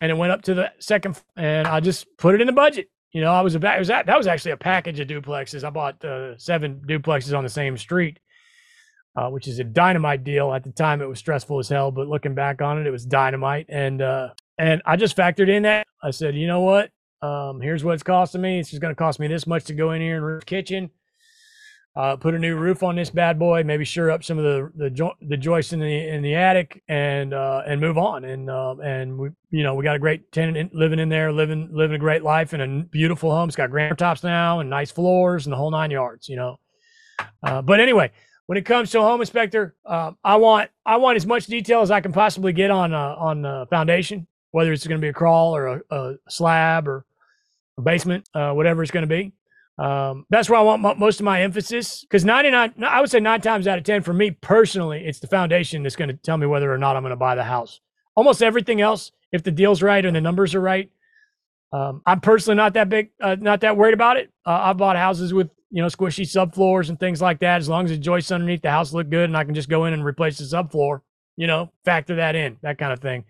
and 0.00 0.10
it 0.10 0.14
went 0.16 0.32
up 0.32 0.42
to 0.42 0.54
the 0.54 0.72
second. 0.78 1.20
And 1.36 1.66
I 1.66 1.80
just 1.80 2.06
put 2.18 2.34
it 2.34 2.40
in 2.40 2.46
the 2.46 2.52
budget. 2.52 2.90
You 3.12 3.20
know, 3.20 3.32
I 3.32 3.42
was 3.42 3.54
about 3.54 3.76
it 3.76 3.78
was 3.78 3.88
that 3.88 4.06
that 4.06 4.18
was 4.18 4.26
actually 4.26 4.52
a 4.52 4.56
package 4.56 5.00
of 5.00 5.08
duplexes. 5.08 5.64
I 5.64 5.70
bought 5.70 6.04
uh, 6.04 6.36
seven 6.38 6.82
duplexes 6.86 7.36
on 7.36 7.44
the 7.44 7.50
same 7.50 7.76
street. 7.76 8.18
Uh, 9.14 9.28
which 9.28 9.46
is 9.46 9.58
a 9.58 9.64
dynamite 9.64 10.24
deal. 10.24 10.54
At 10.54 10.64
the 10.64 10.72
time, 10.72 11.02
it 11.02 11.06
was 11.06 11.18
stressful 11.18 11.58
as 11.58 11.68
hell, 11.68 11.90
but 11.90 12.08
looking 12.08 12.34
back 12.34 12.62
on 12.62 12.80
it, 12.80 12.86
it 12.86 12.90
was 12.90 13.04
dynamite. 13.04 13.66
And 13.68 14.00
uh, 14.00 14.30
and 14.56 14.80
I 14.86 14.96
just 14.96 15.18
factored 15.18 15.50
in 15.50 15.64
that. 15.64 15.86
I 16.02 16.12
said, 16.12 16.34
you 16.34 16.46
know 16.46 16.60
what? 16.60 16.90
Um, 17.22 17.60
here's 17.60 17.84
what 17.84 17.94
it's 17.94 18.02
costing 18.02 18.42
me. 18.42 18.58
It's 18.58 18.70
just 18.70 18.82
going 18.82 18.94
to 18.94 18.98
cost 18.98 19.20
me 19.20 19.28
this 19.28 19.46
much 19.46 19.64
to 19.64 19.74
go 19.74 19.92
in 19.92 20.02
here 20.02 20.16
and 20.16 20.26
roof 20.26 20.44
kitchen. 20.44 20.90
Uh, 21.94 22.16
put 22.16 22.34
a 22.34 22.38
new 22.38 22.56
roof 22.56 22.82
on 22.82 22.96
this 22.96 23.10
bad 23.10 23.38
boy. 23.38 23.62
Maybe 23.62 23.84
sure 23.84 24.10
up 24.10 24.24
some 24.24 24.38
of 24.38 24.44
the 24.44 24.72
the, 24.76 24.90
jo- 24.90 25.14
the 25.20 25.36
joists 25.36 25.74
in 25.74 25.80
the 25.80 26.08
in 26.08 26.22
the 26.22 26.34
attic 26.34 26.82
and 26.88 27.34
uh, 27.34 27.62
and 27.66 27.80
move 27.80 27.98
on. 27.98 28.24
And 28.24 28.48
uh, 28.48 28.76
and 28.82 29.18
we 29.18 29.28
you 29.50 29.62
know 29.62 29.74
we 29.74 29.84
got 29.84 29.96
a 29.96 29.98
great 29.98 30.32
tenant 30.32 30.56
in, 30.56 30.70
living 30.72 30.98
in 30.98 31.10
there, 31.10 31.30
living 31.30 31.68
living 31.70 31.94
a 31.94 31.98
great 31.98 32.22
life 32.22 32.54
in 32.54 32.60
a 32.62 32.84
beautiful 32.84 33.30
home. 33.30 33.48
It's 33.48 33.56
got 33.56 33.70
granite 33.70 33.98
tops 33.98 34.24
now 34.24 34.60
and 34.60 34.70
nice 34.70 34.90
floors 34.90 35.46
and 35.46 35.52
the 35.52 35.56
whole 35.56 35.70
nine 35.70 35.90
yards. 35.90 36.28
You 36.28 36.36
know. 36.36 36.58
Uh, 37.42 37.60
but 37.60 37.78
anyway, 37.78 38.10
when 38.46 38.56
it 38.56 38.64
comes 38.64 38.90
to 38.92 39.00
a 39.00 39.02
home 39.02 39.20
inspector, 39.20 39.76
uh, 39.84 40.12
I 40.24 40.36
want 40.36 40.70
I 40.86 40.96
want 40.96 41.16
as 41.16 41.26
much 41.26 41.46
detail 41.46 41.82
as 41.82 41.90
I 41.90 42.00
can 42.00 42.12
possibly 42.12 42.54
get 42.54 42.70
on 42.70 42.94
uh, 42.94 43.16
on 43.18 43.42
the 43.42 43.66
foundation, 43.68 44.26
whether 44.52 44.72
it's 44.72 44.86
going 44.86 44.98
to 44.98 45.04
be 45.04 45.10
a 45.10 45.12
crawl 45.12 45.54
or 45.54 45.66
a, 45.66 45.82
a 45.90 46.14
slab 46.30 46.88
or 46.88 47.04
basement, 47.82 48.28
uh, 48.34 48.52
whatever 48.52 48.82
it's 48.82 48.92
going 48.92 49.08
to 49.08 49.14
be. 49.14 49.32
Um, 49.78 50.26
that's 50.28 50.50
where 50.50 50.58
I 50.58 50.62
want 50.62 50.84
m- 50.84 50.98
most 50.98 51.20
of 51.20 51.24
my 51.24 51.42
emphasis 51.42 52.02
because 52.02 52.24
99, 52.24 52.74
I 52.84 53.00
would 53.00 53.10
say 53.10 53.20
nine 53.20 53.40
times 53.40 53.66
out 53.66 53.78
of 53.78 53.84
10 53.84 54.02
for 54.02 54.12
me 54.12 54.30
personally, 54.30 55.04
it's 55.04 55.20
the 55.20 55.26
foundation 55.26 55.82
that's 55.82 55.96
going 55.96 56.08
to 56.08 56.16
tell 56.16 56.36
me 56.36 56.46
whether 56.46 56.72
or 56.72 56.78
not 56.78 56.96
I'm 56.96 57.02
going 57.02 57.10
to 57.10 57.16
buy 57.16 57.34
the 57.34 57.44
house. 57.44 57.80
Almost 58.14 58.42
everything 58.42 58.80
else, 58.80 59.12
if 59.32 59.42
the 59.42 59.50
deal's 59.50 59.82
right 59.82 60.04
and 60.04 60.14
the 60.14 60.20
numbers 60.20 60.54
are 60.54 60.60
right, 60.60 60.90
um, 61.72 62.02
I'm 62.04 62.20
personally 62.20 62.56
not 62.56 62.74
that 62.74 62.90
big, 62.90 63.10
uh, 63.20 63.36
not 63.40 63.62
that 63.62 63.78
worried 63.78 63.94
about 63.94 64.18
it. 64.18 64.30
Uh, 64.44 64.60
I've 64.62 64.76
bought 64.76 64.96
houses 64.96 65.32
with 65.32 65.48
you 65.70 65.80
know 65.80 65.88
squishy 65.88 66.26
subfloors 66.26 66.90
and 66.90 67.00
things 67.00 67.22
like 67.22 67.38
that. 67.40 67.56
As 67.62 67.68
long 67.68 67.86
as 67.86 67.92
the 67.92 67.96
joists 67.96 68.30
underneath 68.30 68.60
the 68.60 68.70
house 68.70 68.92
look 68.92 69.08
good 69.08 69.24
and 69.24 69.36
I 69.36 69.44
can 69.44 69.54
just 69.54 69.70
go 69.70 69.86
in 69.86 69.94
and 69.94 70.04
replace 70.04 70.36
the 70.36 70.44
subfloor, 70.44 71.00
you 71.36 71.46
know, 71.46 71.72
factor 71.86 72.16
that 72.16 72.36
in, 72.36 72.58
that 72.60 72.76
kind 72.76 72.92
of 72.92 73.00
thing 73.00 73.24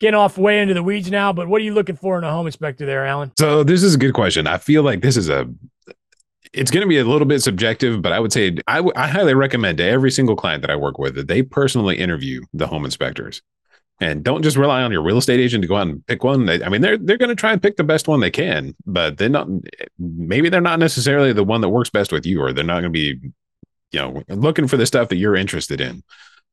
getting 0.00 0.14
off 0.14 0.38
way 0.38 0.60
into 0.60 0.74
the 0.74 0.82
weeds 0.82 1.10
now, 1.10 1.32
but 1.32 1.48
what 1.48 1.60
are 1.60 1.64
you 1.64 1.74
looking 1.74 1.96
for 1.96 2.18
in 2.18 2.24
a 2.24 2.30
home 2.30 2.46
inspector 2.46 2.86
there, 2.86 3.06
Alan? 3.06 3.32
So 3.38 3.64
this 3.64 3.82
is 3.82 3.94
a 3.94 3.98
good 3.98 4.14
question. 4.14 4.46
I 4.46 4.58
feel 4.58 4.82
like 4.82 5.00
this 5.00 5.16
is 5.16 5.28
a 5.28 5.48
it's 6.52 6.70
going 6.70 6.82
to 6.82 6.88
be 6.88 6.98
a 6.98 7.04
little 7.04 7.26
bit 7.26 7.40
subjective, 7.42 8.00
but 8.00 8.12
I 8.12 8.20
would 8.20 8.32
say 8.32 8.56
I, 8.66 8.76
w- 8.76 8.92
I 8.96 9.06
highly 9.06 9.34
recommend 9.34 9.78
to 9.78 9.84
every 9.84 10.10
single 10.10 10.34
client 10.34 10.62
that 10.62 10.70
I 10.70 10.76
work 10.76 10.98
with 10.98 11.14
that 11.16 11.28
they 11.28 11.42
personally 11.42 11.98
interview 11.98 12.42
the 12.54 12.66
home 12.66 12.86
inspectors 12.86 13.42
and 14.00 14.22
don't 14.22 14.42
just 14.42 14.56
rely 14.56 14.82
on 14.82 14.92
your 14.92 15.02
real 15.02 15.18
estate 15.18 15.40
agent 15.40 15.62
to 15.62 15.68
go 15.68 15.76
out 15.76 15.88
and 15.88 16.06
pick 16.06 16.22
one. 16.22 16.46
They, 16.46 16.62
I 16.62 16.68
mean, 16.68 16.80
they're 16.80 16.96
they're 16.96 17.16
going 17.16 17.30
to 17.30 17.34
try 17.34 17.52
and 17.52 17.62
pick 17.62 17.76
the 17.76 17.84
best 17.84 18.08
one 18.08 18.20
they 18.20 18.30
can, 18.30 18.74
but 18.86 19.18
they're 19.18 19.28
not. 19.28 19.48
Maybe 19.98 20.48
they're 20.48 20.60
not 20.60 20.78
necessarily 20.78 21.32
the 21.32 21.44
one 21.44 21.60
that 21.62 21.68
works 21.68 21.90
best 21.90 22.12
with 22.12 22.24
you, 22.24 22.40
or 22.40 22.52
they're 22.52 22.64
not 22.64 22.80
going 22.80 22.84
to 22.84 22.90
be, 22.90 23.18
you 23.92 24.00
know, 24.00 24.22
looking 24.28 24.68
for 24.68 24.76
the 24.76 24.86
stuff 24.86 25.08
that 25.08 25.16
you're 25.16 25.36
interested 25.36 25.80
in. 25.80 26.02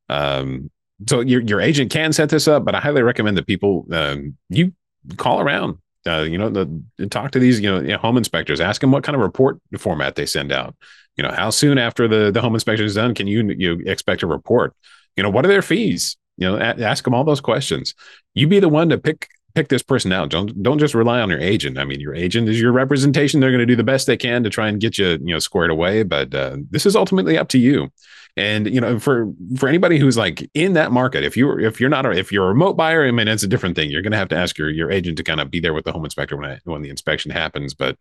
Um, 0.08 0.70
so 1.08 1.20
your 1.20 1.42
your 1.42 1.60
agent 1.60 1.90
can 1.90 2.12
set 2.12 2.30
this 2.30 2.48
up, 2.48 2.64
but 2.64 2.74
I 2.74 2.80
highly 2.80 3.02
recommend 3.02 3.36
that 3.36 3.46
people 3.46 3.86
um, 3.92 4.36
you 4.48 4.72
call 5.16 5.40
around. 5.40 5.78
Uh, 6.06 6.22
you 6.22 6.38
know, 6.38 6.48
the, 6.48 7.08
talk 7.08 7.32
to 7.32 7.40
these 7.40 7.58
you 7.60 7.68
know, 7.68 7.80
you 7.80 7.88
know 7.88 7.98
home 7.98 8.16
inspectors. 8.16 8.60
Ask 8.60 8.80
them 8.80 8.92
what 8.92 9.02
kind 9.02 9.16
of 9.16 9.22
report 9.22 9.60
format 9.76 10.14
they 10.14 10.26
send 10.26 10.52
out. 10.52 10.74
You 11.16 11.24
know, 11.24 11.32
how 11.32 11.50
soon 11.50 11.78
after 11.78 12.06
the 12.08 12.30
the 12.30 12.40
home 12.40 12.54
inspection 12.54 12.86
is 12.86 12.94
done 12.94 13.14
can 13.14 13.26
you 13.26 13.54
you 13.58 13.82
expect 13.86 14.22
a 14.22 14.26
report? 14.26 14.74
You 15.16 15.22
know, 15.22 15.30
what 15.30 15.44
are 15.44 15.48
their 15.48 15.62
fees? 15.62 16.16
You 16.36 16.48
know, 16.48 16.58
ask 16.58 17.04
them 17.04 17.14
all 17.14 17.24
those 17.24 17.40
questions. 17.40 17.94
You 18.34 18.46
be 18.46 18.60
the 18.60 18.68
one 18.68 18.90
to 18.90 18.98
pick 18.98 19.28
pick 19.54 19.68
this 19.68 19.82
person 19.82 20.12
out. 20.12 20.28
Don't 20.28 20.62
don't 20.62 20.78
just 20.78 20.94
rely 20.94 21.20
on 21.20 21.30
your 21.30 21.40
agent. 21.40 21.78
I 21.78 21.84
mean, 21.84 21.98
your 21.98 22.14
agent 22.14 22.48
is 22.48 22.60
your 22.60 22.72
representation. 22.72 23.40
They're 23.40 23.50
going 23.50 23.58
to 23.58 23.66
do 23.66 23.74
the 23.74 23.82
best 23.82 24.06
they 24.06 24.16
can 24.16 24.44
to 24.44 24.50
try 24.50 24.68
and 24.68 24.80
get 24.80 24.98
you 24.98 25.18
you 25.22 25.32
know 25.32 25.38
squared 25.40 25.70
away. 25.70 26.04
But 26.04 26.32
uh, 26.34 26.58
this 26.70 26.86
is 26.86 26.94
ultimately 26.94 27.36
up 27.36 27.48
to 27.48 27.58
you. 27.58 27.90
And 28.36 28.66
you 28.72 28.80
know, 28.80 28.98
for 28.98 29.32
for 29.56 29.68
anybody 29.68 29.98
who's 29.98 30.16
like 30.16 30.48
in 30.52 30.74
that 30.74 30.92
market, 30.92 31.24
if 31.24 31.36
you're 31.36 31.58
if 31.58 31.80
you're 31.80 31.88
not 31.88 32.04
a, 32.04 32.10
if 32.10 32.30
you're 32.30 32.44
a 32.44 32.48
remote 32.48 32.76
buyer, 32.76 33.06
I 33.06 33.10
mean, 33.10 33.28
it's 33.28 33.42
a 33.42 33.48
different 33.48 33.76
thing. 33.76 33.90
You're 33.90 34.02
going 34.02 34.12
to 34.12 34.18
have 34.18 34.28
to 34.28 34.36
ask 34.36 34.58
your 34.58 34.68
your 34.68 34.90
agent 34.90 35.16
to 35.18 35.24
kind 35.24 35.40
of 35.40 35.50
be 35.50 35.60
there 35.60 35.72
with 35.72 35.86
the 35.86 35.92
home 35.92 36.04
inspector 36.04 36.36
when 36.36 36.60
when 36.64 36.82
the 36.82 36.90
inspection 36.90 37.30
happens. 37.30 37.72
But 37.72 37.96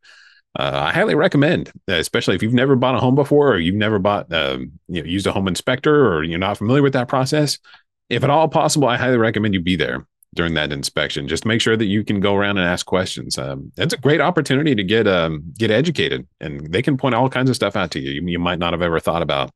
uh, 0.58 0.88
I 0.88 0.94
highly 0.94 1.16
recommend, 1.16 1.72
especially 1.88 2.36
if 2.36 2.44
you've 2.44 2.54
never 2.54 2.76
bought 2.76 2.96
a 2.96 3.00
home 3.00 3.16
before 3.16 3.54
or 3.54 3.60
you've 3.60 3.76
never 3.76 4.00
bought, 4.00 4.32
um, 4.32 4.72
you 4.88 5.02
know, 5.02 5.08
used 5.08 5.28
a 5.28 5.32
home 5.32 5.48
inspector 5.48 6.08
or 6.08 6.24
you're 6.24 6.40
not 6.40 6.58
familiar 6.58 6.82
with 6.82 6.94
that 6.94 7.10
process. 7.10 7.60
If 8.10 8.24
at 8.24 8.30
all 8.30 8.48
possible, 8.48 8.88
I 8.88 8.98
highly 8.98 9.18
recommend 9.18 9.54
you 9.54 9.62
be 9.62 9.76
there 9.76 10.08
during 10.34 10.54
that 10.54 10.72
inspection. 10.72 11.28
Just 11.28 11.46
make 11.46 11.60
sure 11.60 11.76
that 11.76 11.86
you 11.86 12.04
can 12.04 12.20
go 12.20 12.36
around 12.36 12.58
and 12.58 12.68
ask 12.68 12.86
questions. 12.86 13.38
Um, 13.38 13.72
it's 13.78 13.94
a 13.94 13.98
great 13.98 14.22
opportunity 14.22 14.76
to 14.76 14.84
get 14.84 15.08
um, 15.08 15.44
get 15.58 15.72
educated, 15.72 16.28
and 16.40 16.72
they 16.72 16.82
can 16.82 16.98
point 16.98 17.16
all 17.16 17.30
kinds 17.30 17.50
of 17.50 17.56
stuff 17.56 17.76
out 17.76 17.92
to 17.92 18.00
you 18.00 18.12
you, 18.12 18.28
you 18.28 18.40
might 18.40 18.60
not 18.60 18.74
have 18.74 18.82
ever 18.82 19.00
thought 19.00 19.22
about. 19.22 19.52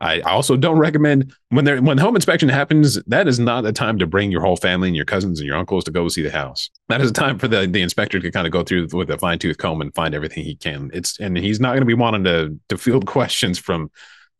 I 0.00 0.20
also 0.20 0.56
don't 0.56 0.78
recommend 0.78 1.32
when 1.50 1.64
there 1.64 1.80
when 1.80 1.98
home 1.98 2.16
inspection 2.16 2.48
happens. 2.48 3.00
That 3.04 3.28
is 3.28 3.38
not 3.38 3.64
a 3.64 3.72
time 3.72 3.98
to 3.98 4.06
bring 4.06 4.30
your 4.30 4.40
whole 4.40 4.56
family 4.56 4.88
and 4.88 4.96
your 4.96 5.04
cousins 5.04 5.40
and 5.40 5.46
your 5.46 5.56
uncles 5.56 5.84
to 5.84 5.90
go 5.90 6.08
see 6.08 6.22
the 6.22 6.30
house. 6.30 6.68
That 6.88 7.00
is 7.00 7.10
a 7.10 7.14
time 7.14 7.38
for 7.38 7.48
the 7.48 7.66
the 7.66 7.80
inspector 7.80 8.18
to 8.20 8.30
kind 8.30 8.46
of 8.46 8.52
go 8.52 8.62
through 8.62 8.88
with 8.92 9.10
a 9.10 9.18
fine 9.18 9.38
tooth 9.38 9.58
comb 9.58 9.80
and 9.80 9.94
find 9.94 10.14
everything 10.14 10.44
he 10.44 10.56
can. 10.56 10.90
It's 10.92 11.18
and 11.20 11.36
he's 11.36 11.60
not 11.60 11.70
going 11.70 11.82
to 11.82 11.86
be 11.86 11.94
wanting 11.94 12.24
to 12.24 12.58
to 12.68 12.76
field 12.76 13.06
questions 13.14 13.58
from 13.58 13.90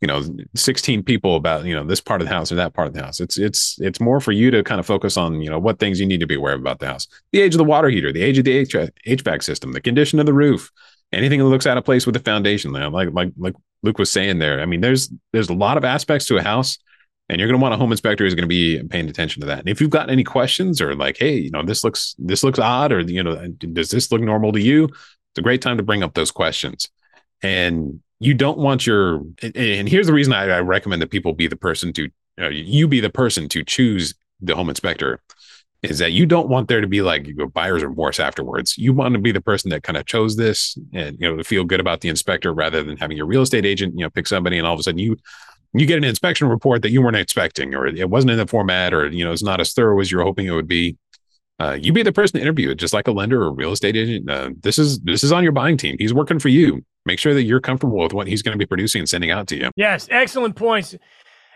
you 0.01 0.09
know 0.09 0.23
16 0.55 1.03
people 1.03 1.37
about 1.37 1.65
you 1.65 1.75
know 1.75 1.85
this 1.85 2.01
part 2.01 2.21
of 2.21 2.29
the 2.29 2.35
house 2.35 2.53
or 2.53 2.57
that 2.57 2.75
part 2.75 2.89
of 2.89 2.93
the 2.93 3.03
house 3.03 3.21
it's 3.21 3.39
it's 3.39 3.79
it's 3.81 4.01
more 4.01 4.21
for 4.21 4.33
you 4.33 4.51
to 4.51 4.63
kind 4.63 4.79
of 4.79 4.85
focus 4.85 5.17
on 5.17 5.41
you 5.41 5.49
know 5.49 5.59
what 5.59 5.79
things 5.79 5.99
you 5.99 6.05
need 6.05 6.21
to 6.21 6.27
be 6.27 6.35
aware 6.35 6.53
of 6.53 6.61
about 6.61 6.79
the 6.79 6.87
house 6.87 7.07
the 7.33 7.41
age 7.41 7.55
of 7.55 7.59
the 7.59 7.65
water 7.65 7.89
heater 7.89 8.13
the 8.13 8.23
age 8.23 8.37
of 8.37 8.45
the 8.45 8.67
hvac 9.07 9.43
system 9.43 9.73
the 9.73 9.81
condition 9.81 10.21
of 10.21 10.27
the 10.27 10.35
roof 10.35 10.71
anything 11.13 11.39
that 11.39 11.47
looks 11.47 11.67
out 11.67 11.79
of 11.79 11.85
place 11.85 12.05
with 12.05 12.15
the 12.15 12.21
foundation 12.21 12.73
like 12.73 13.13
like 13.13 13.33
like 13.39 13.55
luke 13.85 13.99
was 13.99 14.11
saying 14.11 14.39
there 14.39 14.61
i 14.61 14.67
mean 14.67 14.81
there's 14.81 15.11
there's 15.33 15.49
a 15.49 15.55
lot 15.55 15.77
of 15.77 15.85
aspects 15.85 16.27
to 16.27 16.37
a 16.37 16.43
house 16.43 16.79
and 17.29 17.39
you're 17.39 17.49
going 17.49 17.59
to 17.59 17.63
want 17.63 17.75
a 17.75 17.79
home 17.79 17.91
inspector 17.91 18.25
who's 18.25 18.35
going 18.35 18.43
to 18.43 18.49
be 18.49 18.83
paying 18.85 19.09
attention 19.09 19.41
to 19.41 19.47
that. 19.47 19.61
And 19.61 19.69
if 19.69 19.81
you've 19.81 19.91
got 19.91 20.11
any 20.11 20.25
questions 20.25 20.81
or 20.81 20.95
like 20.95 21.17
hey 21.19 21.35
you 21.37 21.51
know 21.51 21.63
this 21.63 21.85
looks 21.85 22.15
this 22.19 22.43
looks 22.43 22.59
odd 22.59 22.93
or 22.93 23.01
you 23.01 23.23
know 23.23 23.47
does 23.49 23.91
this 23.91 24.11
look 24.13 24.21
normal 24.21 24.53
to 24.53 24.61
you? 24.61 24.85
It's 24.85 25.39
a 25.39 25.43
great 25.43 25.63
time 25.63 25.77
to 25.79 25.83
bring 25.83 26.03
up 26.03 26.15
those 26.15 26.31
questions. 26.31 26.89
And 27.43 28.01
you 28.21 28.35
don't 28.35 28.59
want 28.59 28.87
your 28.87 29.23
and 29.43 29.89
here's 29.89 30.07
the 30.07 30.13
reason 30.13 30.33
I, 30.33 30.49
I 30.49 30.61
recommend 30.61 31.03
that 31.03 31.11
people 31.11 31.33
be 31.33 31.47
the 31.47 31.57
person 31.57 31.93
to 31.95 32.11
uh, 32.41 32.49
you 32.49 32.89
be 32.89 33.01
the 33.01 33.11
person 33.11 33.49
to 33.51 33.65
choose 33.65 34.15
the 34.41 34.55
home 34.55 34.69
inspector 34.69 35.21
is 35.85 35.99
that 35.99 36.13
you 36.13 36.27
don't 36.27 36.49
want 36.49 36.69
there 36.69 36.81
to 36.81 36.87
be 36.87 37.03
like 37.03 37.27
you 37.27 37.35
know, 37.35 37.47
buyer's 37.47 37.83
remorse 37.83 38.19
afterwards. 38.21 38.77
You 38.79 38.93
want 38.93 39.15
to 39.15 39.21
be 39.21 39.33
the 39.33 39.41
person 39.41 39.71
that 39.71 39.83
kind 39.83 39.97
of 39.97 40.07
chose 40.07 40.37
this 40.37 40.77
and 40.93 41.17
you 41.21 41.29
know 41.29 41.37
to 41.37 41.45
feel 41.45 41.65
good 41.65 41.81
about 41.81 42.01
the 42.01 42.09
inspector 42.09 42.53
rather 42.53 42.83
than 42.83 42.97
having 42.97 43.17
your 43.17 43.27
real 43.27 43.43
estate 43.43 43.67
agent 43.67 43.95
you 43.97 44.05
know 44.05 44.11
pick 44.11 44.27
somebody 44.27 44.59
and 44.59 44.67
all 44.67 44.75
of 44.75 44.81
a 44.81 44.83
sudden 44.83 44.99
you 44.99 45.17
you 45.75 45.87
get 45.87 45.99
an 45.99 46.05
inspection 46.05 46.49
report 46.49 46.83
that 46.83 46.91
you 46.91 47.03
weren't 47.03 47.17
expecting 47.17 47.75
or 47.75 47.87
it 47.87 48.09
wasn't 48.09 48.31
in 48.31 48.39
the 48.39 48.47
format 48.47 48.95
or 48.95 49.09
you 49.09 49.25
know 49.25 49.33
it's 49.33 49.43
not 49.43 49.61
as 49.61 49.73
thorough 49.73 50.01
as 50.01 50.11
you're 50.11 50.23
hoping 50.23 50.47
it 50.47 50.53
would 50.53 50.69
be. 50.69 50.97
Uh, 51.61 51.79
you 51.81 51.93
be 51.93 52.03
the 52.03 52.11
person 52.11 52.37
to 52.37 52.43
interview 52.43 52.71
it, 52.71 52.75
just 52.75 52.93
like 52.93 53.07
a 53.07 53.13
lender 53.13 53.41
or 53.41 53.53
real 53.53 53.71
estate 53.71 53.95
agent. 53.95 54.29
Uh, 54.29 54.51
this 54.63 54.77
is 54.77 54.99
this 55.01 55.23
is 55.23 55.31
on 55.31 55.45
your 55.45 55.53
buying 55.53 55.77
team. 55.77 55.95
He's 56.01 56.13
working 56.13 56.41
for 56.41 56.49
you. 56.49 56.85
Make 57.07 57.21
sure 57.21 57.33
that 57.33 57.45
you're 57.45 57.61
comfortable 57.61 57.99
with 57.99 58.13
what 58.13 58.27
he's 58.27 58.43
going 58.43 58.55
to 58.55 58.59
be 58.59 58.67
producing 58.67 59.01
and 59.01 59.09
sending 59.09 59.31
out 59.31 59.47
to 59.49 59.57
you. 59.57 59.71
Yes, 59.77 60.09
excellent 60.11 60.57
points. 60.57 60.97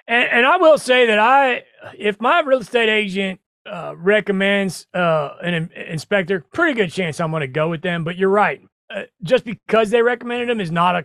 And, 0.06 0.28
and 0.30 0.46
I 0.46 0.56
will 0.56 0.78
say 0.78 1.06
that 1.06 1.18
I, 1.18 1.64
if 1.98 2.20
my 2.20 2.40
real 2.40 2.60
estate 2.60 2.88
agent 2.88 3.40
uh, 3.68 3.94
recommends 3.96 4.86
uh, 4.94 5.30
an 5.42 5.54
in- 5.54 5.72
inspector, 5.72 6.44
pretty 6.52 6.74
good 6.74 6.90
chance 6.92 7.20
I'm 7.20 7.30
going 7.30 7.42
to 7.42 7.48
go 7.48 7.68
with 7.68 7.82
them. 7.82 8.04
But 8.04 8.16
you're 8.16 8.30
right. 8.30 8.60
Uh, 8.90 9.02
just 9.22 9.44
because 9.44 9.90
they 9.90 10.02
recommended 10.02 10.48
them 10.48 10.60
is 10.60 10.70
not 10.70 10.96
a, 10.96 11.04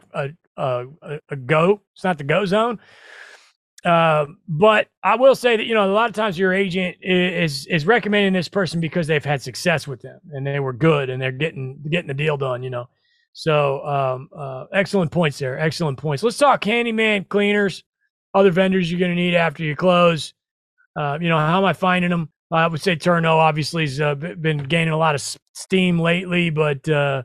a, 0.57 0.85
a, 1.01 1.19
a 1.29 1.35
go. 1.35 1.81
It's 1.93 2.03
not 2.03 2.17
the 2.17 2.23
go 2.23 2.45
zone. 2.45 2.79
Uh, 3.83 4.27
but 4.47 4.87
I 5.03 5.15
will 5.15 5.35
say 5.35 5.57
that 5.57 5.65
you 5.65 5.73
know 5.75 5.85
a 5.85 5.91
lot 5.91 6.09
of 6.09 6.15
times 6.15 6.39
your 6.39 6.53
agent 6.53 6.95
is 7.01 7.65
is 7.67 7.85
recommending 7.85 8.31
this 8.31 8.47
person 8.47 8.79
because 8.79 9.07
they've 9.07 9.25
had 9.25 9.41
success 9.41 9.85
with 9.85 10.01
them 10.01 10.21
and 10.31 10.47
they 10.47 10.61
were 10.61 10.71
good 10.71 11.09
and 11.09 11.21
they're 11.21 11.33
getting 11.33 11.83
getting 11.89 12.07
the 12.07 12.13
deal 12.13 12.37
done. 12.37 12.63
You 12.63 12.69
know, 12.69 12.87
so 13.33 13.85
um, 13.85 14.29
uh, 14.33 14.65
excellent 14.71 15.11
points 15.11 15.37
there. 15.37 15.59
Excellent 15.59 15.97
points. 15.97 16.23
Let's 16.23 16.37
talk 16.37 16.63
handyman 16.63 17.25
cleaners, 17.25 17.83
other 18.33 18.51
vendors 18.51 18.89
you're 18.89 19.01
going 19.01 19.11
to 19.11 19.21
need 19.21 19.35
after 19.35 19.63
you 19.63 19.75
close. 19.75 20.33
You 20.95 21.27
know, 21.27 21.37
how 21.37 21.57
am 21.57 21.65
I 21.65 21.73
finding 21.73 22.09
them? 22.09 22.29
I 22.53 22.67
would 22.67 22.81
say 22.81 22.95
Turno 22.95 23.35
obviously 23.35 23.83
has 23.83 23.99
uh, 23.99 24.15
been 24.15 24.57
gaining 24.57 24.93
a 24.93 24.97
lot 24.97 25.15
of 25.15 25.37
steam 25.53 25.99
lately, 25.99 26.49
but 26.49 26.87
uh, 26.87 27.23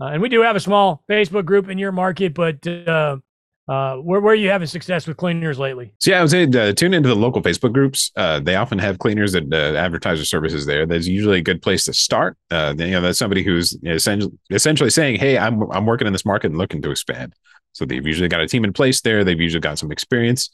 uh, 0.00 0.06
and 0.06 0.22
we 0.22 0.28
do 0.28 0.42
have 0.42 0.56
a 0.56 0.60
small 0.60 1.02
Facebook 1.10 1.44
group 1.44 1.68
in 1.68 1.78
your 1.78 1.92
market, 1.92 2.34
but 2.34 2.66
uh, 2.66 3.18
uh, 3.66 3.96
where, 3.96 4.20
where 4.20 4.32
are 4.32 4.36
you 4.36 4.50
having 4.50 4.66
success 4.66 5.06
with 5.06 5.16
cleaners 5.16 5.58
lately? 5.58 5.94
So 6.00 6.10
yeah, 6.10 6.18
I 6.18 6.22
would 6.22 6.30
say 6.30 6.44
uh, 6.44 6.72
tune 6.72 6.92
into 6.92 7.08
the 7.08 7.14
local 7.14 7.40
Facebook 7.40 7.72
groups. 7.72 8.10
Uh, 8.16 8.40
they 8.40 8.56
often 8.56 8.78
have 8.78 8.98
cleaners 8.98 9.32
that 9.32 9.52
uh, 9.52 9.76
advertise 9.78 10.18
their 10.18 10.24
services 10.24 10.66
there. 10.66 10.84
That's 10.84 11.06
usually 11.06 11.38
a 11.38 11.42
good 11.42 11.62
place 11.62 11.84
to 11.86 11.94
start. 11.94 12.36
Uh, 12.50 12.74
you 12.76 12.90
know, 12.90 13.00
that's 13.00 13.18
somebody 13.18 13.42
who's 13.42 13.76
essentially, 13.84 14.32
essentially 14.50 14.90
saying, 14.90 15.18
"Hey, 15.18 15.38
I'm 15.38 15.62
I'm 15.72 15.86
working 15.86 16.06
in 16.06 16.12
this 16.12 16.26
market 16.26 16.48
and 16.48 16.58
looking 16.58 16.82
to 16.82 16.90
expand." 16.90 17.34
So 17.72 17.84
they've 17.84 18.06
usually 18.06 18.28
got 18.28 18.40
a 18.40 18.48
team 18.48 18.64
in 18.64 18.72
place 18.72 19.00
there. 19.00 19.24
They've 19.24 19.40
usually 19.40 19.60
got 19.60 19.78
some 19.78 19.90
experience, 19.90 20.50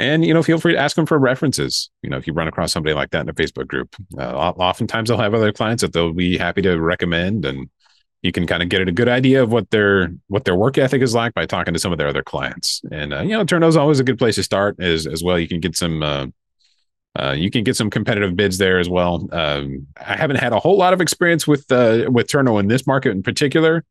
and 0.00 0.24
you 0.24 0.34
know, 0.34 0.42
feel 0.42 0.58
free 0.58 0.72
to 0.72 0.78
ask 0.78 0.96
them 0.96 1.06
for 1.06 1.18
references. 1.18 1.90
You 2.02 2.10
know, 2.10 2.16
if 2.16 2.26
you 2.26 2.32
run 2.32 2.48
across 2.48 2.72
somebody 2.72 2.94
like 2.94 3.10
that 3.10 3.22
in 3.22 3.28
a 3.28 3.34
Facebook 3.34 3.68
group, 3.68 3.94
uh, 4.18 4.32
oftentimes 4.36 5.08
they'll 5.08 5.18
have 5.18 5.34
other 5.34 5.52
clients 5.52 5.82
that 5.82 5.92
they'll 5.92 6.12
be 6.12 6.38
happy 6.38 6.62
to 6.62 6.80
recommend 6.80 7.44
and 7.44 7.68
you 8.22 8.32
can 8.32 8.46
kind 8.46 8.62
of 8.62 8.68
get 8.68 8.86
a 8.86 8.92
good 8.92 9.08
idea 9.08 9.42
of 9.42 9.50
what 9.50 9.70
their 9.70 10.12
what 10.28 10.44
their 10.44 10.54
work 10.54 10.76
ethic 10.76 11.02
is 11.02 11.14
like 11.14 11.32
by 11.34 11.46
talking 11.46 11.72
to 11.72 11.80
some 11.80 11.92
of 11.92 11.98
their 11.98 12.08
other 12.08 12.22
clients. 12.22 12.82
And 12.90 13.14
uh, 13.14 13.22
you 13.22 13.30
know, 13.30 13.44
Turno's 13.44 13.76
always 13.76 14.00
a 14.00 14.04
good 14.04 14.18
place 14.18 14.34
to 14.34 14.42
start 14.42 14.76
as 14.80 15.06
as 15.06 15.22
well. 15.22 15.38
You 15.38 15.48
can 15.48 15.60
get 15.60 15.76
some 15.76 16.02
uh, 16.02 16.26
uh, 17.18 17.32
you 17.32 17.50
can 17.50 17.64
get 17.64 17.76
some 17.76 17.90
competitive 17.90 18.36
bids 18.36 18.58
there 18.58 18.78
as 18.78 18.88
well. 18.88 19.26
Um, 19.32 19.86
I 19.96 20.16
haven't 20.16 20.36
had 20.36 20.52
a 20.52 20.60
whole 20.60 20.76
lot 20.76 20.92
of 20.92 21.00
experience 21.00 21.46
with 21.46 21.70
uh, 21.72 22.08
with 22.10 22.28
Turno 22.28 22.60
in 22.60 22.68
this 22.68 22.86
market 22.86 23.10
in 23.10 23.22
particular, 23.22 23.84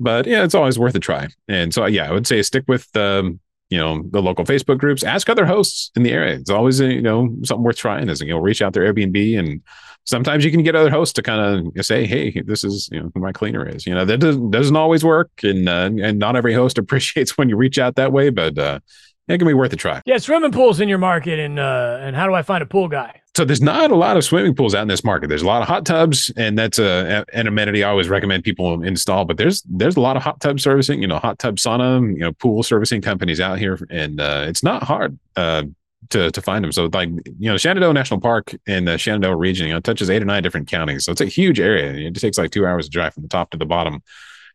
but 0.00 0.26
yeah, 0.26 0.44
it's 0.44 0.54
always 0.54 0.78
worth 0.78 0.94
a 0.94 1.00
try. 1.00 1.28
And 1.48 1.74
so 1.74 1.84
yeah, 1.86 2.08
I 2.08 2.12
would 2.12 2.26
say 2.26 2.40
stick 2.42 2.64
with 2.66 2.88
um, 2.96 3.40
you 3.70 3.78
know 3.78 4.02
the 4.10 4.22
local 4.22 4.44
Facebook 4.44 4.78
groups. 4.78 5.02
Ask 5.02 5.28
other 5.28 5.46
hosts 5.46 5.90
in 5.96 6.02
the 6.02 6.12
area. 6.12 6.34
It's 6.34 6.50
always 6.50 6.80
you 6.80 7.02
know 7.02 7.34
something 7.44 7.64
worth 7.64 7.76
trying. 7.76 8.08
Is 8.08 8.20
you 8.20 8.28
know 8.28 8.38
reach 8.38 8.62
out 8.62 8.74
to 8.74 8.80
Airbnb 8.80 9.38
and 9.38 9.62
sometimes 10.04 10.44
you 10.44 10.50
can 10.50 10.62
get 10.62 10.76
other 10.76 10.90
hosts 10.90 11.14
to 11.14 11.22
kind 11.22 11.72
of 11.76 11.86
say, 11.86 12.06
"Hey, 12.06 12.40
this 12.44 12.64
is 12.64 12.88
you 12.92 13.00
know 13.00 13.10
who 13.14 13.20
my 13.20 13.32
cleaner 13.32 13.66
is." 13.66 13.86
You 13.86 13.94
know 13.94 14.04
that 14.04 14.18
doesn't, 14.18 14.50
doesn't 14.50 14.76
always 14.76 15.04
work, 15.04 15.30
and 15.42 15.68
uh, 15.68 15.90
and 16.00 16.18
not 16.18 16.36
every 16.36 16.54
host 16.54 16.78
appreciates 16.84 17.36
when 17.36 17.48
you 17.48 17.56
reach 17.56 17.78
out 17.78 17.96
that 17.96 18.12
way. 18.12 18.30
But 18.30 18.58
uh, 18.58 18.80
it 19.28 19.38
can 19.38 19.46
be 19.46 19.54
worth 19.54 19.72
a 19.72 19.76
try. 19.76 20.02
Yeah, 20.04 20.18
swimming 20.18 20.52
pools 20.52 20.80
in 20.80 20.88
your 20.88 20.98
market, 20.98 21.38
and 21.38 21.58
uh, 21.58 21.98
and 22.00 22.14
how 22.14 22.26
do 22.26 22.34
I 22.34 22.42
find 22.42 22.62
a 22.62 22.66
pool 22.66 22.88
guy? 22.88 23.20
So 23.36 23.44
there's 23.44 23.60
not 23.60 23.90
a 23.90 23.96
lot 23.96 24.16
of 24.16 24.24
swimming 24.24 24.54
pools 24.54 24.76
out 24.76 24.82
in 24.82 24.88
this 24.88 25.02
market. 25.02 25.28
There's 25.28 25.42
a 25.42 25.46
lot 25.46 25.60
of 25.60 25.66
hot 25.66 25.84
tubs, 25.84 26.30
and 26.36 26.56
that's 26.56 26.78
a 26.78 27.24
an 27.32 27.48
amenity 27.48 27.82
I 27.82 27.90
always 27.90 28.08
recommend 28.08 28.44
people 28.44 28.84
install. 28.84 29.24
But 29.24 29.38
there's 29.38 29.62
there's 29.62 29.96
a 29.96 30.00
lot 30.00 30.16
of 30.16 30.22
hot 30.22 30.40
tub 30.40 30.60
servicing, 30.60 31.02
you 31.02 31.08
know, 31.08 31.18
hot 31.18 31.40
tub 31.40 31.56
sauna, 31.56 32.00
you 32.12 32.20
know, 32.20 32.32
pool 32.32 32.62
servicing 32.62 33.02
companies 33.02 33.40
out 33.40 33.58
here, 33.58 33.78
and 33.90 34.20
uh, 34.20 34.44
it's 34.46 34.62
not 34.62 34.84
hard 34.84 35.18
uh, 35.34 35.64
to 36.10 36.30
to 36.30 36.40
find 36.40 36.64
them. 36.64 36.70
So 36.70 36.88
like 36.92 37.08
you 37.08 37.50
know, 37.50 37.56
Shenandoah 37.56 37.92
National 37.92 38.20
Park 38.20 38.54
in 38.66 38.84
the 38.84 38.96
Shenandoah 38.98 39.34
region, 39.34 39.66
you 39.66 39.74
know, 39.74 39.80
touches 39.80 40.10
eight 40.10 40.22
or 40.22 40.26
nine 40.26 40.44
different 40.44 40.68
counties. 40.68 41.04
So 41.04 41.10
it's 41.10 41.20
a 41.20 41.26
huge 41.26 41.58
area. 41.58 41.92
It 42.06 42.14
takes 42.14 42.38
like 42.38 42.52
two 42.52 42.66
hours 42.66 42.86
to 42.86 42.90
drive 42.90 43.14
from 43.14 43.24
the 43.24 43.28
top 43.28 43.50
to 43.50 43.56
the 43.56 43.66
bottom. 43.66 44.00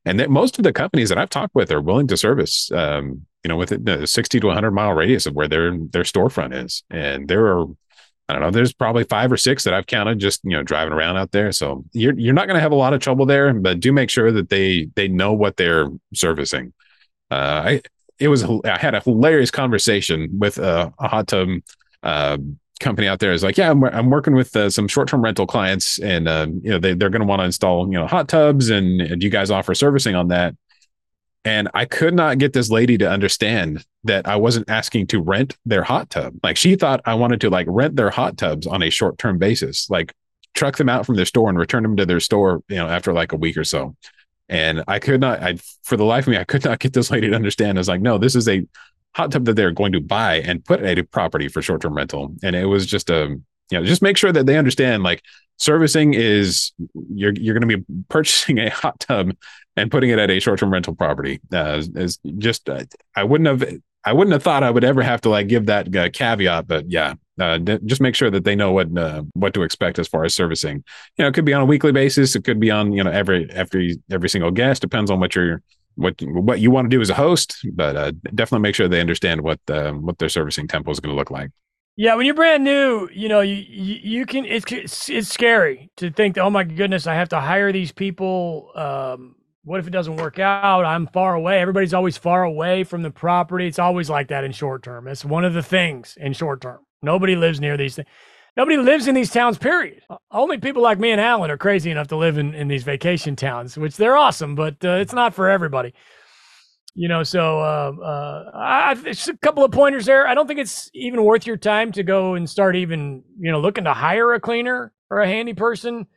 And 0.06 0.22
that 0.22 0.30
most 0.30 0.58
of 0.58 0.64
the 0.64 0.72
companies 0.72 1.10
that 1.10 1.18
I've 1.18 1.30
talked 1.30 1.54
with 1.54 1.70
are 1.74 1.82
willing 1.82 2.08
to 2.08 2.16
service, 2.16 2.72
um, 2.72 3.26
you 3.44 3.50
know, 3.50 3.58
within 3.58 3.84
the 3.84 4.08
60 4.08 4.40
to 4.40 4.48
100 4.48 4.72
mile 4.72 4.94
radius 4.94 5.26
of 5.26 5.36
where 5.36 5.50
their 5.50 5.78
their 5.78 6.04
storefront 6.04 6.64
is. 6.64 6.84
And 6.90 7.28
there 7.28 7.46
are 7.48 7.66
I 8.30 8.34
don't 8.34 8.44
know. 8.44 8.52
There's 8.52 8.74
probably 8.74 9.06
five 9.06 9.32
or 9.32 9.38
six 9.38 9.64
that 9.64 9.74
I've 9.74 9.88
counted 9.88 10.20
just 10.20 10.42
you 10.44 10.52
know 10.52 10.62
driving 10.62 10.94
around 10.94 11.18
out 11.18 11.32
there. 11.32 11.52
So 11.52 11.84
you're 11.94 12.18
you're 12.18 12.34
not 12.34 12.46
going 12.46 12.56
to 12.56 12.62
have 12.62 12.72
a 12.72 12.76
lot 12.76 12.94
of 12.94 13.02
trouble 13.02 13.26
there, 13.26 13.52
but 13.54 13.80
do 13.80 13.92
make 13.92 14.12
sure 14.12 14.32
that 14.32 14.50
they 14.50 14.88
they 14.96 15.08
know 15.08 15.34
what 15.34 15.58
they're 15.58 15.88
servicing. 16.14 16.72
Uh, 17.32 17.34
I 17.66 17.82
it 18.20 18.28
was 18.28 18.44
I 18.44 18.78
had 18.78 18.94
a 18.94 19.00
hilarious 19.00 19.50
conversation 19.50 20.30
with 20.38 20.60
a, 20.60 20.94
a 21.00 21.08
hot 21.08 21.28
tub 21.28 21.50
uh, 22.04 22.38
company 22.80 23.08
out 23.08 23.20
there. 23.20 23.32
Is 23.32 23.44
like, 23.44 23.58
yeah, 23.58 23.72
I'm, 23.72 23.84
I'm 23.84 24.12
working 24.12 24.36
with 24.36 24.56
uh, 24.56 24.70
some 24.70 24.88
short 24.88 25.08
term 25.08 25.24
rental 25.24 25.48
clients, 25.48 25.98
and 25.98 26.28
uh, 26.28 26.48
you 26.62 26.70
know 26.70 26.78
they 26.78 26.94
they're 26.94 27.10
going 27.10 27.22
to 27.22 27.28
want 27.28 27.40
to 27.40 27.46
install 27.46 27.88
you 27.88 27.98
know 27.98 28.06
hot 28.06 28.28
tubs, 28.28 28.70
and, 28.70 29.02
and 29.02 29.24
you 29.24 29.32
guys 29.32 29.50
offer 29.50 29.74
servicing 29.74 30.14
on 30.14 30.28
that. 30.28 30.56
And 31.50 31.68
I 31.74 31.86
could 31.86 32.14
not 32.14 32.38
get 32.38 32.54
this 32.54 32.70
lady 32.70 32.96
to 33.00 33.10
understand 33.10 33.84
that 34.04 34.28
I 34.28 34.36
wasn't 34.36 34.70
asking 34.70 35.08
to 35.08 35.20
rent 35.20 35.58
their 35.66 35.82
hot 35.82 36.12
tub. 36.12 36.36
Like 36.44 36.58
she 36.58 36.76
thought 36.76 37.02
I 37.06 37.16
wanted 37.16 37.42
to 37.42 37.50
like 37.50 37.66
rent 37.68 37.96
their 37.96 38.12
hot 38.12 38.38
tubs 38.38 38.68
on 38.68 38.84
a 38.84 38.92
short 38.92 39.18
term 39.18 39.40
basis, 39.40 39.90
like 39.90 40.14
truck 40.54 40.78
them 40.78 40.90
out 40.90 41.08
from 41.08 41.16
their 41.16 41.26
store 41.26 41.50
and 41.50 41.58
return 41.58 41.82
them 41.82 41.98
to 41.98 42.06
their 42.06 42.20
store, 42.20 42.62
you 42.70 42.76
know, 42.76 42.88
after 42.88 43.14
like 43.14 43.32
a 43.32 43.36
week 43.36 43.58
or 43.58 43.64
so. 43.64 43.96
And 44.48 44.84
I 44.88 45.00
could 45.00 45.22
not, 45.22 45.42
I 45.42 45.58
for 45.82 45.98
the 45.98 46.06
life 46.06 46.28
of 46.28 46.32
me, 46.32 46.38
I 46.38 46.44
could 46.44 46.64
not 46.64 46.78
get 46.78 46.94
this 46.94 47.10
lady 47.10 47.32
to 47.32 47.36
understand. 47.36 47.80
I 47.80 47.82
was 47.82 47.88
like, 47.88 48.02
no, 48.02 48.20
this 48.20 48.36
is 48.36 48.48
a 48.48 48.64
hot 49.16 49.32
tub 49.32 49.46
that 49.46 49.56
they're 49.56 49.72
going 49.72 49.94
to 49.94 50.02
buy 50.02 50.42
and 50.42 50.64
put 50.64 50.84
at 50.84 51.00
a 51.00 51.04
property 51.04 51.48
for 51.48 51.64
short 51.64 51.82
term 51.82 51.96
rental. 51.96 52.32
And 52.44 52.56
it 52.56 52.66
was 52.66 52.86
just 52.86 53.10
a, 53.10 53.26
you 53.72 53.80
know, 53.80 53.84
just 53.84 54.04
make 54.04 54.18
sure 54.18 54.32
that 54.32 54.46
they 54.46 54.60
understand 54.60 55.02
like 55.02 55.24
servicing 55.60 56.14
is 56.14 56.72
you're 57.14 57.34
you're 57.34 57.58
going 57.58 57.70
to 57.70 57.78
be 57.78 57.86
purchasing 58.10 58.58
a 58.60 58.70
hot 58.70 59.00
tub 59.00 59.36
and 59.76 59.92
putting 59.92 60.10
it 60.10 60.20
at 60.20 60.30
a 60.30 60.40
short 60.40 60.60
term 60.60 60.72
rental 60.72 60.96
property. 60.96 61.40
Uh, 61.54 61.84
is 61.96 62.20
just 62.38 62.70
uh, 62.70 62.84
I 63.16 63.24
wouldn't 63.24 63.48
have 63.48 63.80
I 64.04 64.14
wouldn't 64.14 64.34
have 64.34 64.44
thought 64.44 64.64
I 64.64 64.72
would 64.72 64.84
ever 64.84 65.02
have 65.02 65.22
to 65.22 65.30
like 65.30 65.48
give 65.48 65.66
that 65.68 65.96
uh, 65.96 66.10
caveat, 66.10 66.68
but 66.68 66.90
yeah, 66.90 67.16
uh, 67.40 67.58
d- 67.58 67.80
just 67.86 68.02
make 68.02 68.16
sure 68.16 68.32
that 68.32 68.46
they 68.46 68.56
know 68.56 68.72
what 68.72 68.98
uh, 68.98 69.24
what 69.34 69.54
to 69.54 69.64
expect 69.64 70.00
as 70.00 70.08
far 70.08 70.24
as 70.24 70.34
servicing. 70.34 70.84
You 71.18 71.24
know, 71.24 71.28
it 71.28 71.34
could 71.34 71.46
be 71.46 71.54
on 71.54 71.62
a 71.62 71.66
weekly 71.66 71.92
basis. 71.92 72.36
It 72.36 72.44
could 72.44 72.60
be 72.60 72.72
on 72.72 72.94
you 72.94 73.04
know 73.04 73.12
every 73.12 73.50
every 73.52 74.02
every 74.10 74.30
single 74.30 74.52
guest. 74.52 74.82
Depends 74.82 75.12
on 75.12 75.20
what 75.20 75.36
you're 75.36 75.62
what 75.96 76.16
what 76.22 76.60
you 76.60 76.72
want 76.72 76.90
to 76.90 76.96
do 76.96 77.02
as 77.02 77.10
a 77.10 77.14
host, 77.16 77.58
but 77.74 77.96
uh, 77.96 78.12
definitely 78.34 78.64
make 78.64 78.76
sure 78.76 78.88
they 78.88 79.02
understand 79.02 79.42
what 79.42 79.60
uh, 79.70 79.92
what 79.92 80.18
their 80.18 80.30
servicing 80.30 80.68
tempo 80.68 80.92
is 80.92 81.00
going 81.00 81.14
to 81.14 81.18
look 81.18 81.32
like. 81.32 81.52
Yeah, 82.02 82.16
when 82.16 82.26
you're 82.26 82.34
brand 82.34 82.64
new, 82.64 83.10
you 83.12 83.28
know, 83.28 83.42
you 83.42 83.56
you, 83.56 83.96
you 84.02 84.26
can 84.26 84.46
it's 84.46 85.10
it's 85.10 85.28
scary 85.28 85.92
to 85.98 86.10
think, 86.10 86.36
that, 86.36 86.44
oh 86.44 86.50
my 86.50 86.64
goodness, 86.64 87.08
I 87.08 87.14
have 87.16 87.28
to 87.30 87.42
hire 87.42 87.74
these 87.74 87.92
people. 87.92 88.72
Um, 88.74 89.36
what 89.66 89.82
if 89.82 89.88
it 89.88 89.90
doesn't 89.90 90.16
work 90.16 90.40
out? 90.40 90.86
I'm 90.86 91.08
far 91.08 91.36
away. 91.36 91.60
Everybody's 91.60 91.94
always 91.94 92.18
far 92.18 92.44
away 92.44 92.86
from 92.86 93.04
the 93.04 93.12
property. 93.12 93.68
It's 93.68 93.80
always 93.80 94.10
like 94.10 94.30
that 94.30 94.46
in 94.46 94.54
short 94.54 94.82
term. 94.82 95.10
It's 95.10 95.26
one 95.26 95.44
of 95.44 95.54
the 95.54 95.62
things 95.62 96.18
in 96.22 96.32
short 96.32 96.62
term. 96.62 96.80
Nobody 97.02 97.36
lives 97.36 97.60
near 97.60 97.76
these 97.76 97.98
things. 97.98 98.08
Nobody 98.56 98.78
lives 98.78 99.10
in 99.10 99.14
these 99.14 99.30
towns, 99.30 99.58
period. 99.58 100.02
Only 100.32 100.58
people 100.58 100.82
like 100.82 101.00
me 101.00 101.12
and 101.12 101.20
Alan 101.20 101.52
are 101.52 101.58
crazy 101.58 101.92
enough 101.92 102.08
to 102.08 102.16
live 102.16 102.38
in, 102.38 102.54
in 102.54 102.70
these 102.70 102.84
vacation 102.84 103.36
towns, 103.36 103.78
which 103.78 103.98
they're 103.98 104.16
awesome, 104.16 104.56
but 104.56 104.76
uh, 104.86 104.92
it's 104.92 105.14
not 105.14 105.34
for 105.34 105.50
everybody. 105.50 105.94
You 106.96 107.08
know, 107.08 107.24
so 107.24 107.60
uh, 107.60 107.92
uh, 108.04 108.52
I, 108.54 108.92
a 109.04 109.38
couple 109.38 109.64
of 109.64 109.72
pointers 109.72 110.06
there. 110.06 110.28
I 110.28 110.34
don't 110.34 110.48
think 110.48 110.60
it's 110.60 110.90
even 110.94 111.24
worth 111.24 111.46
your 111.46 111.56
time 111.56 111.92
to 111.94 112.04
go 112.04 112.34
and 112.34 112.50
start 112.50 112.76
even, 112.76 113.24
you 113.40 113.52
know, 113.52 113.60
looking 113.62 113.84
to 113.86 113.94
hire 113.94 114.34
a 114.34 114.40
cleaner 114.40 114.92
or 115.10 115.22
a 115.22 115.28
handy 115.28 115.54
person 115.54 116.08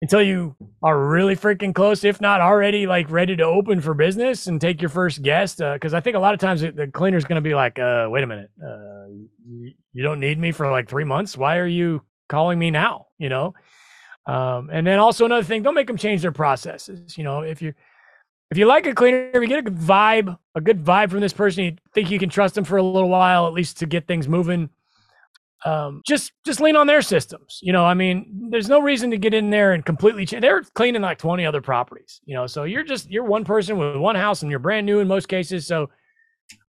until 0.00 0.20
you 0.20 0.56
are 0.82 1.06
really 1.06 1.36
freaking 1.36 1.74
close, 1.74 2.02
if 2.02 2.20
not 2.20 2.40
already 2.40 2.86
like 2.86 3.08
ready 3.10 3.36
to 3.36 3.44
open 3.44 3.80
for 3.80 3.94
business 3.94 4.48
and 4.48 4.60
take 4.60 4.82
your 4.82 4.88
first 4.88 5.22
guest. 5.22 5.58
Because 5.58 5.94
uh, 5.94 5.98
I 5.98 6.00
think 6.00 6.16
a 6.16 6.18
lot 6.18 6.34
of 6.34 6.40
times 6.40 6.62
the 6.62 6.90
cleaner's 6.92 7.24
going 7.24 7.36
to 7.36 7.48
be 7.48 7.54
like, 7.54 7.78
uh, 7.78 8.08
"Wait 8.10 8.24
a 8.24 8.26
minute, 8.26 8.50
uh, 8.60 9.06
you 9.92 10.02
don't 10.02 10.18
need 10.18 10.38
me 10.38 10.50
for 10.50 10.70
like 10.70 10.88
three 10.88 11.04
months. 11.04 11.36
Why 11.36 11.58
are 11.58 11.66
you 11.68 12.02
calling 12.28 12.58
me 12.58 12.70
now?" 12.70 13.06
You 13.18 13.28
know. 13.28 13.54
Um, 14.26 14.70
and 14.72 14.86
then 14.86 14.98
also 14.98 15.24
another 15.24 15.42
thing, 15.42 15.62
don't 15.62 15.74
make 15.74 15.88
them 15.88 15.96
change 15.96 16.22
their 16.22 16.32
processes. 16.32 17.18
You 17.18 17.24
know, 17.24 17.42
if 17.42 17.60
you 17.60 17.74
if 18.52 18.58
you 18.58 18.66
like 18.66 18.86
a 18.86 18.94
cleaner, 18.94 19.30
if 19.34 19.42
you 19.42 19.48
get 19.48 19.58
a 19.58 19.62
good 19.62 19.76
vibe, 19.76 20.38
a 20.54 20.60
good 20.60 20.84
vibe 20.84 21.10
from 21.10 21.20
this 21.20 21.32
person, 21.32 21.64
you 21.64 21.76
think 21.94 22.10
you 22.10 22.20
can 22.20 22.28
trust 22.28 22.54
them 22.54 22.64
for 22.64 22.76
a 22.76 22.82
little 22.82 23.08
while, 23.08 23.48
at 23.48 23.52
least 23.52 23.78
to 23.78 23.86
get 23.86 24.06
things 24.06 24.28
moving 24.28 24.70
um, 25.64 26.02
just 26.04 26.32
just 26.44 26.60
lean 26.60 26.76
on 26.76 26.86
their 26.86 27.02
systems. 27.02 27.60
You 27.62 27.72
know, 27.72 27.84
I 27.84 27.94
mean, 27.94 28.48
there's 28.50 28.68
no 28.68 28.80
reason 28.80 29.10
to 29.10 29.18
get 29.18 29.34
in 29.34 29.50
there 29.50 29.72
and 29.72 29.84
completely 29.84 30.26
change. 30.26 30.42
They're 30.42 30.62
cleaning 30.62 31.02
like 31.02 31.18
20 31.18 31.46
other 31.46 31.60
properties. 31.60 32.20
You 32.24 32.34
know, 32.34 32.46
so 32.46 32.64
you're 32.64 32.82
just 32.82 33.10
you're 33.10 33.24
one 33.24 33.44
person 33.44 33.78
with 33.78 33.96
one 33.96 34.16
house 34.16 34.42
and 34.42 34.50
you're 34.50 34.60
brand 34.60 34.86
new 34.86 35.00
in 35.00 35.08
most 35.08 35.28
cases. 35.28 35.66
So, 35.66 35.90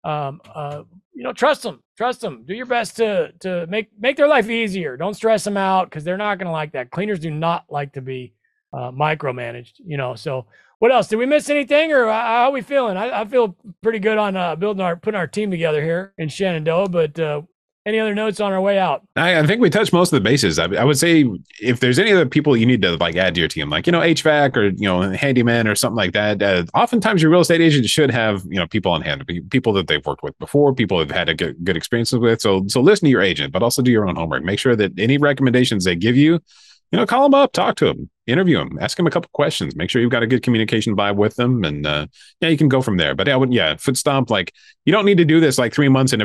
um, 0.04 0.42
uh, 0.54 0.84
you 1.14 1.24
know, 1.24 1.34
trust 1.34 1.64
them, 1.64 1.82
trust 1.98 2.22
them. 2.22 2.44
Do 2.46 2.54
your 2.54 2.66
best 2.66 2.98
to 2.98 3.32
to 3.40 3.66
make 3.68 3.90
make 4.00 4.18
their 4.18 4.28
life 4.28 4.50
easier. 4.50 4.96
Don't 4.96 5.16
stress 5.16 5.44
them 5.44 5.58
out 5.58 5.90
because 5.90 6.04
they're 6.04 6.18
not 6.18 6.38
going 6.38 6.48
to 6.48 6.52
like 6.52 6.74
that. 6.74 6.92
Cleaners 6.92 7.20
do 7.20 7.32
not 7.32 7.66
like 7.70 7.94
to 7.94 8.02
be 8.02 8.34
uh, 8.74 8.92
micromanaged. 8.92 9.74
You 9.86 9.98
know, 9.98 10.16
so. 10.16 10.46
What 10.84 10.92
else? 10.92 11.08
Did 11.08 11.16
we 11.16 11.26
miss 11.26 11.50
anything, 11.50 11.94
or 11.94 12.08
how 12.08 12.50
are 12.50 12.52
we 12.52 12.60
feeling? 12.60 12.98
I, 12.98 13.22
I 13.22 13.26
feel 13.26 13.56
pretty 13.82 14.00
good 14.00 14.18
on 14.18 14.36
uh, 14.36 14.58
building 14.58 14.82
our 14.82 14.98
putting 14.98 15.18
our 15.18 15.28
team 15.28 15.50
together 15.50 15.82
here 15.82 16.14
in 16.18 16.28
Shenandoah, 16.28 16.90
but 16.90 17.18
uh, 17.18 17.44
any 17.86 18.00
other 18.00 18.14
notes 18.14 18.42
on 18.42 18.52
our 18.52 18.60
way 18.60 18.78
out? 18.78 19.02
I, 19.16 19.40
I 19.40 19.48
think 19.48 19.62
we 19.62 19.70
touched 19.70 19.94
most 19.94 20.12
of 20.12 20.22
the 20.22 20.30
bases. 20.30 20.60
I, 20.60 20.66
I, 20.66 20.84
would 20.84 20.98
say 20.98 21.26
if 21.62 21.80
there's 21.80 22.00
any 22.00 22.12
other 22.12 22.26
people 22.26 22.58
you 22.58 22.66
need 22.66 22.82
to 22.82 22.98
like 22.98 23.16
add 23.16 23.34
to 23.36 23.40
your 23.40 23.48
team, 23.48 23.70
like 23.70 23.88
you 23.88 23.94
know 23.94 24.02
HVAC 24.02 24.58
or 24.58 24.66
you 24.72 24.82
know 24.82 25.10
handyman 25.12 25.70
or 25.70 25.76
something 25.76 25.96
like 25.96 26.12
that. 26.12 26.44
Uh, 26.44 26.66
oftentimes 26.74 27.22
your 27.22 27.32
real 27.32 27.40
estate 27.40 27.62
agent 27.62 27.88
should 27.88 28.12
have 28.12 28.44
you 28.50 28.60
know 28.60 28.68
people 28.68 28.92
on 28.92 29.02
hand, 29.02 29.26
people 29.52 29.72
that 29.72 29.88
they've 29.88 30.06
worked 30.06 30.22
with 30.22 30.38
before, 30.38 30.76
people 30.76 31.00
have 31.00 31.12
had 31.12 31.30
a 31.30 31.34
good, 31.34 31.64
good 31.64 31.78
experiences 31.78 32.20
with. 32.20 32.42
So 32.42 32.68
so 32.68 32.82
listen 32.82 33.06
to 33.06 33.10
your 33.10 33.22
agent, 33.22 33.54
but 33.54 33.64
also 33.64 33.82
do 33.82 33.90
your 33.90 34.06
own 34.06 34.18
homework. 34.18 34.44
Make 34.44 34.60
sure 34.60 34.76
that 34.76 35.00
any 35.00 35.18
recommendations 35.18 35.86
they 35.86 35.96
give 35.96 36.18
you 36.18 36.42
you 36.94 37.00
know, 37.00 37.08
call 37.08 37.24
them 37.24 37.34
up, 37.34 37.54
talk 37.54 37.76
to 37.78 37.86
them, 37.86 38.08
interview 38.28 38.58
them, 38.58 38.78
ask 38.80 38.98
them 38.98 39.08
a 39.08 39.12
couple 39.12 39.30
questions, 39.34 39.76
make 39.76 39.90
sure 39.90 40.02
you've 40.02 40.12
got 40.12 40.24
a 40.24 40.28
good 40.28 40.44
communication 40.44 40.96
vibe 40.96 41.16
with 41.16 41.36
them, 41.36 41.64
and 41.64 41.86
uh, 41.86 42.08
yeah, 42.40 42.50
you 42.50 42.58
can 42.58 42.70
go 42.70 42.82
from 42.82 42.98
there. 42.98 43.16
But 43.16 43.28
yeah, 43.52 43.76
foot 43.78 43.98
stomp. 43.98 44.30
Like 44.30 44.54
you 44.86 44.92
don't 44.92 45.06
need 45.06 45.18
to 45.18 45.26
do 45.26 45.40
this 45.40 45.58
like 45.58 45.74
three 45.74 45.90
months 45.90 46.14
in 46.14 46.22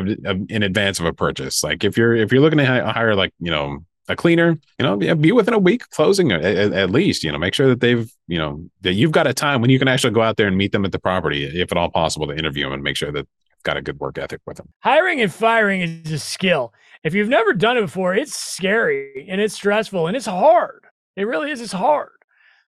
in 0.48 0.62
advance 0.62 1.00
of 1.00 1.06
a 1.06 1.12
purchase. 1.12 1.62
Like 1.62 1.84
if 1.84 1.96
you're 1.96 2.14
if 2.14 2.32
you're 2.32 2.40
looking 2.40 2.58
to 2.58 2.64
hire 2.64 3.14
like 3.14 3.32
you 3.40 3.50
know 3.50 3.84
a 4.08 4.16
cleaner, 4.16 4.58
you 4.78 4.86
know, 4.86 4.96
be 4.96 5.32
within 5.32 5.54
a 5.54 5.58
week 5.58 5.88
closing 5.90 6.32
at, 6.32 6.42
at, 6.42 6.90
least, 6.90 7.22
you 7.22 7.30
know, 7.30 7.38
make 7.38 7.54
sure 7.54 7.68
that 7.68 7.80
they've, 7.80 8.10
you 8.26 8.38
know, 8.38 8.64
that 8.80 8.94
you've 8.94 9.12
got 9.12 9.26
a 9.26 9.34
time 9.34 9.60
when 9.60 9.70
you 9.70 9.78
can 9.78 9.86
actually 9.86 10.12
go 10.12 10.22
out 10.22 10.36
there 10.36 10.46
and 10.46 10.56
meet 10.56 10.72
them 10.72 10.84
at 10.84 10.92
the 10.92 10.98
property, 10.98 11.44
if 11.44 11.70
at 11.70 11.78
all 11.78 11.90
possible, 11.90 12.26
to 12.26 12.34
interview 12.34 12.64
them 12.64 12.72
and 12.72 12.82
make 12.82 12.96
sure 12.96 13.12
that 13.12 13.18
you've 13.18 13.62
got 13.64 13.76
a 13.76 13.82
good 13.82 14.00
work 14.00 14.16
ethic 14.16 14.40
with 14.46 14.56
them. 14.56 14.68
Hiring 14.80 15.20
and 15.20 15.32
firing 15.32 15.82
is 15.82 16.10
a 16.10 16.18
skill. 16.18 16.72
If 17.04 17.14
you've 17.14 17.28
never 17.28 17.52
done 17.52 17.76
it 17.76 17.82
before, 17.82 18.14
it's 18.14 18.34
scary 18.34 19.26
and 19.28 19.40
it's 19.40 19.54
stressful 19.54 20.06
and 20.06 20.16
it's 20.16 20.26
hard. 20.26 20.87
It 21.18 21.24
really 21.24 21.50
is. 21.50 21.60
It's 21.60 21.72
hard. 21.72 22.10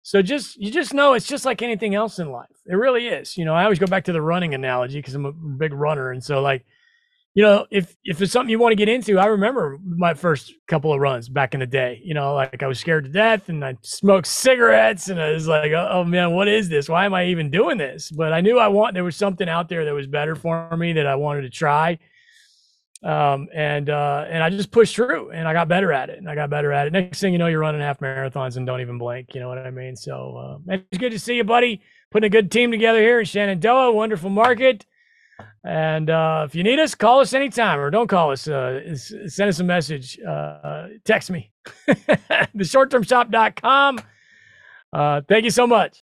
So 0.03 0.23
just 0.23 0.57
you 0.57 0.71
just 0.71 0.95
know 0.95 1.13
it's 1.13 1.27
just 1.27 1.45
like 1.45 1.61
anything 1.61 1.95
else 1.95 2.19
in 2.19 2.31
life. 2.31 2.49
It 2.67 2.77
really 2.77 3.09
is. 3.09 3.37
You 3.37 3.45
know, 3.45 3.55
I 3.55 3.65
always 3.65 3.79
go 3.79 3.87
back 3.87 4.05
to 4.05 4.13
the 4.13 4.23
running 4.23 4.55
analogy 4.55 4.99
because 4.99 5.15
I'm 5.15 5.27
a 5.27 5.33
big 5.33 5.75
runner, 5.75 6.13
and 6.13 6.25
so 6.25 6.41
like, 6.41 6.65
you 7.35 7.43
know, 7.43 7.67
if 7.71 7.95
if 8.05 8.23
it's 8.23 8.33
something 8.33 8.51
you 8.51 8.59
want 8.59 8.73
to 8.73 8.77
get 8.77 8.89
into, 8.89 9.19
I 9.19 9.27
remember 9.27 9.79
my 9.85 10.15
first 10.15 10.55
couple 10.67 10.95
of 10.95 11.01
runs 11.01 11.29
back 11.29 11.53
in 11.53 11.61
the 11.61 11.67
day. 11.67 12.01
You 12.03 12.15
know, 12.15 12.33
like 12.35 12.63
I 12.63 12.67
was 12.67 12.79
scared 12.81 13.05
to 13.05 13.11
death, 13.11 13.51
and 13.51 13.63
I 13.63 13.77
smoked 13.83 14.29
cigarettes, 14.29 15.11
and 15.11 15.21
I 15.21 15.33
was 15.33 15.47
like, 15.47 15.73
oh, 15.73 15.89
oh 15.91 16.05
man, 16.05 16.33
what 16.33 16.49
is 16.49 16.71
this? 16.71 16.89
Why 16.89 17.05
am 17.05 17.13
I 17.13 17.27
even 17.27 17.51
doing 17.51 17.77
this? 17.77 18.11
But 18.11 18.33
I 18.33 18.41
knew 18.41 18.59
I 18.59 18.69
want 18.69 18.95
there 18.95 19.05
was 19.05 19.17
something 19.17 19.49
out 19.49 19.69
there 19.69 19.85
that 19.85 19.95
was 19.95 20.07
better 20.07 20.35
for 20.35 20.75
me 20.77 20.95
that 20.95 21.07
I 21.07 21.17
wanted 21.17 21.43
to 21.43 21.51
try 21.51 21.99
um, 23.03 23.49
and 23.55 23.89
uh, 23.91 24.25
and 24.29 24.43
I 24.43 24.51
just 24.51 24.71
pushed 24.71 24.97
through, 24.97 25.31
and 25.31 25.47
I 25.47 25.53
got 25.53 25.69
better 25.69 25.93
at 25.93 26.11
it, 26.11 26.19
and 26.19 26.29
I 26.29 26.35
got 26.35 26.51
better 26.51 26.73
at 26.73 26.87
it. 26.87 26.93
Next 26.93 27.21
thing 27.21 27.33
you 27.33 27.39
know, 27.39 27.47
you're 27.47 27.61
running 27.61 27.81
half 27.81 28.01
marathons 28.01 28.57
and 28.57 28.67
don't 28.67 28.81
even 28.81 28.99
blink. 28.99 29.35
You 29.35 29.41
know 29.41 29.49
what 29.49 29.59
I 29.59 29.71
mean? 29.71 29.95
So 29.95 30.61
uh, 30.69 30.73
it's 30.91 30.99
good 30.99 31.13
to 31.13 31.19
see 31.19 31.37
you, 31.37 31.45
buddy. 31.45 31.81
Putting 32.11 32.27
a 32.27 32.31
good 32.31 32.51
team 32.51 32.71
together 32.71 33.01
here 33.01 33.21
in 33.21 33.27
Shenandoah, 33.27 33.93
wonderful 33.93 34.31
market. 34.31 34.87
And 35.65 36.09
uh, 36.09 36.45
if 36.49 36.55
you 36.55 36.63
need 36.63 36.79
us, 36.79 36.95
call 36.95 37.21
us 37.21 37.35
anytime, 37.35 37.79
or 37.79 37.91
don't 37.91 38.09
call 38.09 38.33
us. 38.33 38.49
Uh, 38.49 38.97
send 38.97 39.49
us 39.49 39.61
a 39.61 39.65
message. 39.65 40.19
Uh, 40.21 40.89
text 41.05 41.31
me. 41.31 41.53
the 41.87 42.65
shorttermshop.com. 42.65 44.01
Uh, 44.93 45.21
thank 45.29 45.45
you 45.45 45.51
so 45.51 45.67
much. 45.67 46.03